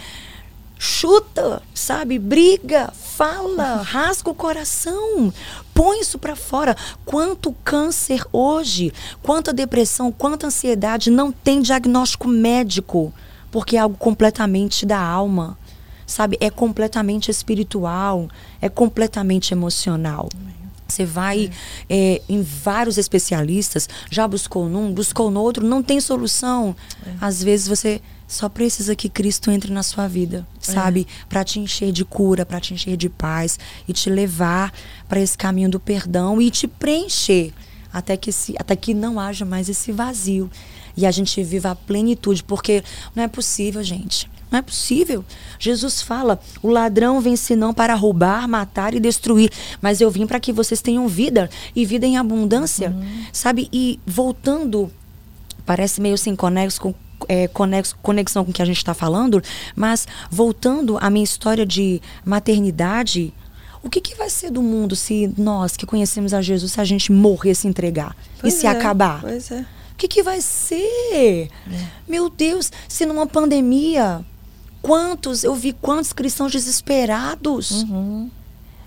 [0.77, 2.19] chuta, sabe?
[2.19, 2.91] Briga,
[3.21, 5.31] fala, rasga o coração,
[5.75, 6.75] põe isso para fora.
[7.05, 8.91] Quanto câncer hoje,
[9.21, 13.13] quanta depressão, quanta ansiedade não tem diagnóstico médico,
[13.51, 15.55] porque é algo completamente da alma.
[16.03, 18.27] Sabe, é completamente espiritual,
[18.59, 20.27] é completamente emocional.
[20.91, 21.49] Você vai
[21.89, 22.15] é.
[22.15, 26.75] É, em vários especialistas, já buscou num, buscou no outro, não tem solução.
[27.05, 27.13] É.
[27.19, 30.71] Às vezes você só precisa que Cristo entre na sua vida, é.
[30.71, 31.05] sabe?
[31.27, 34.73] Para te encher de cura, para te encher de paz e te levar
[35.09, 37.53] para esse caminho do perdão e te preencher
[37.91, 40.49] até que, se, até que não haja mais esse vazio
[40.95, 44.30] e a gente viva a plenitude, porque não é possível, gente.
[44.51, 45.23] Não é possível.
[45.57, 49.49] Jesus fala: o ladrão vem senão para roubar, matar e destruir.
[49.81, 52.89] Mas eu vim para que vocês tenham vida e vida em abundância.
[52.89, 53.25] Uhum.
[53.31, 53.69] Sabe?
[53.71, 54.91] E voltando,
[55.65, 56.93] parece meio sem conexo com
[57.29, 57.47] é,
[58.01, 59.41] conexão com o que a gente está falando,
[59.75, 63.31] mas voltando à minha história de maternidade,
[63.83, 66.83] o que, que vai ser do mundo se nós que conhecemos a Jesus, se a
[66.83, 69.21] gente morrer, se entregar pois e se é, acabar?
[69.21, 69.61] Pois é.
[69.93, 71.49] O que, que vai ser?
[71.71, 71.85] É.
[72.07, 74.25] Meu Deus, se numa pandemia,
[74.81, 77.83] quantos, eu vi quantos cristãos desesperados.
[77.83, 78.29] Uhum.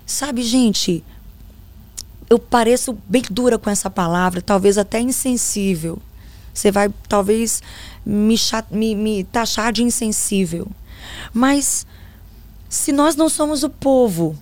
[0.05, 1.03] Sabe, gente,
[2.29, 5.99] eu pareço bem dura com essa palavra, talvez até insensível.
[6.53, 7.61] Você vai talvez
[8.05, 8.35] me,
[8.71, 10.67] me, me taxar de insensível.
[11.33, 11.85] Mas
[12.69, 14.37] se nós não somos o povo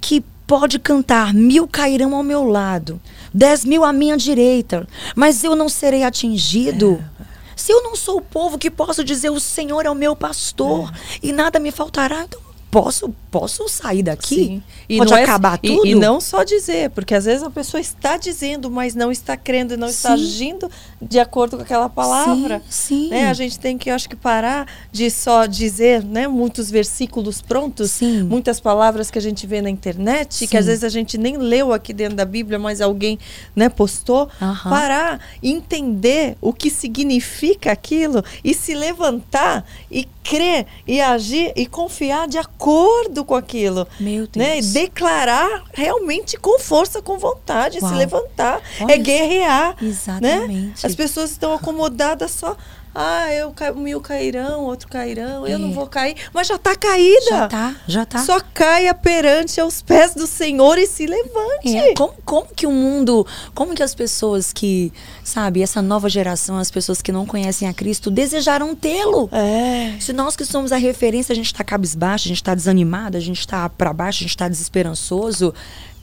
[0.00, 3.00] que pode cantar, mil cairão ao meu lado,
[3.34, 7.02] dez mil à minha direita, mas eu não serei atingido.
[7.20, 7.25] É.
[7.56, 10.92] Se eu não sou o povo que posso dizer o Senhor é o meu pastor
[10.92, 11.18] é.
[11.22, 14.62] e nada me faltará, então posso, posso sair daqui?
[14.86, 15.86] E Pode é acabar é, tudo?
[15.86, 19.36] E, e, não só dizer, porque às vezes a pessoa está dizendo, mas não está
[19.36, 19.94] crendo e não sim.
[19.94, 20.70] está agindo
[21.00, 22.62] de acordo com aquela palavra.
[22.68, 23.10] Sim, sim.
[23.10, 23.28] Né?
[23.28, 27.92] A gente tem que, eu acho que, parar de só dizer né, muitos versículos prontos,
[27.92, 28.22] sim.
[28.22, 31.72] muitas palavras que a gente vê na internet, que às vezes a gente nem leu
[31.72, 33.18] aqui dentro da Bíblia, mas alguém
[33.54, 34.28] né, postou.
[34.40, 34.70] Uhum.
[34.70, 42.26] Parar, entender o que significa aquilo e se levantar e crer e agir e confiar
[42.26, 43.86] de acordo com aquilo.
[44.00, 44.36] Meu Deus.
[44.36, 44.58] Né?
[44.58, 47.90] E declarar realmente com força, com vontade, Uau.
[47.90, 48.60] se levantar.
[48.80, 49.76] É Olha, é guerrear.
[49.80, 49.88] Né?
[49.88, 50.85] Exatamente.
[50.85, 50.85] Né?
[50.86, 52.56] As pessoas estão acomodadas só
[52.94, 55.52] Ah, eu mil cairão, outro cairão, é.
[55.52, 55.72] eu não é.
[55.72, 56.16] vou cair.
[56.32, 57.28] Mas já está caída.
[57.28, 58.24] Já está, já está.
[58.24, 61.76] Só caia perante aos pés do Senhor e se levante.
[61.76, 61.92] É.
[61.92, 64.90] Como, como que o mundo, como que as pessoas que,
[65.22, 69.28] sabe, essa nova geração, as pessoas que não conhecem a Cristo, desejaram tê-lo?
[69.30, 70.00] É.
[70.00, 73.20] Se nós que somos a referência, a gente está cabisbaixo, a gente está desanimado, a
[73.20, 75.52] gente está para baixo, a gente está desesperançoso,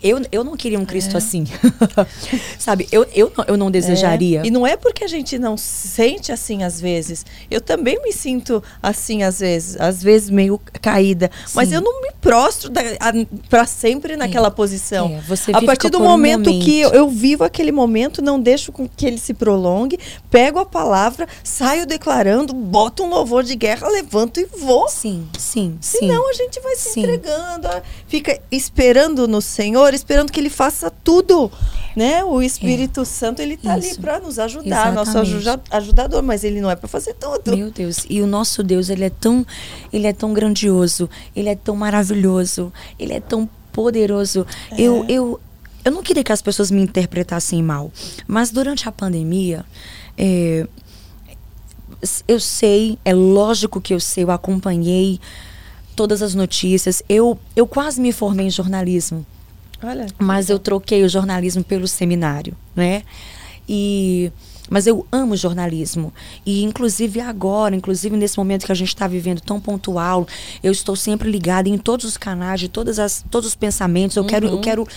[0.04, 1.18] eu, eu não queria um Cristo é.
[1.18, 1.46] assim.
[2.60, 2.88] Sabe?
[2.92, 4.42] Eu, eu, eu não desejaria.
[4.42, 4.46] É.
[4.46, 7.26] E não é porque a gente não sente assim às vezes.
[7.50, 9.80] Eu também me sinto assim às vezes.
[9.80, 11.32] Às vezes meio caída.
[11.46, 11.54] Sim.
[11.56, 12.72] Mas eu não me prostro
[13.50, 14.52] para sempre naquela é.
[14.52, 15.08] posição.
[15.08, 18.40] É, você a partir do momento, um momento, que eu, eu, vivo aquele momento, não
[18.40, 19.98] deixo com que ele se prolongue,
[20.30, 24.90] pego a palavra, saio declarando, boto um louvor de guerra, levanto e vou.
[24.90, 27.00] Sim, sim, Senão a gente vai se sim.
[27.02, 27.70] entregando,
[28.08, 31.52] fica esperando no Senhor esperando que ele faça tudo.
[31.95, 32.24] Né?
[32.24, 33.06] O Espírito é.
[33.06, 35.32] Santo ele está ali para nos ajudar, Exatamente.
[35.32, 37.56] nosso ajudador, mas ele não é para fazer tudo.
[37.56, 39.45] Meu Deus, e o nosso Deus ele é tão,
[39.91, 44.45] ele é tão grandioso, ele é tão maravilhoso, ele é tão poderoso.
[44.72, 44.82] É.
[44.82, 45.40] Eu, eu,
[45.86, 47.91] eu não queria que as pessoas me interpretassem mal,
[48.26, 49.64] mas durante a pandemia,
[50.18, 50.68] é,
[52.28, 55.20] eu sei, é lógico que eu sei, eu acompanhei
[55.95, 57.02] todas as notícias.
[57.07, 59.26] Eu, eu quase me formei em jornalismo.
[59.84, 60.08] Olha.
[60.18, 63.04] Mas eu troquei o jornalismo pelo seminário, né?
[63.68, 64.32] E
[64.70, 66.14] mas eu amo jornalismo
[66.46, 70.26] e inclusive agora, inclusive nesse momento que a gente está vivendo tão pontual,
[70.64, 74.16] eu estou sempre ligada em todos os canais, de todas as todos os pensamentos.
[74.16, 74.30] Eu uhum.
[74.30, 74.88] quero eu quero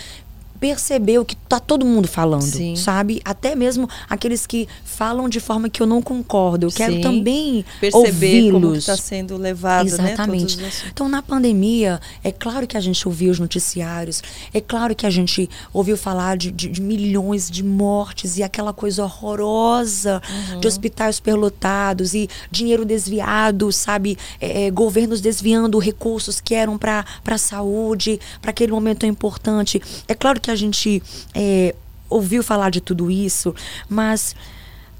[0.57, 2.77] perceber o que tá todo mundo falando, Sim.
[2.77, 3.20] sabe?
[3.24, 6.66] Até mesmo aqueles que falam de forma que eu não concordo.
[6.66, 7.01] Eu quero Sim.
[7.01, 10.57] também perceber como está sendo levado, né, Exatamente.
[10.59, 10.70] Né?
[10.93, 14.23] Então, na pandemia, é claro que a gente ouviu os noticiários,
[14.53, 18.73] é claro que a gente ouviu falar de, de, de milhões de mortes e aquela
[18.73, 20.61] coisa horrorosa uhum.
[20.61, 24.16] de hospitais superlotados e dinheiro desviado, sabe?
[24.41, 29.81] É, é governos desviando recursos que eram para a saúde, para aquele momento tão importante.
[30.09, 31.02] É claro que que a gente
[31.35, 31.74] é,
[32.09, 33.55] ouviu falar de tudo isso,
[33.89, 34.35] mas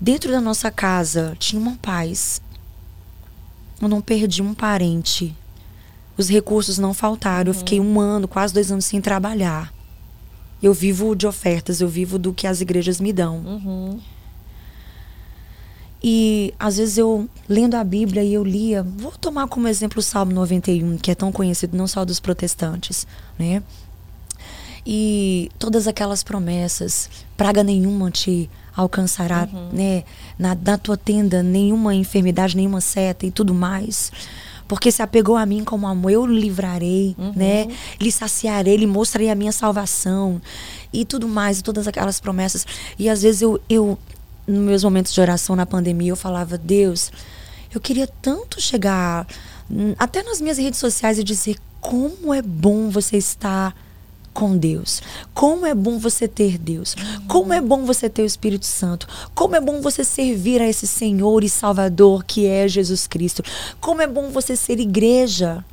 [0.01, 2.41] dentro da nossa casa tinha uma paz.
[3.81, 5.35] Eu não perdi um parente.
[6.19, 7.51] Os recursos não faltaram.
[7.51, 7.55] Uhum.
[7.55, 9.73] Eu fiquei um ano, quase dois anos sem trabalhar.
[10.61, 13.37] Eu vivo de ofertas, eu vivo do que as igrejas me dão.
[13.39, 14.01] Uhum.
[16.03, 20.03] E às vezes eu, lendo a Bíblia, e eu lia, vou tomar como exemplo o
[20.03, 23.07] Salmo 91, que é tão conhecido não só dos protestantes,
[23.39, 23.63] né?
[24.87, 29.71] E todas aquelas promessas, praga nenhuma te alcançará, uhum.
[29.73, 30.05] né?
[30.39, 34.13] Na, na tua tenda, nenhuma enfermidade, nenhuma seta e tudo mais
[34.69, 37.33] porque se apegou a mim como amor, eu livrarei, uhum.
[37.37, 37.69] né?
[38.01, 40.41] Lhe saciarei, lhe mostrarei a minha salvação
[40.93, 42.67] e tudo mais, e todas aquelas promessas.
[42.99, 43.99] E às vezes eu, eu
[44.47, 47.13] nos meus momentos de oração na pandemia, eu falava, Deus,
[47.73, 49.27] eu queria tanto chegar
[49.71, 53.75] hum, até nas minhas redes sociais e dizer como é bom você estar
[54.37, 55.01] com Deus.
[55.33, 56.95] Como é bom você ter Deus.
[57.27, 59.09] Como é bom você ter o Espírito Santo.
[59.35, 63.43] Como é bom você servir a esse Senhor e Salvador que é Jesus Cristo.
[63.81, 65.65] Como é bom você ser igreja.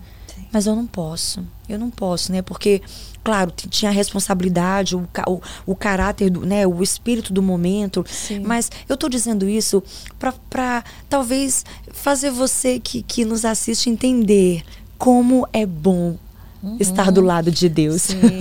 [0.50, 1.46] Mas eu não posso.
[1.68, 2.42] Eu não posso, né?
[2.42, 2.82] Porque,
[3.22, 6.66] claro, tinha a responsabilidade, o, o, o caráter, do, né?
[6.66, 8.06] o espírito do momento.
[8.08, 8.40] Sim.
[8.40, 9.84] Mas eu estou dizendo isso
[10.18, 14.64] para talvez fazer você que, que nos assiste entender
[14.98, 16.16] como é bom
[16.64, 16.78] uhum.
[16.80, 18.04] estar do lado de Deus.
[18.04, 18.18] Sim.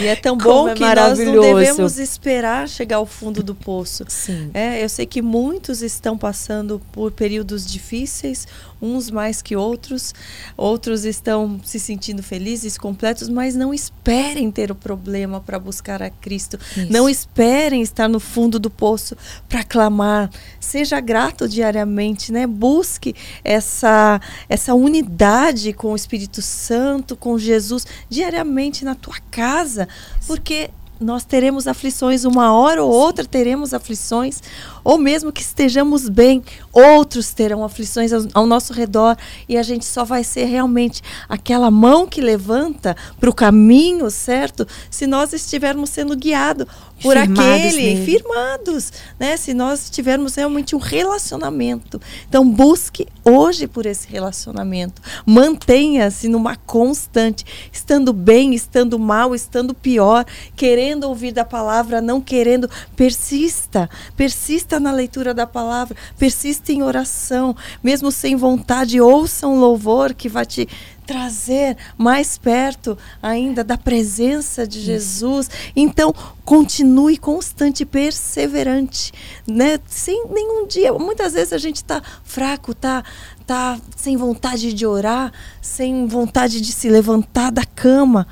[0.00, 4.04] E é tão bom é que nós não devemos esperar chegar ao fundo do poço.
[4.08, 4.50] Sim.
[4.52, 8.46] É, eu sei que muitos estão passando por períodos difíceis,
[8.84, 10.14] uns mais que outros,
[10.56, 16.10] outros estão se sentindo felizes, completos, mas não esperem ter o problema para buscar a
[16.10, 16.58] Cristo.
[16.76, 16.92] Isso.
[16.92, 19.16] Não esperem estar no fundo do poço
[19.48, 20.30] para clamar.
[20.60, 22.46] Seja grato diariamente, né?
[22.46, 29.88] Busque essa essa unidade com o Espírito Santo, com Jesus diariamente na tua casa,
[30.26, 30.70] porque
[31.00, 34.40] nós teremos aflições, uma hora ou outra teremos aflições,
[34.82, 36.42] ou mesmo que estejamos bem,
[36.72, 39.16] outros terão aflições ao, ao nosso redor
[39.48, 44.66] e a gente só vai ser realmente aquela mão que levanta para o caminho certo
[44.90, 46.66] se nós estivermos sendo guiados
[47.02, 48.04] por firmados aquele, nele.
[48.04, 49.36] firmados, né?
[49.36, 52.00] Se nós tivermos realmente um relacionamento.
[52.28, 55.02] Então busque hoje por esse relacionamento.
[55.26, 60.24] Mantenha-se numa constante, estando bem, estando mal, estando pior,
[60.56, 66.82] querendo querendo ouvir da palavra, não querendo, persista, persista na leitura da palavra, persista em
[66.82, 70.68] oração, mesmo sem vontade, ouça um louvor que vai te
[71.06, 75.50] trazer mais perto ainda da presença de Jesus.
[75.76, 76.14] Então,
[76.44, 79.12] continue constante, perseverante,
[79.46, 79.78] né?
[79.86, 80.92] Sem nenhum dia.
[80.92, 83.04] Muitas vezes a gente está fraco, tá
[83.46, 88.26] tá sem vontade de orar, sem vontade de se levantar da cama,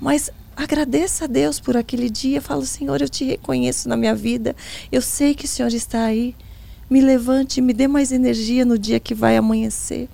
[0.00, 2.40] mas agradeça a Deus por aquele dia.
[2.40, 4.54] Fala, Senhor, eu te reconheço na minha vida.
[4.90, 6.34] Eu sei que o Senhor está aí.
[6.88, 10.08] Me levante, me dê mais energia no dia que vai amanhecer.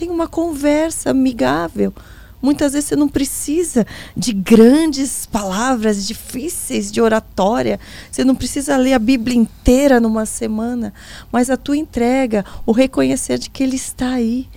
[0.00, 1.92] Tenha uma conversa amigável.
[2.40, 3.86] Muitas vezes você não precisa
[4.16, 7.78] de grandes palavras difíceis de oratória.
[8.10, 10.94] Você não precisa ler a Bíblia inteira numa semana.
[11.30, 14.48] Mas a tua entrega, o reconhecer de que Ele está aí.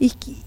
[0.00, 0.38] E, que,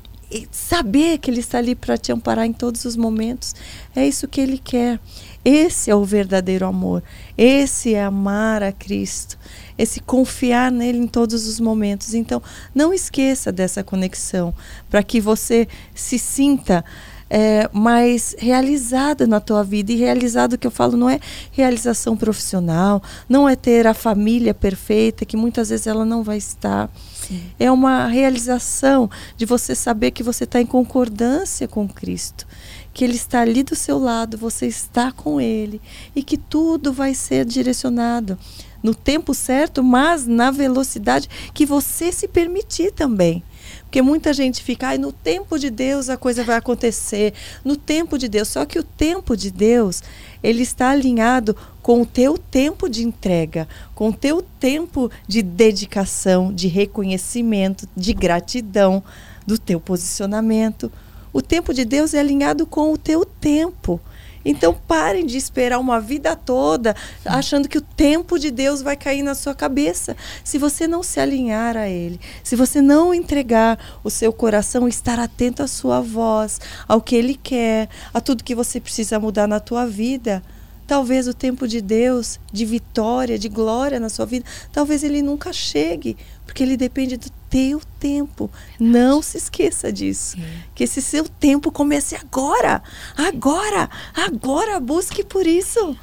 [0.51, 3.55] saber que Ele está ali para te amparar em todos os momentos.
[3.95, 4.99] É isso que Ele quer.
[5.43, 7.03] Esse é o verdadeiro amor.
[7.37, 9.37] Esse é amar a Cristo
[9.77, 12.13] esse confiar nele em todos os momentos.
[12.13, 12.41] Então,
[12.73, 14.53] não esqueça dessa conexão,
[14.89, 16.83] para que você se sinta
[17.29, 19.91] é, mais realizada na tua vida.
[19.91, 21.19] E realizado, que eu falo, não é
[21.51, 26.89] realização profissional, não é ter a família perfeita, que muitas vezes ela não vai estar.
[27.27, 27.41] Sim.
[27.59, 32.45] É uma realização de você saber que você está em concordância com Cristo
[32.93, 35.81] que Ele está ali do seu lado, você está com Ele
[36.15, 38.37] e que tudo vai ser direcionado
[38.83, 43.41] no tempo certo, mas na velocidade que você se permitir também.
[43.81, 47.33] Porque muita gente fica, ai, no tempo de Deus a coisa vai acontecer,
[47.63, 48.47] no tempo de Deus.
[48.47, 50.01] Só que o tempo de Deus,
[50.41, 56.53] ele está alinhado com o teu tempo de entrega, com o teu tempo de dedicação,
[56.53, 59.03] de reconhecimento, de gratidão,
[59.45, 60.91] do teu posicionamento.
[61.31, 63.99] O tempo de Deus é alinhado com o teu tempo.
[64.45, 66.95] Então parem de esperar uma vida toda
[67.25, 70.15] achando que o tempo de Deus vai cair na sua cabeça.
[70.43, 75.19] Se você não se alinhar a Ele, se você não entregar o seu coração, estar
[75.19, 79.59] atento à sua voz, ao que Ele quer, a tudo que você precisa mudar na
[79.59, 80.43] tua vida,
[80.85, 85.51] talvez o tempo de Deus, de vitória, de glória na sua vida, talvez ele nunca
[85.53, 88.49] chegue, porque ele depende do teu tempo.
[88.79, 90.37] Não se esqueça disso.
[90.75, 92.81] Que esse seu tempo comece agora.
[93.15, 93.89] Agora.
[94.15, 95.95] Agora busque por isso.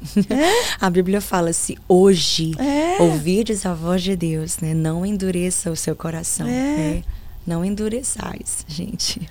[0.30, 0.76] É?
[0.80, 3.02] A Bíblia fala: se hoje é.
[3.02, 6.46] ouvires a voz de Deus, né, não endureça o seu coração.
[6.46, 6.50] É.
[6.50, 7.04] Né?
[7.46, 9.26] Não endureçais, gente.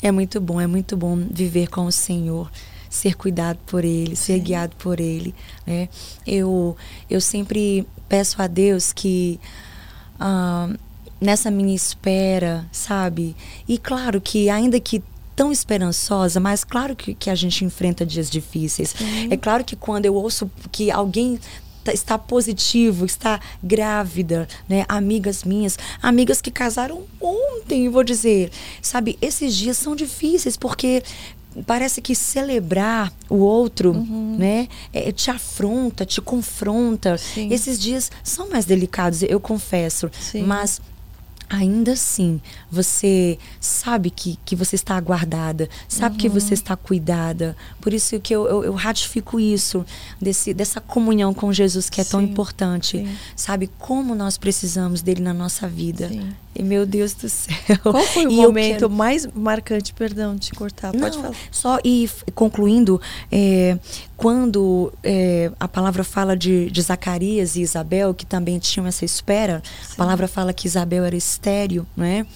[0.00, 2.50] É muito bom, é muito bom viver com o Senhor,
[2.96, 4.42] ser cuidado por Ele, ser Sim.
[4.42, 5.34] guiado por Ele.
[5.66, 5.88] Né?
[6.26, 6.76] Eu,
[7.08, 9.38] eu sempre peço a Deus que
[10.18, 10.76] uh,
[11.20, 13.36] nessa minha espera, sabe?
[13.68, 15.02] E claro que ainda que
[15.34, 18.94] tão esperançosa, mas claro que, que a gente enfrenta dias difíceis.
[18.96, 19.28] Sim.
[19.30, 21.38] É claro que quando eu ouço que alguém
[21.84, 24.86] tá, está positivo, está grávida, né?
[24.88, 28.50] Amigas minhas, amigas que casaram ontem, vou dizer,
[28.80, 29.18] sabe?
[29.20, 31.02] Esses dias são difíceis porque
[31.64, 34.36] parece que celebrar o outro, uhum.
[34.38, 37.16] né, é, te afronta, te confronta.
[37.18, 37.52] Sim.
[37.52, 40.42] Esses dias são mais delicados, eu confesso, Sim.
[40.42, 40.80] mas
[41.48, 46.20] ainda assim você sabe que, que você está aguardada, sabe uhum.
[46.20, 47.56] que você está cuidada.
[47.80, 49.84] Por isso que eu, eu, eu, ratifico isso,
[50.20, 52.98] desse, dessa comunhão com Jesus que é sim, tão importante.
[52.98, 53.16] Sim.
[53.34, 56.08] Sabe como nós precisamos dele na nossa vida.
[56.08, 56.32] Sim.
[56.58, 57.54] E meu Deus do céu.
[57.82, 58.90] Qual foi o e momento quero...
[58.90, 60.92] mais marcante, perdão, de cortar?
[60.94, 61.34] Não, Pode falar.
[61.50, 63.00] Só e concluindo,
[63.30, 63.78] é,
[64.16, 69.62] quando é, a palavra fala de, de Zacarias e Isabel, que também tinham essa espera,
[69.82, 69.92] Sim.
[69.92, 72.26] a palavra fala que Isabel era estéreo, né?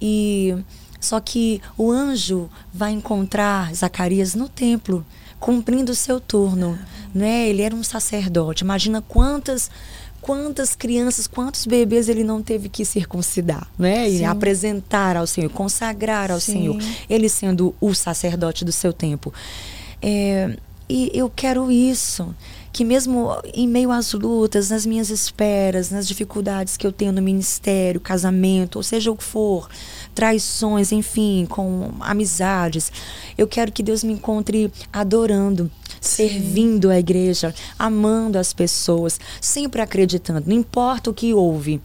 [0.00, 0.56] E
[1.00, 5.04] só que o anjo vai encontrar Zacarias no templo,
[5.40, 6.78] cumprindo o seu turno,
[7.14, 7.48] né?
[7.48, 8.62] Ele era um sacerdote.
[8.62, 9.70] Imagina quantas
[10.26, 14.10] quantas crianças, quantos bebês ele não teve que circuncidar, né?
[14.10, 16.52] E apresentar ao Senhor, consagrar ao Sim.
[16.52, 16.76] Senhor,
[17.08, 19.32] ele sendo o sacerdote do seu tempo.
[20.02, 20.56] É,
[20.88, 22.34] e eu quero isso,
[22.72, 27.22] que mesmo em meio às lutas, nas minhas esperas, nas dificuldades que eu tenho no
[27.22, 29.68] ministério, casamento, ou seja o que for,
[30.16, 32.90] traições, enfim, com amizades,
[33.36, 35.70] eu quero que Deus me encontre adorando,
[36.00, 41.80] servindo a igreja, amando as pessoas, sempre acreditando, não importa o que houve.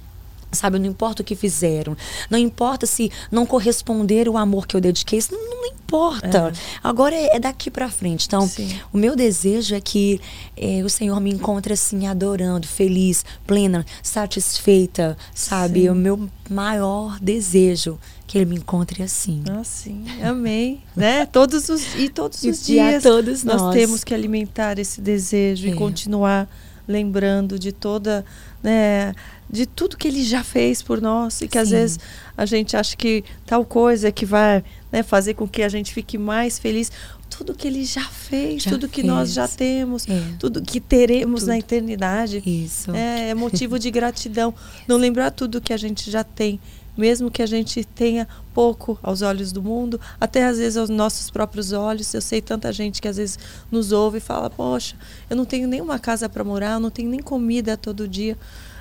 [0.54, 1.96] Sabe, não importa o que fizeram,
[2.30, 6.54] não importa se não corresponder o amor que eu dediquei, isso não, não importa.
[6.54, 6.80] É.
[6.84, 8.26] Agora é, é daqui para frente.
[8.28, 8.78] Então, Sim.
[8.92, 10.20] o meu desejo é que
[10.58, 15.84] é, o Senhor me encontre assim, adorando, feliz, plena, satisfeita, sabe?
[15.84, 15.90] Sim.
[15.90, 17.98] O meu maior desejo
[18.32, 19.44] que ele me encontre assim.
[19.50, 20.06] Ah, sim.
[20.24, 21.26] Amei, né?
[21.26, 23.62] Todos os e todos os dias todos nós.
[23.62, 25.76] nós temos que alimentar esse desejo e é.
[25.76, 26.50] continuar
[26.88, 28.24] lembrando de toda,
[28.64, 29.14] né,
[29.50, 31.62] de tudo que ele já fez por nós e que Sim.
[31.62, 32.00] às vezes
[32.38, 35.94] a gente acha que tal coisa é que vai né, fazer com que a gente
[35.94, 36.90] fique mais feliz.
[37.30, 39.08] Tudo que ele já fez, já tudo que fez.
[39.08, 40.22] nós já temos, é.
[40.40, 41.50] tudo que teremos tudo.
[41.50, 42.42] na eternidade.
[42.46, 42.92] Isso.
[42.96, 44.54] É, é motivo de gratidão.
[44.88, 46.60] Não lembrar tudo que a gente já tem
[46.98, 51.30] mesmo que a gente tenha pouco aos olhos do mundo, até às vezes aos nossos
[51.30, 52.14] próprios olhos.
[52.14, 53.40] Eu sei tanta gente que às vezes
[53.72, 54.96] nos ouve e fala: Poxa,
[55.30, 58.38] eu não tenho nenhuma casa para morar, eu não tenho nem comida todo dia.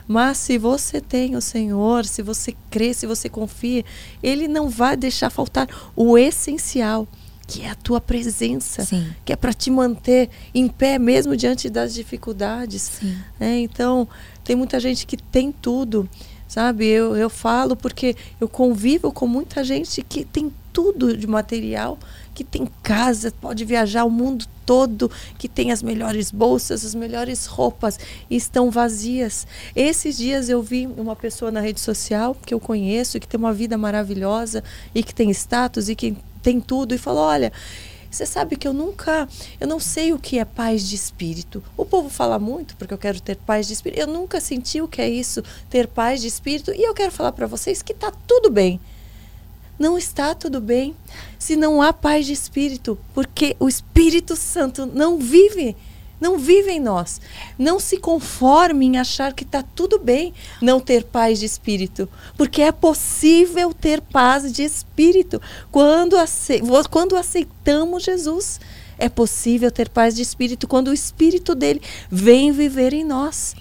[0.07, 3.85] Mas se você tem o Senhor, se você crê, se você confia,
[4.21, 7.07] Ele não vai deixar faltar o essencial,
[7.47, 9.07] que é a tua presença, Sim.
[9.25, 13.01] que é para te manter em pé mesmo diante das dificuldades.
[13.39, 14.09] É, então,
[14.43, 16.09] tem muita gente que tem tudo
[16.51, 16.85] sabe?
[16.85, 21.97] Eu, eu falo porque eu convivo com muita gente que tem tudo de material,
[22.35, 25.09] que tem casa, pode viajar o mundo todo,
[25.39, 29.47] que tem as melhores bolsas, as melhores roupas e estão vazias.
[29.77, 33.53] Esses dias eu vi uma pessoa na rede social que eu conheço, que tem uma
[33.53, 37.53] vida maravilhosa e que tem status e que tem tudo e falou: "Olha,
[38.11, 39.29] você sabe que eu nunca,
[39.61, 41.63] eu não sei o que é paz de espírito.
[41.77, 44.01] O povo fala muito porque eu quero ter paz de espírito.
[44.01, 47.33] Eu nunca senti o que é isso, ter paz de espírito, e eu quero falar
[47.33, 48.81] para vocês que está tudo bem.
[49.79, 50.95] Não está tudo bem
[51.39, 55.75] se não há paz de espírito, porque o Espírito Santo não vive
[56.21, 57.21] não vive em nós.
[57.59, 62.63] Não se conforme em achar que está tudo bem não ter paz de espírito, porque
[62.63, 65.41] é possível ter paz de espírito
[65.71, 66.61] quando, ace
[66.91, 68.61] quando aceitamos Jesus.
[68.99, 71.81] É possível ter paz de espírito quando o espírito dele
[72.11, 73.55] vem viver em nós.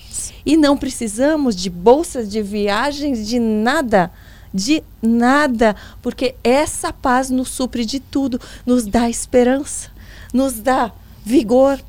[0.45, 4.11] E não precisamos de bolsas de viagens, de nada
[4.53, 9.89] de nada, porque essa paz nos supre de tudo, nos dá esperança,
[10.33, 10.91] nos dá
[11.23, 11.79] vigor,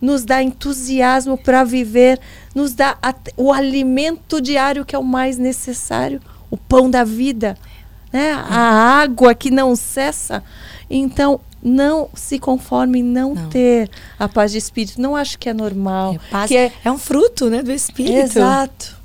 [0.00, 2.18] nos dá entusiasmo para viver,
[2.54, 2.96] nos dá
[3.36, 6.20] o alimento diário que é o mais necessário,
[6.50, 7.56] o pão da vida,
[8.12, 8.32] né?
[8.32, 10.42] a água que não cessa.
[10.88, 15.00] Então, não se conforme em não, não, ter a paz de espírito.
[15.00, 16.14] Não acho que é normal.
[16.14, 18.16] É, paz, que é, é um fruto né, do espírito.
[18.16, 18.99] Exato.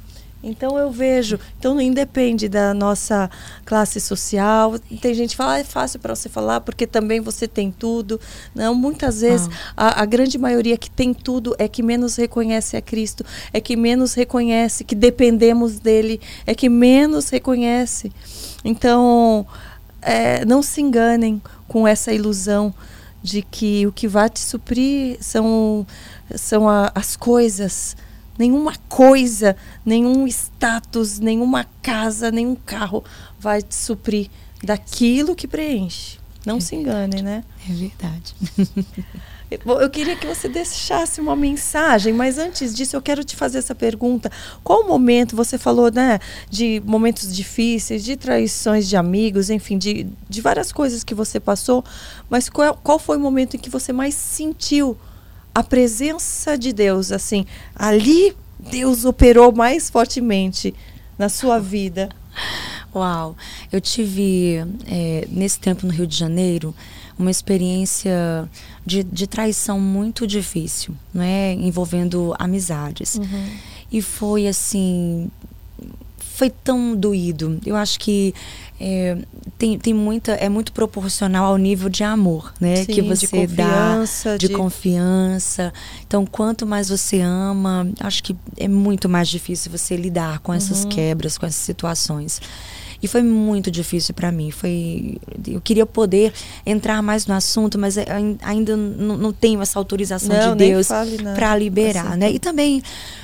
[0.46, 3.30] Então eu vejo, então não independe da nossa
[3.66, 4.78] classe social.
[5.02, 8.22] Tem gente que fala, ah, é fácil para você falar porque também você tem tudo.
[8.54, 12.82] Não, muitas vezes a, a, grande maioria que tem tudo é que menos reconhece a
[12.82, 18.12] Cristo, é que menos reconhece que dependemos dele, é que menos reconhece.
[18.64, 19.48] Então
[20.00, 22.72] é, não se enganem com essa ilusão
[23.24, 25.88] de que o que vai te suprir são,
[26.36, 27.98] são a, as coisas
[28.38, 29.56] Nenhuma coisa,
[29.86, 33.04] nenhum status, nenhuma casa, nenhum carro
[33.40, 34.30] vai te suprir
[34.64, 36.20] daquilo que preenche.
[36.46, 37.44] Não é se engane, né?
[37.68, 38.36] É verdade.
[39.80, 43.76] Eu queria que você deixasse uma mensagem, mas antes disso eu quero te fazer essa
[43.76, 44.32] pergunta.
[44.64, 50.08] Qual o momento, você falou, né, de momentos difíceis, de traições de amigos, enfim, de,
[50.28, 51.86] de várias coisas que você passou,
[52.28, 54.98] mas qual, qual foi o momento em que você mais sentiu
[55.56, 60.76] a presença de Deus, assim, ali Deus operou mais fortemente
[61.18, 62.10] na sua vida?
[62.94, 63.38] Uau!
[63.72, 66.76] Eu tive, é, nesse tempo no Rio de Janeiro,
[67.18, 68.50] uma experiência
[68.86, 71.54] de, de traição muito difícil, né?
[71.54, 73.16] envolvendo amizades.
[73.16, 73.50] Uhum.
[73.90, 75.32] E foi assim.
[76.36, 77.60] Foi tão doído.
[77.66, 78.34] Eu acho que
[78.80, 79.18] é,
[79.58, 83.56] tem, tem muita é muito proporcional ao nível de amor né Sim, que você de
[83.56, 84.04] dá
[84.38, 85.74] de, de, confiança
[86.06, 90.84] então quanto mais você ama acho que é muito mais difícil você lidar com essas
[90.84, 90.90] uhum.
[90.90, 92.42] quebras com essas situações
[93.06, 94.50] e foi muito difícil para mim.
[94.50, 95.18] Foi
[95.48, 96.34] eu queria poder
[96.66, 97.96] entrar mais no assunto mas
[98.42, 100.88] ainda não, tenho essa autorização não, de Deus
[101.36, 102.32] para liberar assim, né?
[102.32, 102.82] E também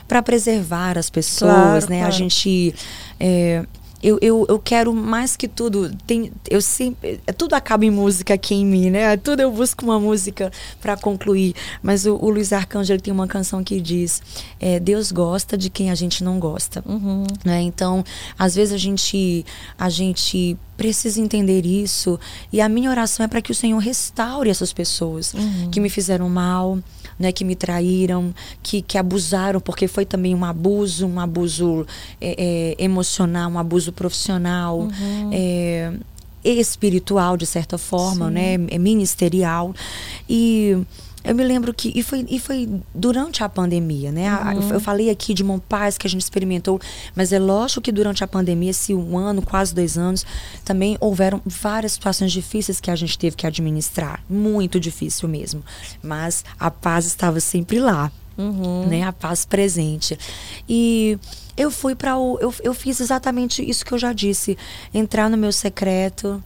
[0.07, 1.99] para preservar as pessoas claro, né?
[1.99, 2.07] Claro.
[2.07, 2.75] a gente
[3.19, 3.65] é,
[4.03, 5.91] eu, eu, eu quero mais que tudo.
[6.07, 9.15] Tem, eu sempre, é, tudo acaba em música aqui em mim, né?
[9.17, 10.51] Tudo eu busco uma música
[10.81, 11.53] para concluir.
[11.83, 14.21] Mas o, o Luiz Arcângelo tem uma canção que diz:
[14.59, 16.83] é, Deus gosta de quem a gente não gosta.
[16.85, 17.25] Uhum.
[17.45, 17.61] Né?
[17.61, 18.03] Então,
[18.37, 19.45] às vezes a gente,
[19.77, 22.19] a gente precisa entender isso.
[22.51, 25.69] E a minha oração é para que o Senhor restaure essas pessoas uhum.
[25.69, 26.79] que me fizeram mal,
[27.21, 31.85] né, que me traíram, que, que abusaram, porque foi também um abuso, um abuso
[32.19, 35.29] é, é, emocional, um abuso profissional, uhum.
[35.31, 35.93] é,
[36.43, 38.33] espiritual, de certa forma, Sim.
[38.33, 39.73] né, é ministerial.
[40.27, 40.77] E
[41.23, 41.91] eu me lembro que.
[41.95, 44.33] E foi, e foi durante a pandemia, né?
[44.33, 44.69] Uhum.
[44.69, 46.79] Eu falei aqui de Montpaz que a gente experimentou,
[47.15, 50.25] mas é lógico que durante a pandemia, esse um ano, quase dois anos,
[50.65, 54.23] também houveram várias situações difíceis que a gente teve que administrar.
[54.29, 55.63] Muito difícil mesmo.
[56.01, 58.11] Mas a paz estava sempre lá.
[58.37, 58.87] Uhum.
[58.87, 59.03] Né?
[59.03, 60.17] A paz presente.
[60.67, 61.19] E
[61.55, 62.39] eu fui para o.
[62.39, 64.57] Eu, eu fiz exatamente isso que eu já disse:
[64.93, 66.43] entrar no meu secreto,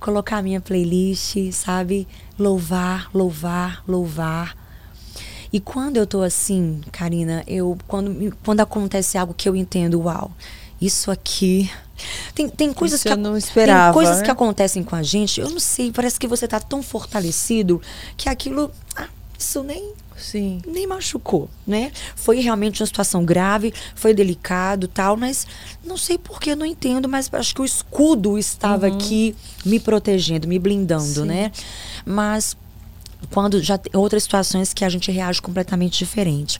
[0.00, 2.06] colocar a minha playlist, sabe?
[2.38, 4.56] louvar, louvar, louvar.
[5.52, 10.30] E quando eu tô assim, Karina, eu quando, quando acontece algo que eu entendo, uau,
[10.80, 11.70] isso aqui
[12.34, 14.24] tem, tem coisas isso que eu não esperava, tem coisas né?
[14.24, 17.80] que acontecem com a gente, eu não sei, parece que você tá tão fortalecido
[18.16, 19.08] que aquilo, ah,
[19.38, 20.60] isso nem Sim.
[20.66, 21.92] nem machucou, né?
[22.14, 25.46] Foi realmente uma situação grave, foi delicado, tal, mas
[25.84, 28.94] não sei porquê, não entendo, mas acho que o escudo estava uhum.
[28.94, 31.26] aqui me protegendo, me blindando, Sim.
[31.26, 31.52] né?
[32.04, 32.56] Mas
[33.30, 36.58] quando já tem outras situações que a gente reage completamente diferente.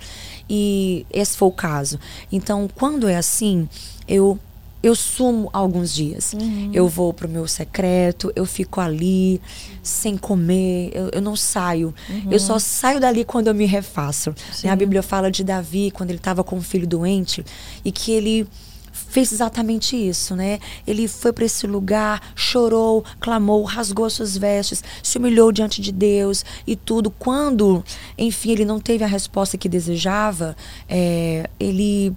[0.48, 1.98] E esse foi o caso.
[2.30, 3.68] Então, quando é assim,
[4.08, 4.38] eu
[4.82, 6.32] eu sumo alguns dias.
[6.32, 6.70] Uhum.
[6.72, 9.40] Eu vou pro meu secreto, eu fico ali
[9.82, 11.94] sem comer, eu, eu não saio.
[12.08, 12.32] Uhum.
[12.32, 14.34] Eu só saio dali quando eu me refaço.
[14.68, 17.44] A Bíblia fala de Davi, quando ele estava com um filho doente,
[17.84, 18.46] e que ele
[18.92, 20.58] fez exatamente isso, né?
[20.86, 26.44] Ele foi para esse lugar, chorou, clamou, rasgou suas vestes, se humilhou diante de Deus
[26.66, 27.10] e tudo.
[27.10, 27.84] Quando,
[28.16, 30.56] enfim, ele não teve a resposta que desejava,
[30.88, 32.14] é, ele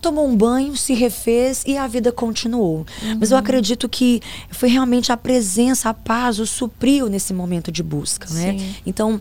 [0.00, 2.86] tomou um banho, se refez e a vida continuou.
[3.02, 3.18] Uhum.
[3.20, 3.42] Mas eu uhum.
[3.42, 4.20] acredito que
[4.50, 8.56] foi realmente a presença, a paz, o supriu nesse momento de busca, né?
[8.86, 9.20] Então,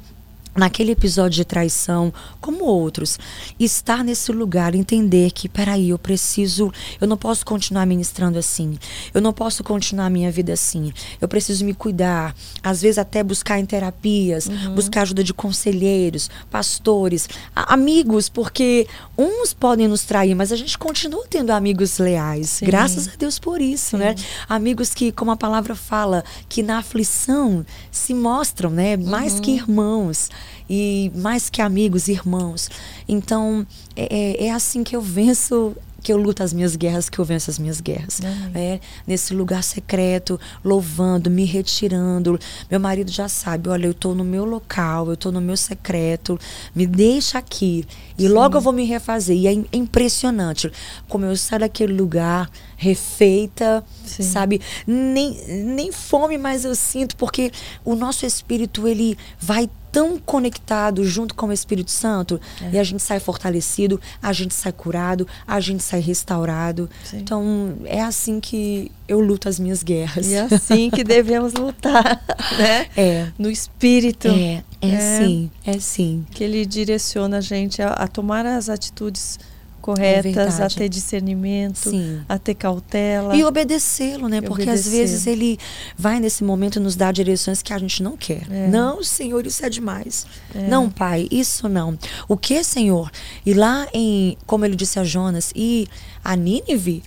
[0.57, 2.11] naquele episódio de traição,
[2.41, 3.17] como outros,
[3.59, 8.77] estar nesse lugar, entender que, peraí, eu preciso, eu não posso continuar ministrando assim,
[9.13, 13.23] eu não posso continuar a minha vida assim, eu preciso me cuidar, às vezes até
[13.23, 14.73] buscar em terapias, uhum.
[14.73, 21.25] buscar ajuda de conselheiros, pastores, amigos, porque uns podem nos trair, mas a gente continua
[21.29, 22.65] tendo amigos leais, Sim.
[22.65, 24.15] graças a Deus por isso, né?
[24.17, 24.23] Sim.
[24.23, 24.29] né?
[24.49, 29.41] Amigos que, como a palavra fala, que na aflição se mostram, né, mais uhum.
[29.41, 30.29] que irmãos
[30.69, 32.69] e mais que amigos, irmãos.
[33.07, 33.65] Então,
[33.95, 35.75] é, é, é assim que eu venço
[36.07, 38.21] que eu luto as minhas guerras, que eu venço as minhas guerras.
[38.55, 42.39] É, nesse lugar secreto, louvando, me retirando.
[42.71, 46.39] Meu marido já sabe, olha, eu estou no meu local, eu estou no meu secreto,
[46.73, 47.85] me deixa aqui.
[48.17, 48.29] E Sim.
[48.29, 49.35] logo eu vou me refazer.
[49.35, 50.71] E é impressionante
[51.09, 54.23] como eu saio daquele lugar refeita, Sim.
[54.23, 54.61] sabe?
[54.85, 55.35] Nem,
[55.65, 57.51] nem fome mais eu sinto, porque
[57.83, 62.75] o nosso espírito, ele vai tão conectado junto com o Espírito Santo é.
[62.75, 66.87] e a gente sai fortalecido, a gente sai curado, a gente sai restaurado.
[67.03, 67.17] Sim.
[67.17, 70.27] Então é assim que eu luto as minhas guerras.
[70.27, 72.23] E é assim que devemos lutar,
[72.59, 72.85] né?
[72.95, 73.31] É.
[73.39, 74.27] No espírito.
[74.27, 76.23] É, é, é sim, é sim.
[76.29, 79.39] Que ele direciona a gente a, a tomar as atitudes
[79.87, 82.21] corretas, é a ter discernimento, Sim.
[82.27, 83.33] a ter cautela.
[83.33, 84.41] E obedecê-lo, né?
[84.41, 85.57] Porque às vezes ele
[85.97, 88.45] vai nesse momento nos dar direções que a gente não quer.
[88.51, 88.67] É.
[88.67, 90.27] Não, Senhor, isso é demais.
[90.53, 90.67] É.
[90.67, 91.97] Não, Pai, isso não.
[92.27, 93.09] O que, Senhor?
[93.45, 95.87] E lá em, como ele disse a Jonas, e
[96.21, 97.01] a Nínive?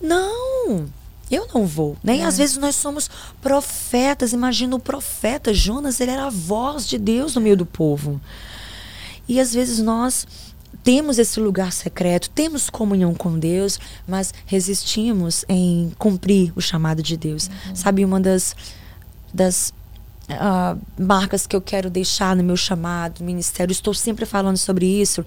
[0.00, 0.86] Não.
[1.28, 1.96] Eu não vou.
[2.02, 2.22] Nem né?
[2.22, 2.26] É.
[2.26, 3.10] às vezes nós somos
[3.42, 4.32] profetas.
[4.32, 8.20] Imagina o profeta Jonas, ele era a voz de Deus no meio do povo.
[9.28, 10.26] E às vezes nós
[10.82, 17.16] temos esse lugar secreto, temos comunhão com Deus, mas resistimos em cumprir o chamado de
[17.16, 17.48] Deus.
[17.48, 17.76] Uhum.
[17.76, 18.56] Sabe, uma das,
[19.32, 19.72] das
[20.30, 25.24] uh, marcas que eu quero deixar no meu chamado, ministério, estou sempre falando sobre isso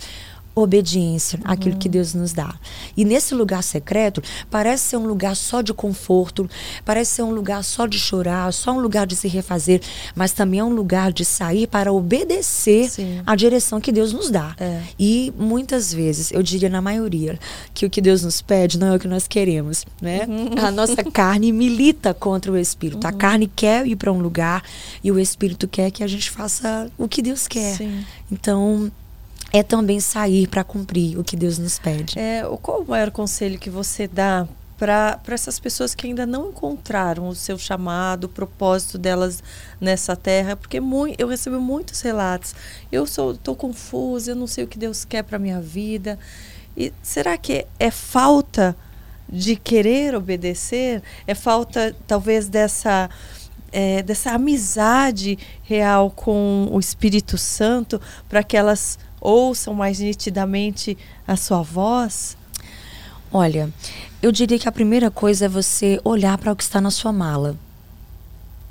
[0.56, 1.52] obediência uhum.
[1.52, 2.54] àquilo que Deus nos dá.
[2.96, 6.50] E nesse lugar secreto, parece ser um lugar só de conforto,
[6.86, 9.82] parece ser um lugar só de chorar, só um lugar de se refazer,
[10.16, 13.22] mas também é um lugar de sair para obedecer Sim.
[13.26, 14.56] à direção que Deus nos dá.
[14.60, 14.82] É.
[15.00, 17.40] E muitas vezes, eu diria na maioria,
[17.74, 20.26] que o que Deus nos pede não é o que nós queremos, né?
[20.28, 20.66] Uhum.
[20.66, 23.04] A nossa carne milita contra o espírito.
[23.04, 23.10] Uhum.
[23.10, 24.64] A carne quer ir para um lugar
[25.04, 27.76] e o espírito quer que a gente faça o que Deus quer.
[27.76, 28.06] Sim.
[28.32, 28.92] Então,
[29.54, 32.18] é também sair para cumprir o que Deus nos pede.
[32.18, 34.48] É, qual o maior conselho que você dá
[34.80, 39.44] para essas pessoas que ainda não encontraram o seu chamado, o propósito delas
[39.80, 40.56] nessa terra?
[40.56, 42.56] Porque muito, eu recebo muitos relatos.
[42.92, 46.18] Eu estou confusa, eu não sei o que Deus quer para minha vida.
[46.76, 48.76] E será que é falta
[49.30, 53.10] de querer obedecer, é falta talvez dessa
[53.72, 58.00] é, dessa amizade real com o Espírito Santo
[58.30, 62.36] para que elas ouçam mais nitidamente a sua voz?
[63.32, 63.74] Olha,
[64.22, 67.14] eu diria que a primeira coisa é você olhar para o que está na sua
[67.14, 67.58] mala.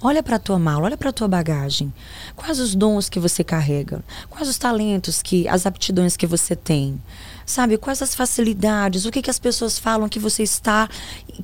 [0.00, 1.92] Olha para a tua mala, olha para a tua bagagem.
[2.36, 4.04] Quais os dons que você carrega?
[4.28, 7.00] Quais os talentos que, as aptidões que você tem?
[7.44, 10.88] Sabe, quais as facilidades, o que, que as pessoas falam que você está,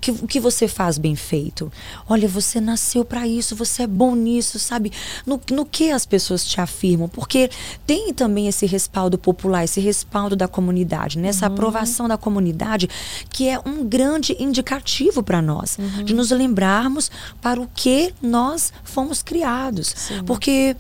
[0.01, 1.73] que, que você faz bem feito.
[2.09, 4.93] Olha, você nasceu para isso, você é bom nisso, sabe?
[5.27, 7.51] No, no que as pessoas te afirmam, porque
[7.87, 11.29] tem também esse respaldo popular, esse respaldo da comunidade, né?
[11.29, 11.53] essa uhum.
[11.53, 12.89] aprovação da comunidade,
[13.31, 16.05] que é um grande indicativo para nós, uhum.
[16.05, 17.11] de nos lembrarmos
[17.41, 19.95] para o que nós fomos criados.
[19.97, 20.23] Sim.
[20.25, 20.77] Porque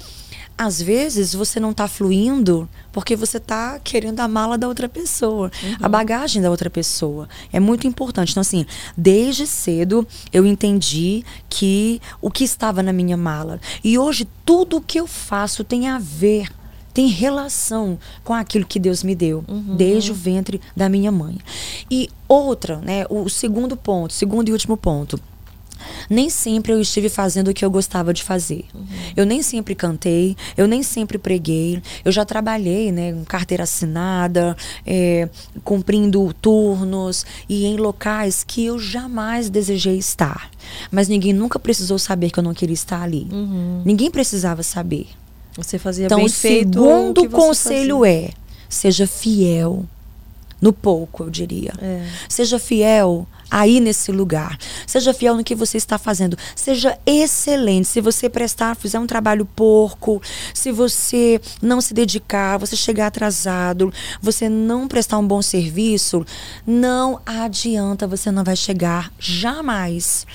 [0.59, 5.53] às vezes você não está fluindo porque você está querendo a mala da outra pessoa,
[5.63, 5.77] uhum.
[5.81, 7.29] a bagagem da outra pessoa.
[7.53, 8.33] É muito importante.
[8.33, 8.67] Então, assim,
[8.97, 13.61] desde cedo eu entendi que o que estava na minha mala.
[13.85, 16.49] E hoje tudo o que eu faço tem a ver
[16.93, 19.77] tem relação com aquilo que Deus me deu uhum.
[19.77, 21.39] desde o ventre da minha mãe.
[21.89, 25.21] E outra, né, o segundo ponto, segundo e último ponto,
[26.09, 28.65] nem sempre eu estive fazendo o que eu gostava de fazer.
[28.75, 28.87] Uhum.
[29.17, 31.83] Eu nem sempre cantei, eu nem sempre preguei.
[32.05, 34.57] Eu já trabalhei, né, com carteira assinada,
[34.87, 35.29] é,
[35.65, 40.51] cumprindo turnos e em locais que eu jamais desejei estar.
[40.91, 43.27] Mas ninguém nunca precisou saber que eu não queria estar ali.
[43.31, 43.83] Uhum.
[43.85, 45.09] Ninguém precisava saber.
[45.57, 46.69] Você fazia então, bem feito.
[46.69, 48.13] Então, o segundo conselho fazia.
[48.13, 48.31] é:
[48.69, 49.85] seja fiel
[50.61, 51.73] no pouco, eu diria.
[51.81, 52.07] É.
[52.29, 54.59] Seja fiel aí nesse lugar.
[54.87, 56.37] Seja fiel no que você está fazendo.
[56.55, 57.89] Seja excelente.
[57.89, 60.20] Se você prestar, fizer um trabalho porco,
[60.53, 66.25] se você não se dedicar, você chegar atrasado, você não prestar um bom serviço,
[66.66, 70.27] não adianta, você não vai chegar jamais.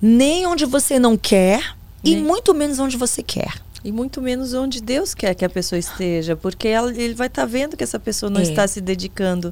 [0.00, 2.14] Nem onde você não quer Nem.
[2.14, 3.65] e muito menos onde você quer.
[3.84, 7.42] E muito menos onde Deus quer que a pessoa esteja, porque ela, ele vai estar
[7.42, 8.42] tá vendo que essa pessoa não é.
[8.42, 9.50] está se dedicando.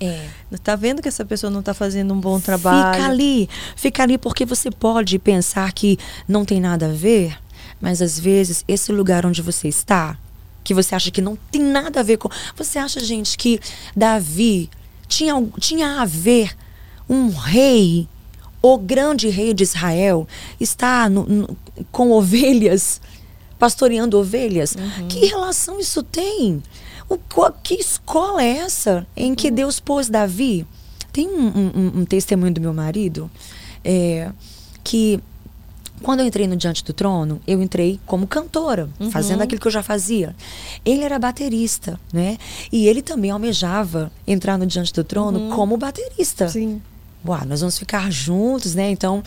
[0.51, 0.77] Está é.
[0.77, 2.95] vendo que essa pessoa não está fazendo um bom trabalho.
[2.95, 7.39] Fica ali, fica ali, porque você pode pensar que não tem nada a ver,
[7.81, 10.19] mas às vezes esse lugar onde você está,
[10.65, 12.29] que você acha que não tem nada a ver com.
[12.57, 13.61] Você acha, gente, que
[13.95, 14.71] Davi
[15.07, 16.57] tinha, tinha a ver
[17.09, 18.09] um rei,
[18.63, 20.27] o grande rei de Israel,
[20.59, 21.57] está no, no,
[21.93, 23.01] com ovelhas
[23.65, 24.75] pastoreando ovelhas.
[24.75, 25.09] Uhum.
[25.09, 26.63] Que relação isso tem?
[27.09, 27.17] O,
[27.63, 29.55] que escola é essa em que uhum.
[29.55, 30.67] Deus pôs Davi?
[31.11, 33.31] Tem um, um, um testemunho do meu marido
[33.83, 34.31] é,
[34.83, 35.19] que
[36.03, 39.11] quando eu entrei no Diante do Trono, eu entrei como cantora, uhum.
[39.11, 40.37] fazendo aquilo que eu já fazia.
[40.85, 42.37] Ele era baterista, né?
[42.71, 45.51] E ele também almejava entrar no Diante do Trono uhum.
[45.51, 46.49] como baterista.
[46.49, 46.83] Sim.
[47.27, 48.91] Uau, nós vamos ficar juntos, né?
[48.91, 49.23] Então,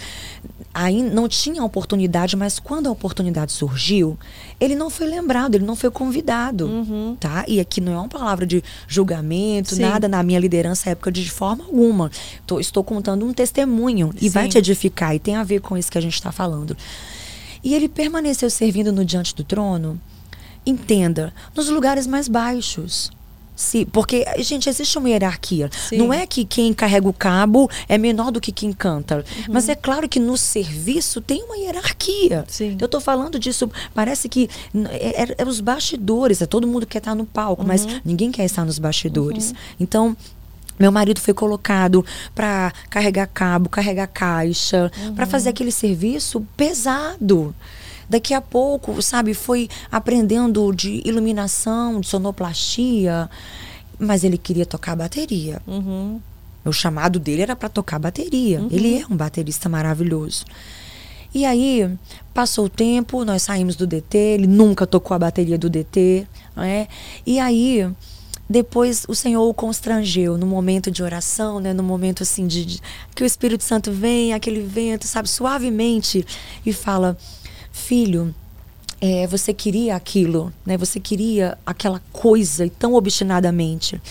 [0.72, 4.18] aí não tinha oportunidade, mas quando a oportunidade surgiu,
[4.60, 7.18] ele não foi lembrado, ele não foi convidado, uhum.
[7.20, 7.44] tá?
[7.48, 9.82] E aqui não é uma palavra de julgamento, Sim.
[9.82, 12.12] nada na minha liderança época de forma alguma.
[12.46, 14.30] Tô, estou contando um testemunho e Sim.
[14.30, 16.78] vai te edificar e tem a ver com isso que a gente está falando.
[17.64, 20.00] E ele permaneceu servindo no diante do trono.
[20.64, 23.10] Entenda, nos lugares mais baixos
[23.58, 25.72] se, porque, gente, existe uma hierarquia.
[25.90, 25.98] Sim.
[25.98, 29.18] Não é que quem carrega o cabo é menor do que quem canta.
[29.18, 29.46] Uhum.
[29.50, 32.46] Mas é claro que no serviço tem uma hierarquia.
[32.48, 32.78] Sim.
[32.80, 34.48] Eu estou falando disso, parece que
[34.92, 37.68] é, é, é, os bastidores, é todo mundo quer estar no palco, uhum.
[37.68, 39.50] mas ninguém quer estar nos bastidores.
[39.50, 39.56] Uhum.
[39.80, 40.18] Então,
[40.78, 42.06] meu marido foi colocado
[42.36, 45.32] para carregar cabo, carregar caixa, para uhum.
[45.32, 47.56] fazer aquele serviço pesado.
[48.10, 53.30] Daqui a pouco, sabe, foi aprendendo de iluminação, de sonoplastia,
[54.00, 55.62] mas ele queria tocar bateria.
[55.68, 56.22] Uhum.
[56.64, 58.62] O chamado dele era para tocar bateria.
[58.62, 58.70] Uhum.
[58.72, 60.46] Ele é um baterista maravilhoso.
[61.34, 61.90] E aí,
[62.34, 66.26] passou o tempo, nós saímos do DT, ele nunca tocou a bateria do DT,
[66.56, 66.88] né?
[67.26, 67.88] E aí,
[68.50, 71.74] depois o Senhor o constrangeu no momento de oração, né?
[71.74, 72.82] No momento assim de, de
[73.14, 76.26] que o Espírito Santo vem, aquele vento, sabe, suavemente
[76.66, 77.18] e fala:
[77.78, 78.34] filho,
[79.00, 80.76] é, você queria aquilo, né?
[80.78, 84.02] Você queria aquela coisa e tão obstinadamente.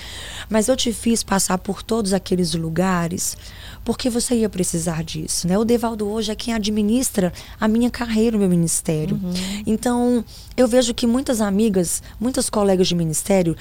[0.49, 3.37] Mas eu te fiz passar por todos aqueles lugares
[3.85, 5.57] porque você ia precisar disso, né?
[5.57, 9.19] O Devaldo hoje é quem administra a minha carreira, o meu ministério.
[9.23, 9.63] Uhum.
[9.65, 10.25] Então,
[10.57, 13.57] eu vejo que muitas amigas, muitas colegas de ministério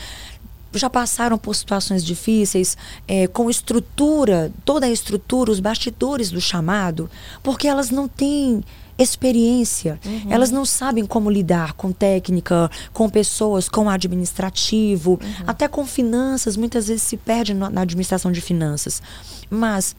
[0.73, 2.76] já passaram por situações difíceis
[3.07, 7.10] é, com estrutura, toda a estrutura, os bastidores do chamado,
[7.44, 8.64] porque elas não têm
[8.97, 9.99] experiência.
[10.05, 10.31] Uhum.
[10.31, 15.43] Elas não sabem como lidar com técnica, com pessoas, com administrativo, uhum.
[15.47, 16.55] até com finanças.
[16.57, 19.01] Muitas vezes se perde na administração de finanças.
[19.49, 19.95] Mas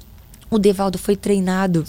[0.51, 1.85] o Devaldo foi treinado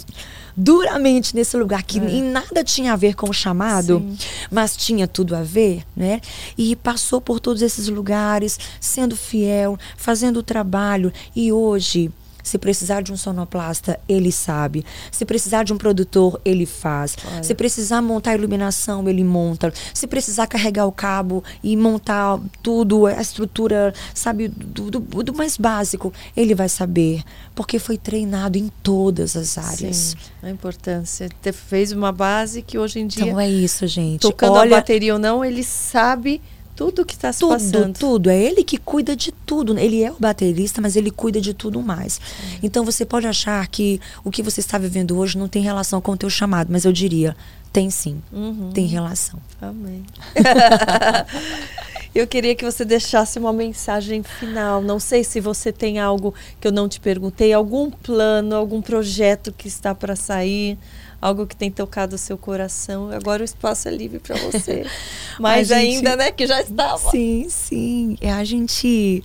[0.56, 2.10] duramente nesse lugar que É.
[2.10, 4.16] em nada tinha a ver com o chamado, Sim.
[4.50, 6.20] mas tinha tudo a ver, né?
[6.56, 12.10] E passou por todos esses lugares, sendo fiel, fazendo o trabalho e hoje
[12.48, 14.84] se precisar de um sonoplasta, ele sabe.
[15.12, 17.16] Se precisar de um produtor, ele faz.
[17.32, 17.42] Olha.
[17.42, 19.72] Se precisar montar a iluminação, ele monta.
[19.94, 25.56] Se precisar carregar o cabo e montar tudo, a estrutura, sabe, do, do- do mais
[25.56, 27.22] básico, ele vai saber.
[27.54, 29.96] Porque foi treinado em todas as áreas.
[29.96, 31.28] Sim, a importância.
[31.42, 34.22] Te- Fez uma base que hoje em dia, Então é isso, gente.
[34.22, 36.40] tocando Olha, a bateria ou não, ele sabe
[36.78, 37.98] tudo que está se tudo, passando.
[37.98, 38.30] tudo.
[38.30, 39.76] É ele que cuida de tudo.
[39.76, 42.20] Ele é o baterista, mas ele cuida de tudo mais.
[42.62, 46.12] Então você pode achar que o que você está vivendo hoje não tem relação com
[46.12, 47.36] o teu chamado, mas eu diria,
[47.72, 48.22] tem sim.
[48.32, 48.70] Uhum.
[48.72, 49.40] Tem relação.
[49.60, 50.04] Amém.
[52.14, 54.80] eu queria que você deixasse uma mensagem final.
[54.80, 59.52] Não sei se você tem algo que eu não te perguntei, algum plano, algum projeto
[59.52, 60.78] que está para sair,
[61.20, 63.10] algo que tem tocado o seu coração.
[63.10, 64.84] Agora o espaço é livre para você.
[65.64, 67.10] Gente- ainda, né, que já estava.
[67.10, 68.16] Sim, sim.
[68.20, 69.22] É a gente.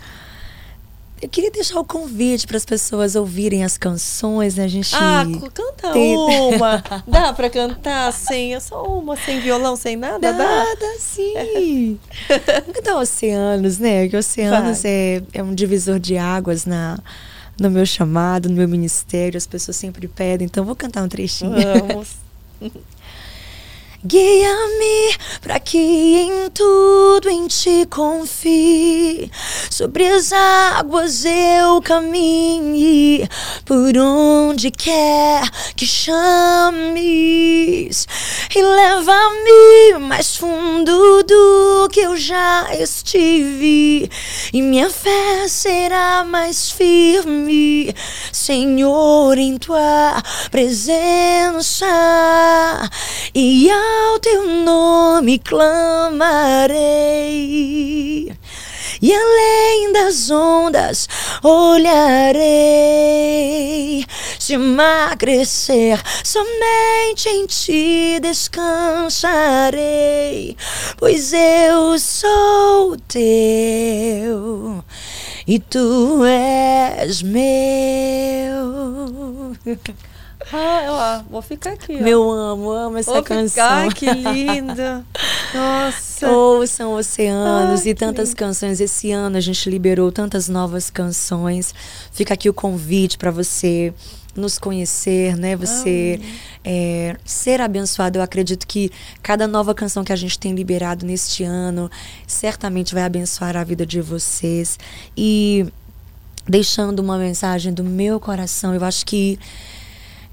[1.22, 4.66] Eu queria deixar o convite para as pessoas ouvirem as canções, né?
[4.66, 4.94] A gente.
[4.94, 6.84] Ah, canta tem- uma.
[7.08, 10.34] Dá para cantar sem, só uma, sem violão, sem nada?
[10.34, 10.38] Dá?
[10.38, 11.98] Nada, sim.
[12.28, 14.10] Vamos cantar Oceanos, né?
[14.10, 14.92] Que Oceanos Vai.
[14.92, 17.00] é, é um divisor de águas na,
[17.60, 19.38] no meu chamado, no meu ministério.
[19.38, 21.54] As pessoas sempre pedem, então vou cantar um trechinho.
[21.88, 22.16] Vamos.
[24.06, 29.32] Guia-me para que em tudo em ti confie.
[29.70, 33.26] Sobre as águas eu caminhe,
[33.64, 37.26] por onde quer que chames.
[38.54, 44.12] E leva-me mais fundo do que eu já estive.
[44.52, 47.96] E minha fé será mais firme,
[48.34, 50.22] Senhor, em tua
[50.52, 51.86] presença.
[53.34, 56.74] E ao teu nome clamarei.
[59.02, 61.10] E além das ondas
[61.44, 62.44] olharei.
[64.40, 69.76] Se emagrecer, somente em ti descansarei.
[70.98, 74.84] Pois eu sou teu
[75.46, 77.44] e tu és meu.
[80.52, 81.96] Ah, ó, vou ficar aqui.
[81.96, 82.04] ó.
[82.04, 83.90] Meu amo, amo essa Vou canção.
[83.90, 85.06] ficar, que linda.
[85.54, 86.30] Nossa.
[86.30, 88.38] Ouçam Oceanos e tantas lindo.
[88.40, 88.80] canções.
[88.82, 91.74] Esse ano a gente liberou tantas novas canções.
[92.12, 93.94] Fica aqui o convite para você
[94.36, 95.56] nos conhecer, né?
[95.56, 96.20] Você
[96.64, 98.18] é, ser abençoado.
[98.18, 98.92] Eu acredito que
[99.22, 101.90] cada nova canção que a gente tem liberado neste ano
[102.28, 104.78] certamente vai abençoar a vida de vocês.
[105.16, 105.66] E
[106.48, 109.40] deixando uma mensagem do meu coração, eu acho que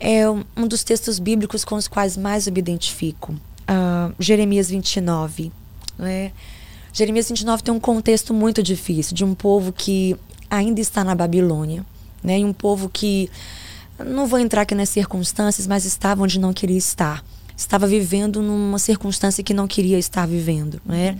[0.00, 3.36] é um dos textos bíblicos com os quais mais eu me identifico.
[3.68, 5.52] Ah, Jeremias 29.
[5.98, 6.32] Né?
[6.92, 10.16] Jeremias 29 tem um contexto muito difícil, de um povo que
[10.48, 11.84] ainda está na Babilônia.
[12.24, 12.40] Né?
[12.40, 13.30] E um povo que,
[14.04, 17.22] não vou entrar aqui nas circunstâncias, mas estava onde não queria estar.
[17.54, 20.80] Estava vivendo numa circunstância que não queria estar vivendo.
[20.84, 21.18] Né?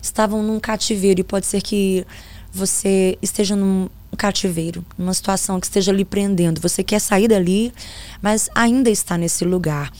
[0.00, 2.06] Estavam num cativeiro e pode ser que
[2.50, 6.60] você esteja num cativeiro, numa situação que esteja lhe prendendo.
[6.60, 7.72] Você quer sair dali,
[8.20, 9.90] mas ainda está nesse lugar.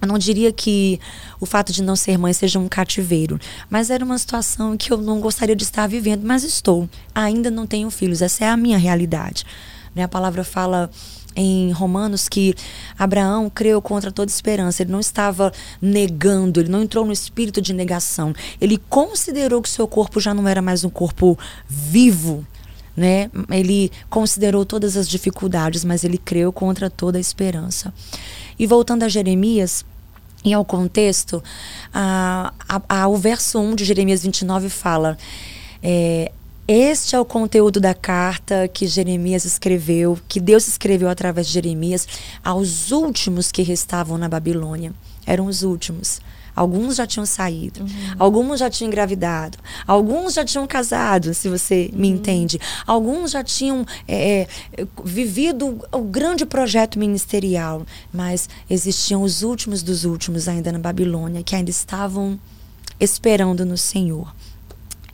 [0.00, 1.00] Eu não diria que
[1.40, 3.38] o fato de não ser mãe seja um cativeiro,
[3.68, 6.88] mas era uma situação que eu não gostaria de estar vivendo, mas estou.
[7.12, 9.44] Ainda não tenho filhos, essa é a minha realidade.
[9.94, 10.04] Né?
[10.04, 10.88] A palavra fala
[11.34, 12.54] em Romanos que
[12.96, 14.82] Abraão creu contra toda esperança.
[14.82, 18.32] Ele não estava negando, ele não entrou no espírito de negação.
[18.60, 21.38] Ele considerou que seu corpo já não era mais um corpo
[21.68, 22.46] vivo,
[22.98, 23.30] né?
[23.50, 27.94] Ele considerou todas as dificuldades, mas ele creu contra toda a esperança.
[28.58, 29.84] E voltando a Jeremias,
[30.44, 31.42] e ao contexto,
[31.94, 35.16] a, a, a- o verso 1 de Jeremias 29 fala:
[35.82, 36.30] é,
[36.66, 42.06] Este é o conteúdo da carta que Jeremias escreveu, que Deus escreveu através de Jeremias
[42.44, 44.92] aos últimos que restavam na Babilônia.
[45.26, 46.20] Eram os últimos.
[46.58, 47.86] Alguns já tinham saído,
[48.18, 49.56] alguns já tinham engravidado,
[49.86, 52.58] alguns já tinham casado, se você me entende.
[52.84, 54.40] Alguns já tinham é,
[54.76, 61.44] é, vivido o grande projeto ministerial, mas existiam os últimos dos últimos ainda na Babilônia,
[61.44, 62.36] que ainda estavam
[62.98, 64.34] esperando no Senhor.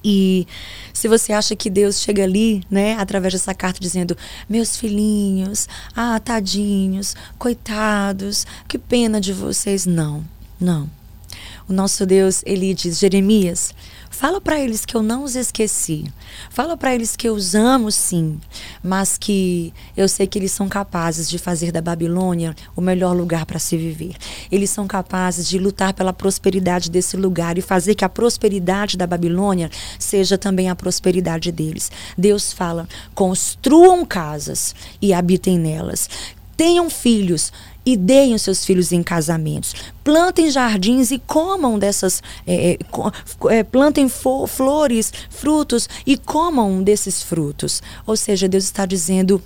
[0.02, 0.46] E
[0.94, 4.16] se você acha que Deus chega ali, né, através dessa carta dizendo:
[4.48, 10.24] "Meus filhinhos, ah, tadinhos, coitados, que pena de vocês", não.
[10.58, 10.88] Não.
[11.68, 13.74] O nosso Deus, ele diz: "Jeremias,
[14.14, 16.04] Fala para eles que eu não os esqueci.
[16.48, 18.40] Fala para eles que eu os amo sim,
[18.80, 23.44] mas que eu sei que eles são capazes de fazer da Babilônia o melhor lugar
[23.44, 24.14] para se viver.
[24.52, 29.06] Eles são capazes de lutar pela prosperidade desse lugar e fazer que a prosperidade da
[29.06, 29.68] Babilônia
[29.98, 31.90] seja também a prosperidade deles.
[32.16, 36.08] Deus fala: construam casas e habitem nelas.
[36.56, 37.52] Tenham filhos
[37.84, 39.74] e deem os seus filhos em casamentos.
[40.02, 42.22] Plantem jardins e comam dessas.
[42.46, 42.78] É,
[43.50, 47.82] é, plantem flores, frutos e comam desses frutos.
[48.06, 49.42] Ou seja, Deus está dizendo: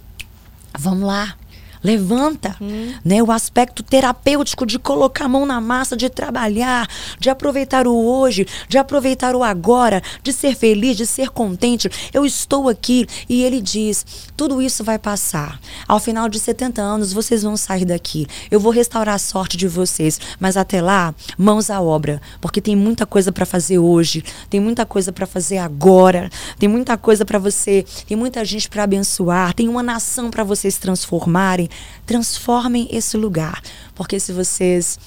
[0.76, 1.37] vamos lá
[1.82, 2.92] levanta, hum.
[3.04, 3.22] né?
[3.22, 6.88] O aspecto terapêutico de colocar a mão na massa, de trabalhar,
[7.18, 11.90] de aproveitar o hoje, de aproveitar o agora, de ser feliz, de ser contente.
[12.12, 14.04] Eu estou aqui e ele diz:
[14.36, 15.60] tudo isso vai passar.
[15.86, 18.26] Ao final de 70 anos vocês vão sair daqui.
[18.50, 22.76] Eu vou restaurar a sorte de vocês, mas até lá, mãos à obra, porque tem
[22.76, 27.38] muita coisa para fazer hoje, tem muita coisa para fazer agora, tem muita coisa para
[27.38, 31.67] você, tem muita gente para abençoar, tem uma nação para vocês transformarem
[32.06, 33.62] transformem esse lugar.
[33.94, 34.98] Porque se vocês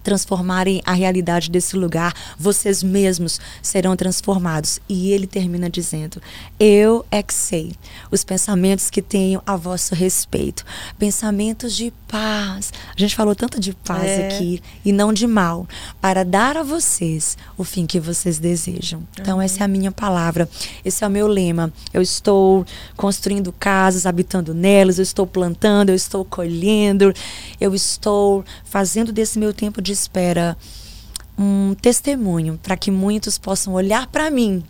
[0.00, 4.80] transformarem a realidade desse lugar, vocês mesmos serão transformados.
[4.88, 6.20] E ele termina dizendo:
[6.58, 7.72] Eu é que sei
[8.10, 10.64] os pensamentos que tenho a vosso respeito,
[10.98, 12.72] pensamentos de paz.
[12.96, 14.26] A gente falou tanto de paz é.
[14.26, 15.66] aqui e não de mal,
[16.00, 19.02] para dar a vocês o fim que vocês desejam.
[19.18, 19.42] Então uhum.
[19.42, 20.48] essa é a minha palavra,
[20.84, 21.72] esse é o meu lema.
[21.92, 22.64] Eu estou
[22.96, 27.12] construindo casas, habitando nelas, eu estou plantando, eu estou colhendo,
[27.60, 30.56] eu estou fazendo desse meu tempo de espera
[31.38, 34.62] um testemunho para que muitos possam olhar para mim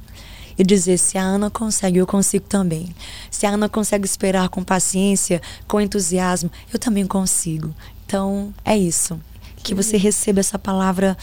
[0.58, 2.94] e dizer: se a Ana consegue, eu consigo também.
[3.30, 7.74] Se a Ana consegue esperar com paciência, com entusiasmo, eu também consigo.
[8.06, 9.18] Então, é isso.
[9.62, 11.16] Que você receba essa palavra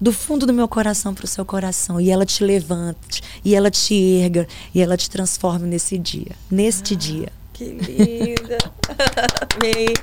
[0.00, 3.70] do fundo do meu coração para o seu coração e ela te levante, e ela
[3.70, 7.32] te erga, e ela te transforme nesse dia, neste ah, dia.
[7.52, 8.58] Que linda!
[9.56, 9.94] Amém.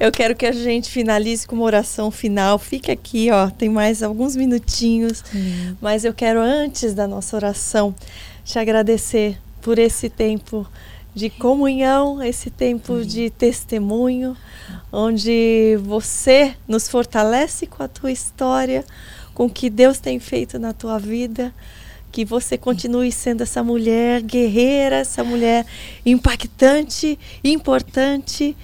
[0.00, 2.58] Eu quero que a gente finalize com uma oração final.
[2.58, 5.22] Fique aqui, ó, tem mais alguns minutinhos.
[5.34, 5.76] Hum.
[5.78, 7.94] Mas eu quero, antes da nossa oração,
[8.42, 10.66] te agradecer por esse tempo
[11.14, 13.02] de comunhão, esse tempo hum.
[13.02, 14.34] de testemunho,
[14.90, 18.86] onde você nos fortalece com a tua história,
[19.34, 21.52] com o que Deus tem feito na tua vida
[22.10, 25.64] que você continue sendo essa mulher guerreira, essa mulher
[26.04, 28.56] impactante, importante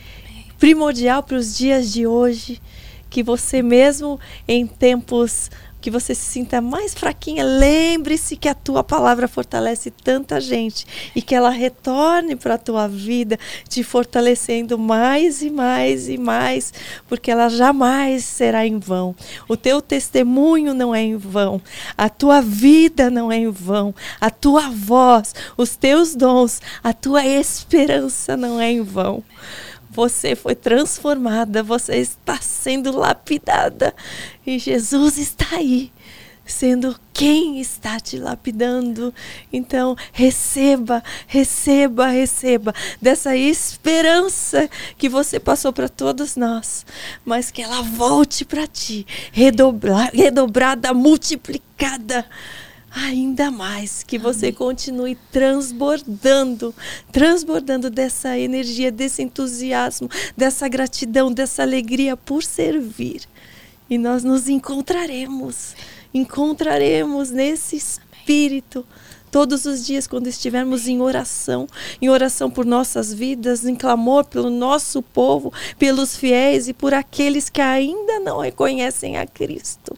[0.58, 2.60] primordial para os dias de hoje,
[3.08, 5.50] que você mesmo em tempos
[5.86, 10.84] que você se sinta mais fraquinha, lembre-se que a tua palavra fortalece tanta gente
[11.14, 13.38] e que ela retorne para a tua vida,
[13.68, 16.74] te fortalecendo mais e mais e mais,
[17.06, 19.14] porque ela jamais será em vão.
[19.48, 21.62] O teu testemunho não é em vão,
[21.96, 27.24] a tua vida não é em vão, a tua voz, os teus dons, a tua
[27.24, 29.22] esperança não é em vão.
[29.96, 33.94] Você foi transformada, você está sendo lapidada.
[34.46, 35.90] E Jesus está aí,
[36.44, 39.14] sendo quem está te lapidando.
[39.50, 44.68] Então, receba, receba, receba dessa esperança
[44.98, 46.84] que você passou para todos nós,
[47.24, 52.26] mas que ela volte para ti, redobrada, multiplicada
[52.96, 56.74] ainda mais, que você continue transbordando,
[57.12, 63.20] transbordando dessa energia, desse entusiasmo, dessa gratidão, dessa alegria por servir.
[63.90, 65.76] E nós nos encontraremos,
[66.12, 68.84] encontraremos nesse espírito
[69.30, 71.66] todos os dias quando estivermos em oração,
[72.00, 77.50] em oração por nossas vidas, em clamor pelo nosso povo, pelos fiéis e por aqueles
[77.50, 79.94] que ainda não reconhecem a Cristo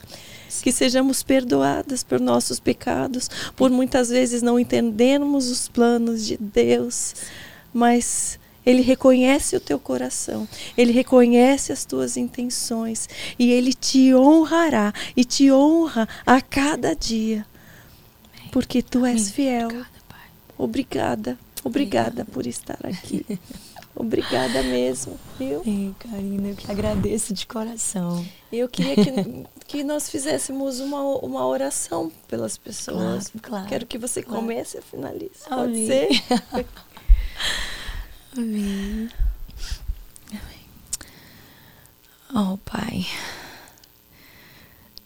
[0.62, 7.14] que sejamos perdoadas por nossos pecados, por muitas vezes não entendermos os planos de Deus,
[7.72, 10.46] mas ele reconhece o teu coração,
[10.76, 13.08] ele reconhece as tuas intenções
[13.38, 17.46] e ele te honrará e te honra a cada dia,
[18.52, 19.68] porque tu és fiel.
[20.56, 22.24] Obrigada, obrigada.
[22.24, 23.24] por estar aqui.
[24.00, 25.60] Obrigada mesmo, viu?
[25.66, 28.24] Ei, Karina, eu que agradeço de coração.
[28.52, 33.26] Eu queria que, que nós fizéssemos uma, uma oração pelas pessoas.
[33.28, 34.40] Claro, claro Quero que você claro.
[34.40, 35.40] comece a finalize.
[35.48, 36.08] Pode ser?
[38.38, 39.10] Amém.
[40.30, 40.66] Amém.
[42.32, 43.04] Oh, Pai.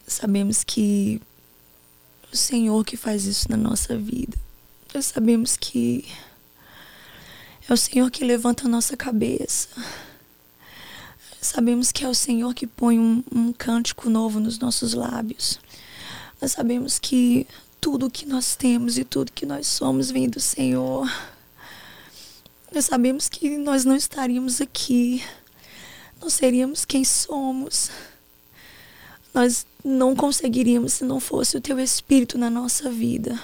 [0.06, 1.18] Sabemos que
[2.30, 4.36] o Senhor que faz isso na nossa vida.
[4.92, 6.04] Nós sabemos que
[7.68, 9.68] é o Senhor que levanta a nossa cabeça.
[11.40, 15.60] Sabemos que é o Senhor que põe um, um cântico novo nos nossos lábios.
[16.40, 17.46] Nós sabemos que
[17.80, 21.10] tudo que nós temos e tudo que nós somos vem do Senhor.
[22.72, 25.22] Nós sabemos que nós não estaríamos aqui,
[26.20, 27.90] não seríamos quem somos.
[29.34, 33.40] Nós não conseguiríamos se não fosse o Teu Espírito na nossa vida.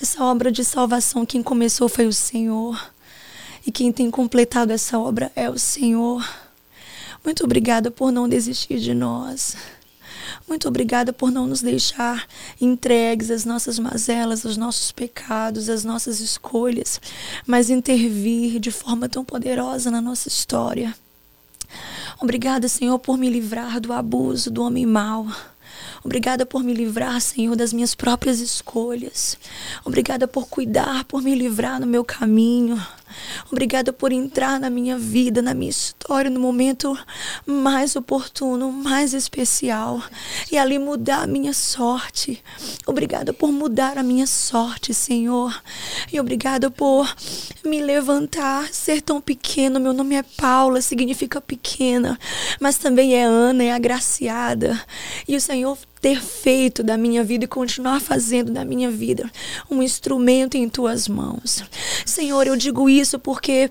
[0.00, 2.92] Essa obra de salvação, quem começou foi o Senhor.
[3.66, 6.26] E quem tem completado essa obra é o Senhor.
[7.24, 9.56] Muito obrigada por não desistir de nós.
[10.48, 12.26] Muito obrigada por não nos deixar
[12.60, 17.00] entregues às nossas mazelas, aos nossos pecados, às nossas escolhas,
[17.46, 20.94] mas intervir de forma tão poderosa na nossa história.
[22.20, 25.26] Obrigada, Senhor, por me livrar do abuso do homem mau.
[26.02, 29.38] Obrigada por me livrar, Senhor, das minhas próprias escolhas.
[29.84, 32.80] Obrigada por cuidar, por me livrar no meu caminho.
[33.50, 36.96] Obrigada por entrar na minha vida, na minha história, no momento
[37.46, 40.02] mais oportuno, mais especial
[40.50, 42.42] e ali mudar a minha sorte.
[42.86, 45.62] Obrigada por mudar a minha sorte, Senhor.
[46.12, 47.14] E obrigada por
[47.64, 49.80] me levantar, ser tão pequeno.
[49.80, 52.18] Meu nome é Paula, significa pequena,
[52.60, 54.80] mas também é Ana, é agraciada.
[55.26, 59.30] E o Senhor ter feito da minha vida e continuar fazendo da minha vida
[59.70, 61.62] um instrumento em tuas mãos.
[62.06, 63.68] Senhor, eu digo isso porque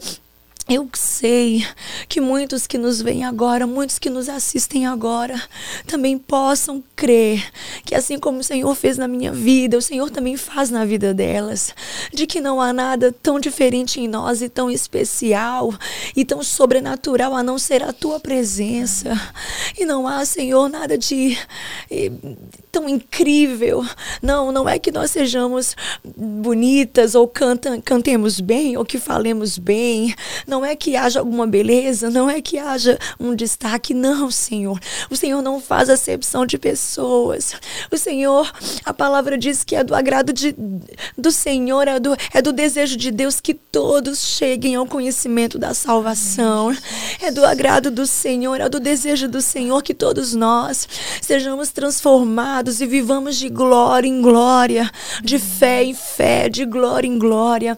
[0.70, 1.66] eu sei
[2.08, 5.42] que muitos que nos veem agora, muitos que nos assistem agora,
[5.88, 7.44] também possam crer
[7.84, 11.12] que assim como o Senhor fez na minha vida, o Senhor também faz na vida
[11.12, 11.74] delas.
[12.14, 15.74] De que não há nada tão diferente em nós e tão especial
[16.16, 19.20] e tão sobrenatural a não ser a tua presença.
[19.78, 21.36] E não há, Senhor, nada de
[22.72, 23.86] tão incrível.
[24.22, 25.76] Não, não é que nós sejamos
[26.16, 30.14] bonitas ou canta, cantemos bem ou que falemos bem.
[30.48, 34.80] Não é que haja alguma beleza, não é que haja um destaque, não, Senhor.
[35.10, 37.54] O Senhor não faz acepção de pessoas.
[37.92, 38.52] O Senhor,
[38.86, 40.56] a palavra diz que é do agrado de,
[41.18, 45.74] do Senhor, é do, é do desejo de Deus que todos cheguem ao conhecimento da
[45.74, 46.76] salvação.
[47.22, 50.88] É do agrado do Senhor, é do desejo do Senhor que todos nós
[51.22, 54.92] sejamos transformados e vivamos de glória em glória,
[55.24, 57.78] de fé em fé, de glória em glória.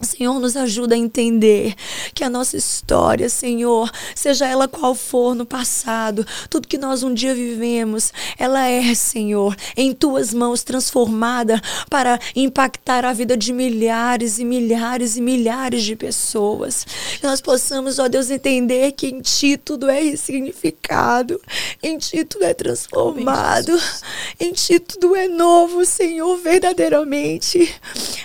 [0.00, 1.74] Senhor, nos ajuda a entender
[2.14, 7.12] que a nossa história, Senhor, seja ela qual for no passado, tudo que nós um
[7.12, 11.60] dia vivemos, ela é, Senhor, em tuas mãos transformada
[11.90, 16.86] para impactar a vida de milhares e milhares e milhares de pessoas.
[17.18, 21.40] Que nós possamos, ó Deus, entender que em Ti tudo é ressignificado,
[21.82, 23.76] em Ti tudo é transformado,
[24.38, 27.74] em Ti tudo é novo, Senhor, verdadeiramente.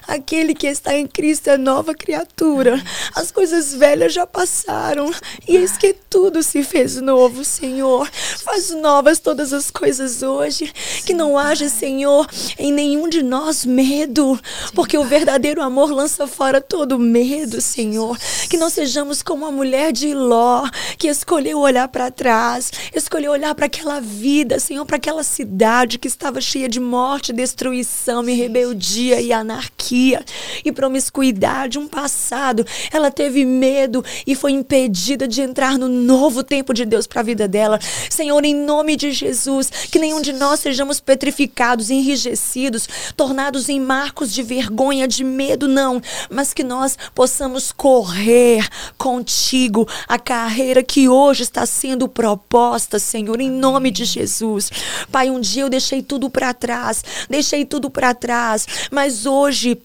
[0.07, 2.84] Aquele que está em Cristo é nova criatura.
[3.15, 5.10] As coisas velhas já passaram
[5.48, 8.10] e eis que tudo se fez novo, Senhor.
[8.44, 10.72] Faz novas todas as coisas hoje.
[11.06, 12.27] Que não haja, Senhor,
[12.60, 14.38] em nenhum de nós medo,
[14.76, 18.18] porque o verdadeiro amor lança fora todo medo, Senhor.
[18.49, 23.56] Que não sejamos como a mulher de Ló, que escolheu olhar para trás, escolheu olhar
[23.56, 29.22] para aquela vida, Senhor, para aquela cidade que estava cheia de morte, destruição e rebeldia
[29.22, 30.23] e anarquia
[30.65, 32.65] e promiscuidade de um passado.
[32.91, 37.23] Ela teve medo e foi impedida de entrar no novo tempo de Deus para a
[37.23, 37.80] vida dela.
[38.09, 44.34] Senhor, em nome de Jesus, que nenhum de nós sejamos petrificados, enrijecidos, tornados em marcos
[44.34, 48.67] de vergonha, de medo, não, mas que nós possamos correr
[48.97, 54.71] contigo a carreira que hoje está sendo proposta, Senhor, em nome de Jesus.
[55.11, 59.81] Pai, um dia eu deixei tudo para trás, deixei tudo para trás, mas hoje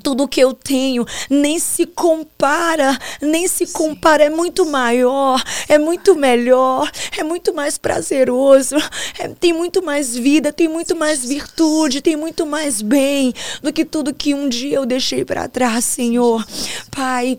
[0.00, 6.14] tudo que eu tenho nem se compara, nem se compara, é muito maior, é muito
[6.14, 8.76] melhor, é muito mais prazeroso,
[9.18, 13.84] é, tem muito mais vida, tem muito mais virtude, tem muito mais bem do que
[13.84, 16.44] tudo que um dia eu deixei para trás, Senhor.
[16.90, 17.38] Pai,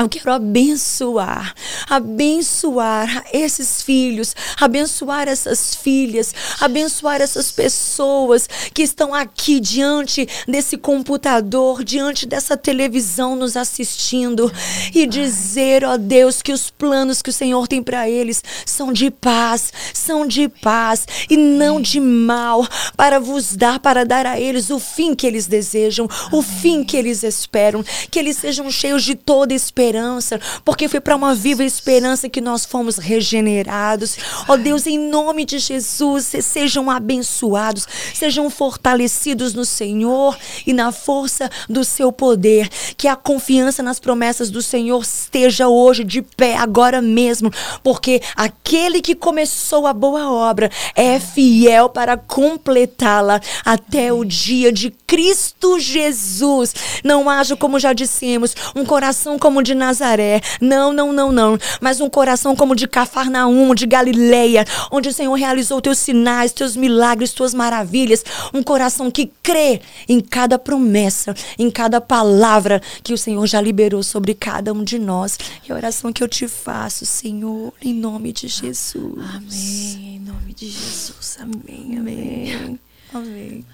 [0.00, 1.54] eu quero abençoar,
[1.86, 11.84] abençoar esses filhos, abençoar essas filhas, abençoar essas pessoas que estão aqui diante desse computador,
[11.84, 14.50] diante dessa televisão nos assistindo
[14.94, 19.10] e dizer, ó Deus, que os planos que o Senhor tem para eles são de
[19.10, 22.66] paz, são de paz e não de mal,
[22.96, 26.96] para vos dar, para dar a eles o fim que eles desejam, o fim que
[26.96, 31.64] eles esperam, que eles sejam cheios de toda esperança esperança, porque foi para uma viva
[31.64, 34.16] esperança que nós fomos regenerados.
[34.46, 41.50] Ó Deus, em nome de Jesus, sejam abençoados, sejam fortalecidos no Senhor e na força
[41.68, 42.68] do seu poder.
[42.96, 47.50] Que a confiança nas promessas do Senhor esteja hoje de pé, agora mesmo,
[47.82, 54.90] porque aquele que começou a boa obra é fiel para completá-la até o dia de
[55.10, 56.72] Cristo Jesus.
[57.02, 60.40] Não haja, como já dissemos, um coração como o de Nazaré.
[60.60, 61.58] Não, não, não, não.
[61.80, 66.52] Mas um coração como o de Cafarnaum, de Galileia, onde o Senhor realizou teus sinais,
[66.52, 68.24] teus milagres, tuas maravilhas.
[68.54, 74.04] Um coração que crê em cada promessa, em cada palavra que o Senhor já liberou
[74.04, 75.36] sobre cada um de nós.
[75.68, 79.18] E a oração que eu te faço, Senhor, em nome de Jesus.
[79.34, 80.14] Amém.
[80.14, 81.36] Em nome de Jesus.
[81.40, 81.98] Amém.
[81.98, 82.54] Amém.
[82.54, 82.80] Amém.
[83.12, 83.66] Amém.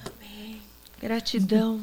[1.06, 1.80] Gratidão.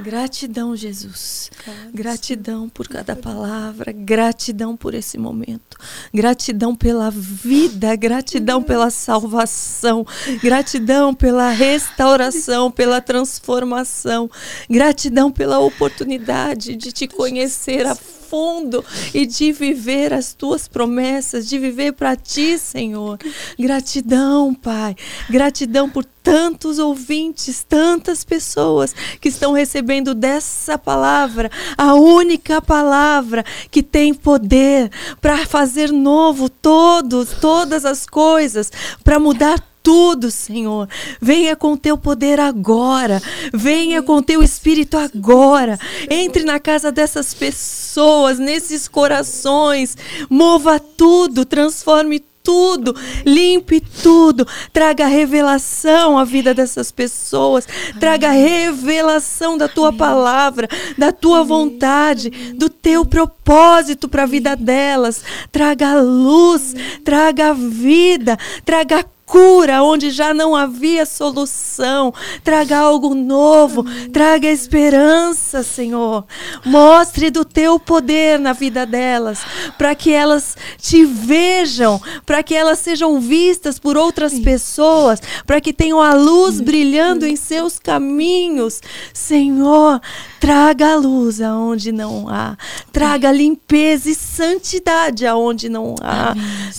[0.00, 1.48] Gratidão, Jesus.
[1.94, 5.78] Gratidão por cada palavra, gratidão por esse momento,
[6.12, 10.04] gratidão pela vida, gratidão pela salvação,
[10.42, 14.28] gratidão pela restauração, pela transformação,
[14.68, 17.94] gratidão pela oportunidade de te conhecer a
[18.32, 18.82] fundo
[19.12, 23.18] e de viver as tuas promessas, de viver para ti, Senhor.
[23.58, 24.96] Gratidão, Pai.
[25.28, 33.82] Gratidão por tantos ouvintes, tantas pessoas que estão recebendo dessa palavra, a única palavra que
[33.82, 34.90] tem poder
[35.20, 38.72] para fazer novo todos, todas as coisas,
[39.04, 40.88] para mudar tudo, Senhor.
[41.20, 43.20] Venha com teu poder agora.
[43.52, 45.78] Venha com teu espírito agora.
[46.08, 49.96] Entre na casa dessas pessoas, nesses corações.
[50.30, 52.94] Mova tudo, transforme tudo,
[53.24, 57.66] limpe tudo, traga revelação à vida dessas pessoas,
[58.00, 60.68] traga revelação da tua palavra,
[60.98, 69.04] da tua vontade, do teu propósito para a vida delas, traga luz, traga vida, traga
[69.32, 72.12] cura onde já não havia solução.
[72.44, 73.82] Traga algo novo,
[74.12, 76.26] traga esperança, Senhor.
[76.66, 79.40] Mostre do teu poder na vida delas,
[79.78, 85.72] para que elas te vejam, para que elas sejam vistas por outras pessoas, para que
[85.72, 88.82] tenham a luz brilhando em seus caminhos.
[89.14, 89.98] Senhor,
[90.42, 92.56] traga luz aonde não há,
[92.90, 96.34] traga limpeza e santidade aonde não há,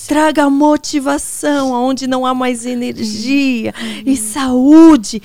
[0.06, 3.74] traga motivação aonde não há mais energia
[4.06, 5.22] e saúde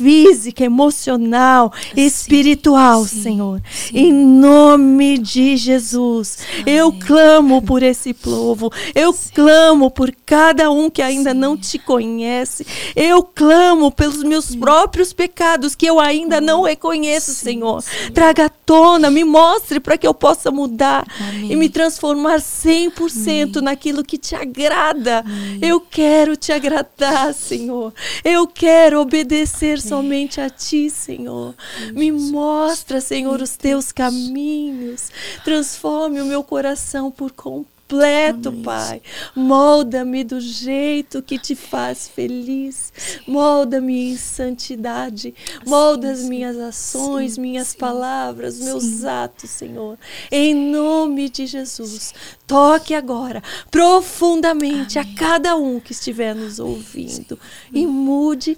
[0.00, 2.00] física, emocional, Sim.
[2.00, 3.22] espiritual, Sim.
[3.22, 3.62] Senhor.
[3.70, 3.98] Sim.
[3.98, 6.38] Em nome de Jesus.
[6.60, 6.74] Amém.
[6.74, 8.70] Eu clamo por esse povo.
[8.94, 12.66] Eu clamo por cada um que ainda não te conhece.
[12.96, 17.82] Eu clamo pelos meus próprios pecados que eu ainda não reconheço, Senhor.
[18.14, 21.52] Traga à tona, me mostre para que eu possa mudar Amém.
[21.52, 23.62] e me transformar 100% Amém.
[23.62, 25.24] naquilo que te agrada.
[25.60, 27.92] Eu quero te agradar, Senhor.
[28.24, 31.54] Eu quero obedecer somente a Ti, Senhor.
[31.92, 35.10] Me mostra, Senhor, os Teus caminhos.
[35.44, 38.52] Transforme o meu coração por completo.
[38.64, 39.02] Pai.
[39.34, 42.92] Molda-me do jeito que te faz feliz.
[43.26, 45.34] Molda-me em santidade.
[45.66, 49.98] Molda as minhas ações, minhas palavras, meus atos, Senhor.
[50.30, 52.14] Em nome de Jesus.
[52.46, 53.42] Toque agora
[53.72, 57.36] profundamente a cada um que estiver nos ouvindo
[57.72, 58.56] e mude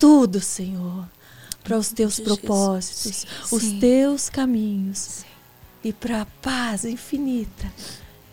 [0.00, 1.06] tudo, Senhor,
[1.62, 3.78] para os teus propósitos, sim, os sim.
[3.78, 5.26] teus caminhos sim.
[5.84, 7.70] e para a paz infinita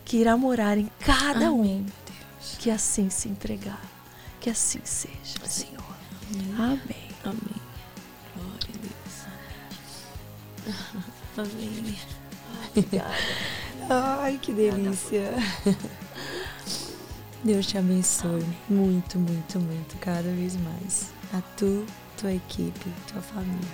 [0.02, 2.56] que irá morar em cada Amém, um Deus.
[2.58, 3.82] que assim se entregar.
[4.40, 5.84] Que assim seja, Senhor.
[6.56, 7.08] Amém.
[7.22, 7.60] Amém.
[8.34, 8.78] Glória a
[10.64, 11.04] Deus.
[11.54, 11.98] Amém.
[12.70, 13.14] Obrigada.
[13.90, 15.34] Ai, que delícia.
[17.44, 18.58] Deus te abençoe Amém.
[18.68, 21.84] muito, muito, muito, cada vez mais a tu,
[22.16, 23.68] tua equipe, tua família.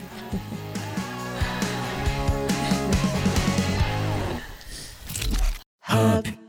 [5.88, 6.43] Hub.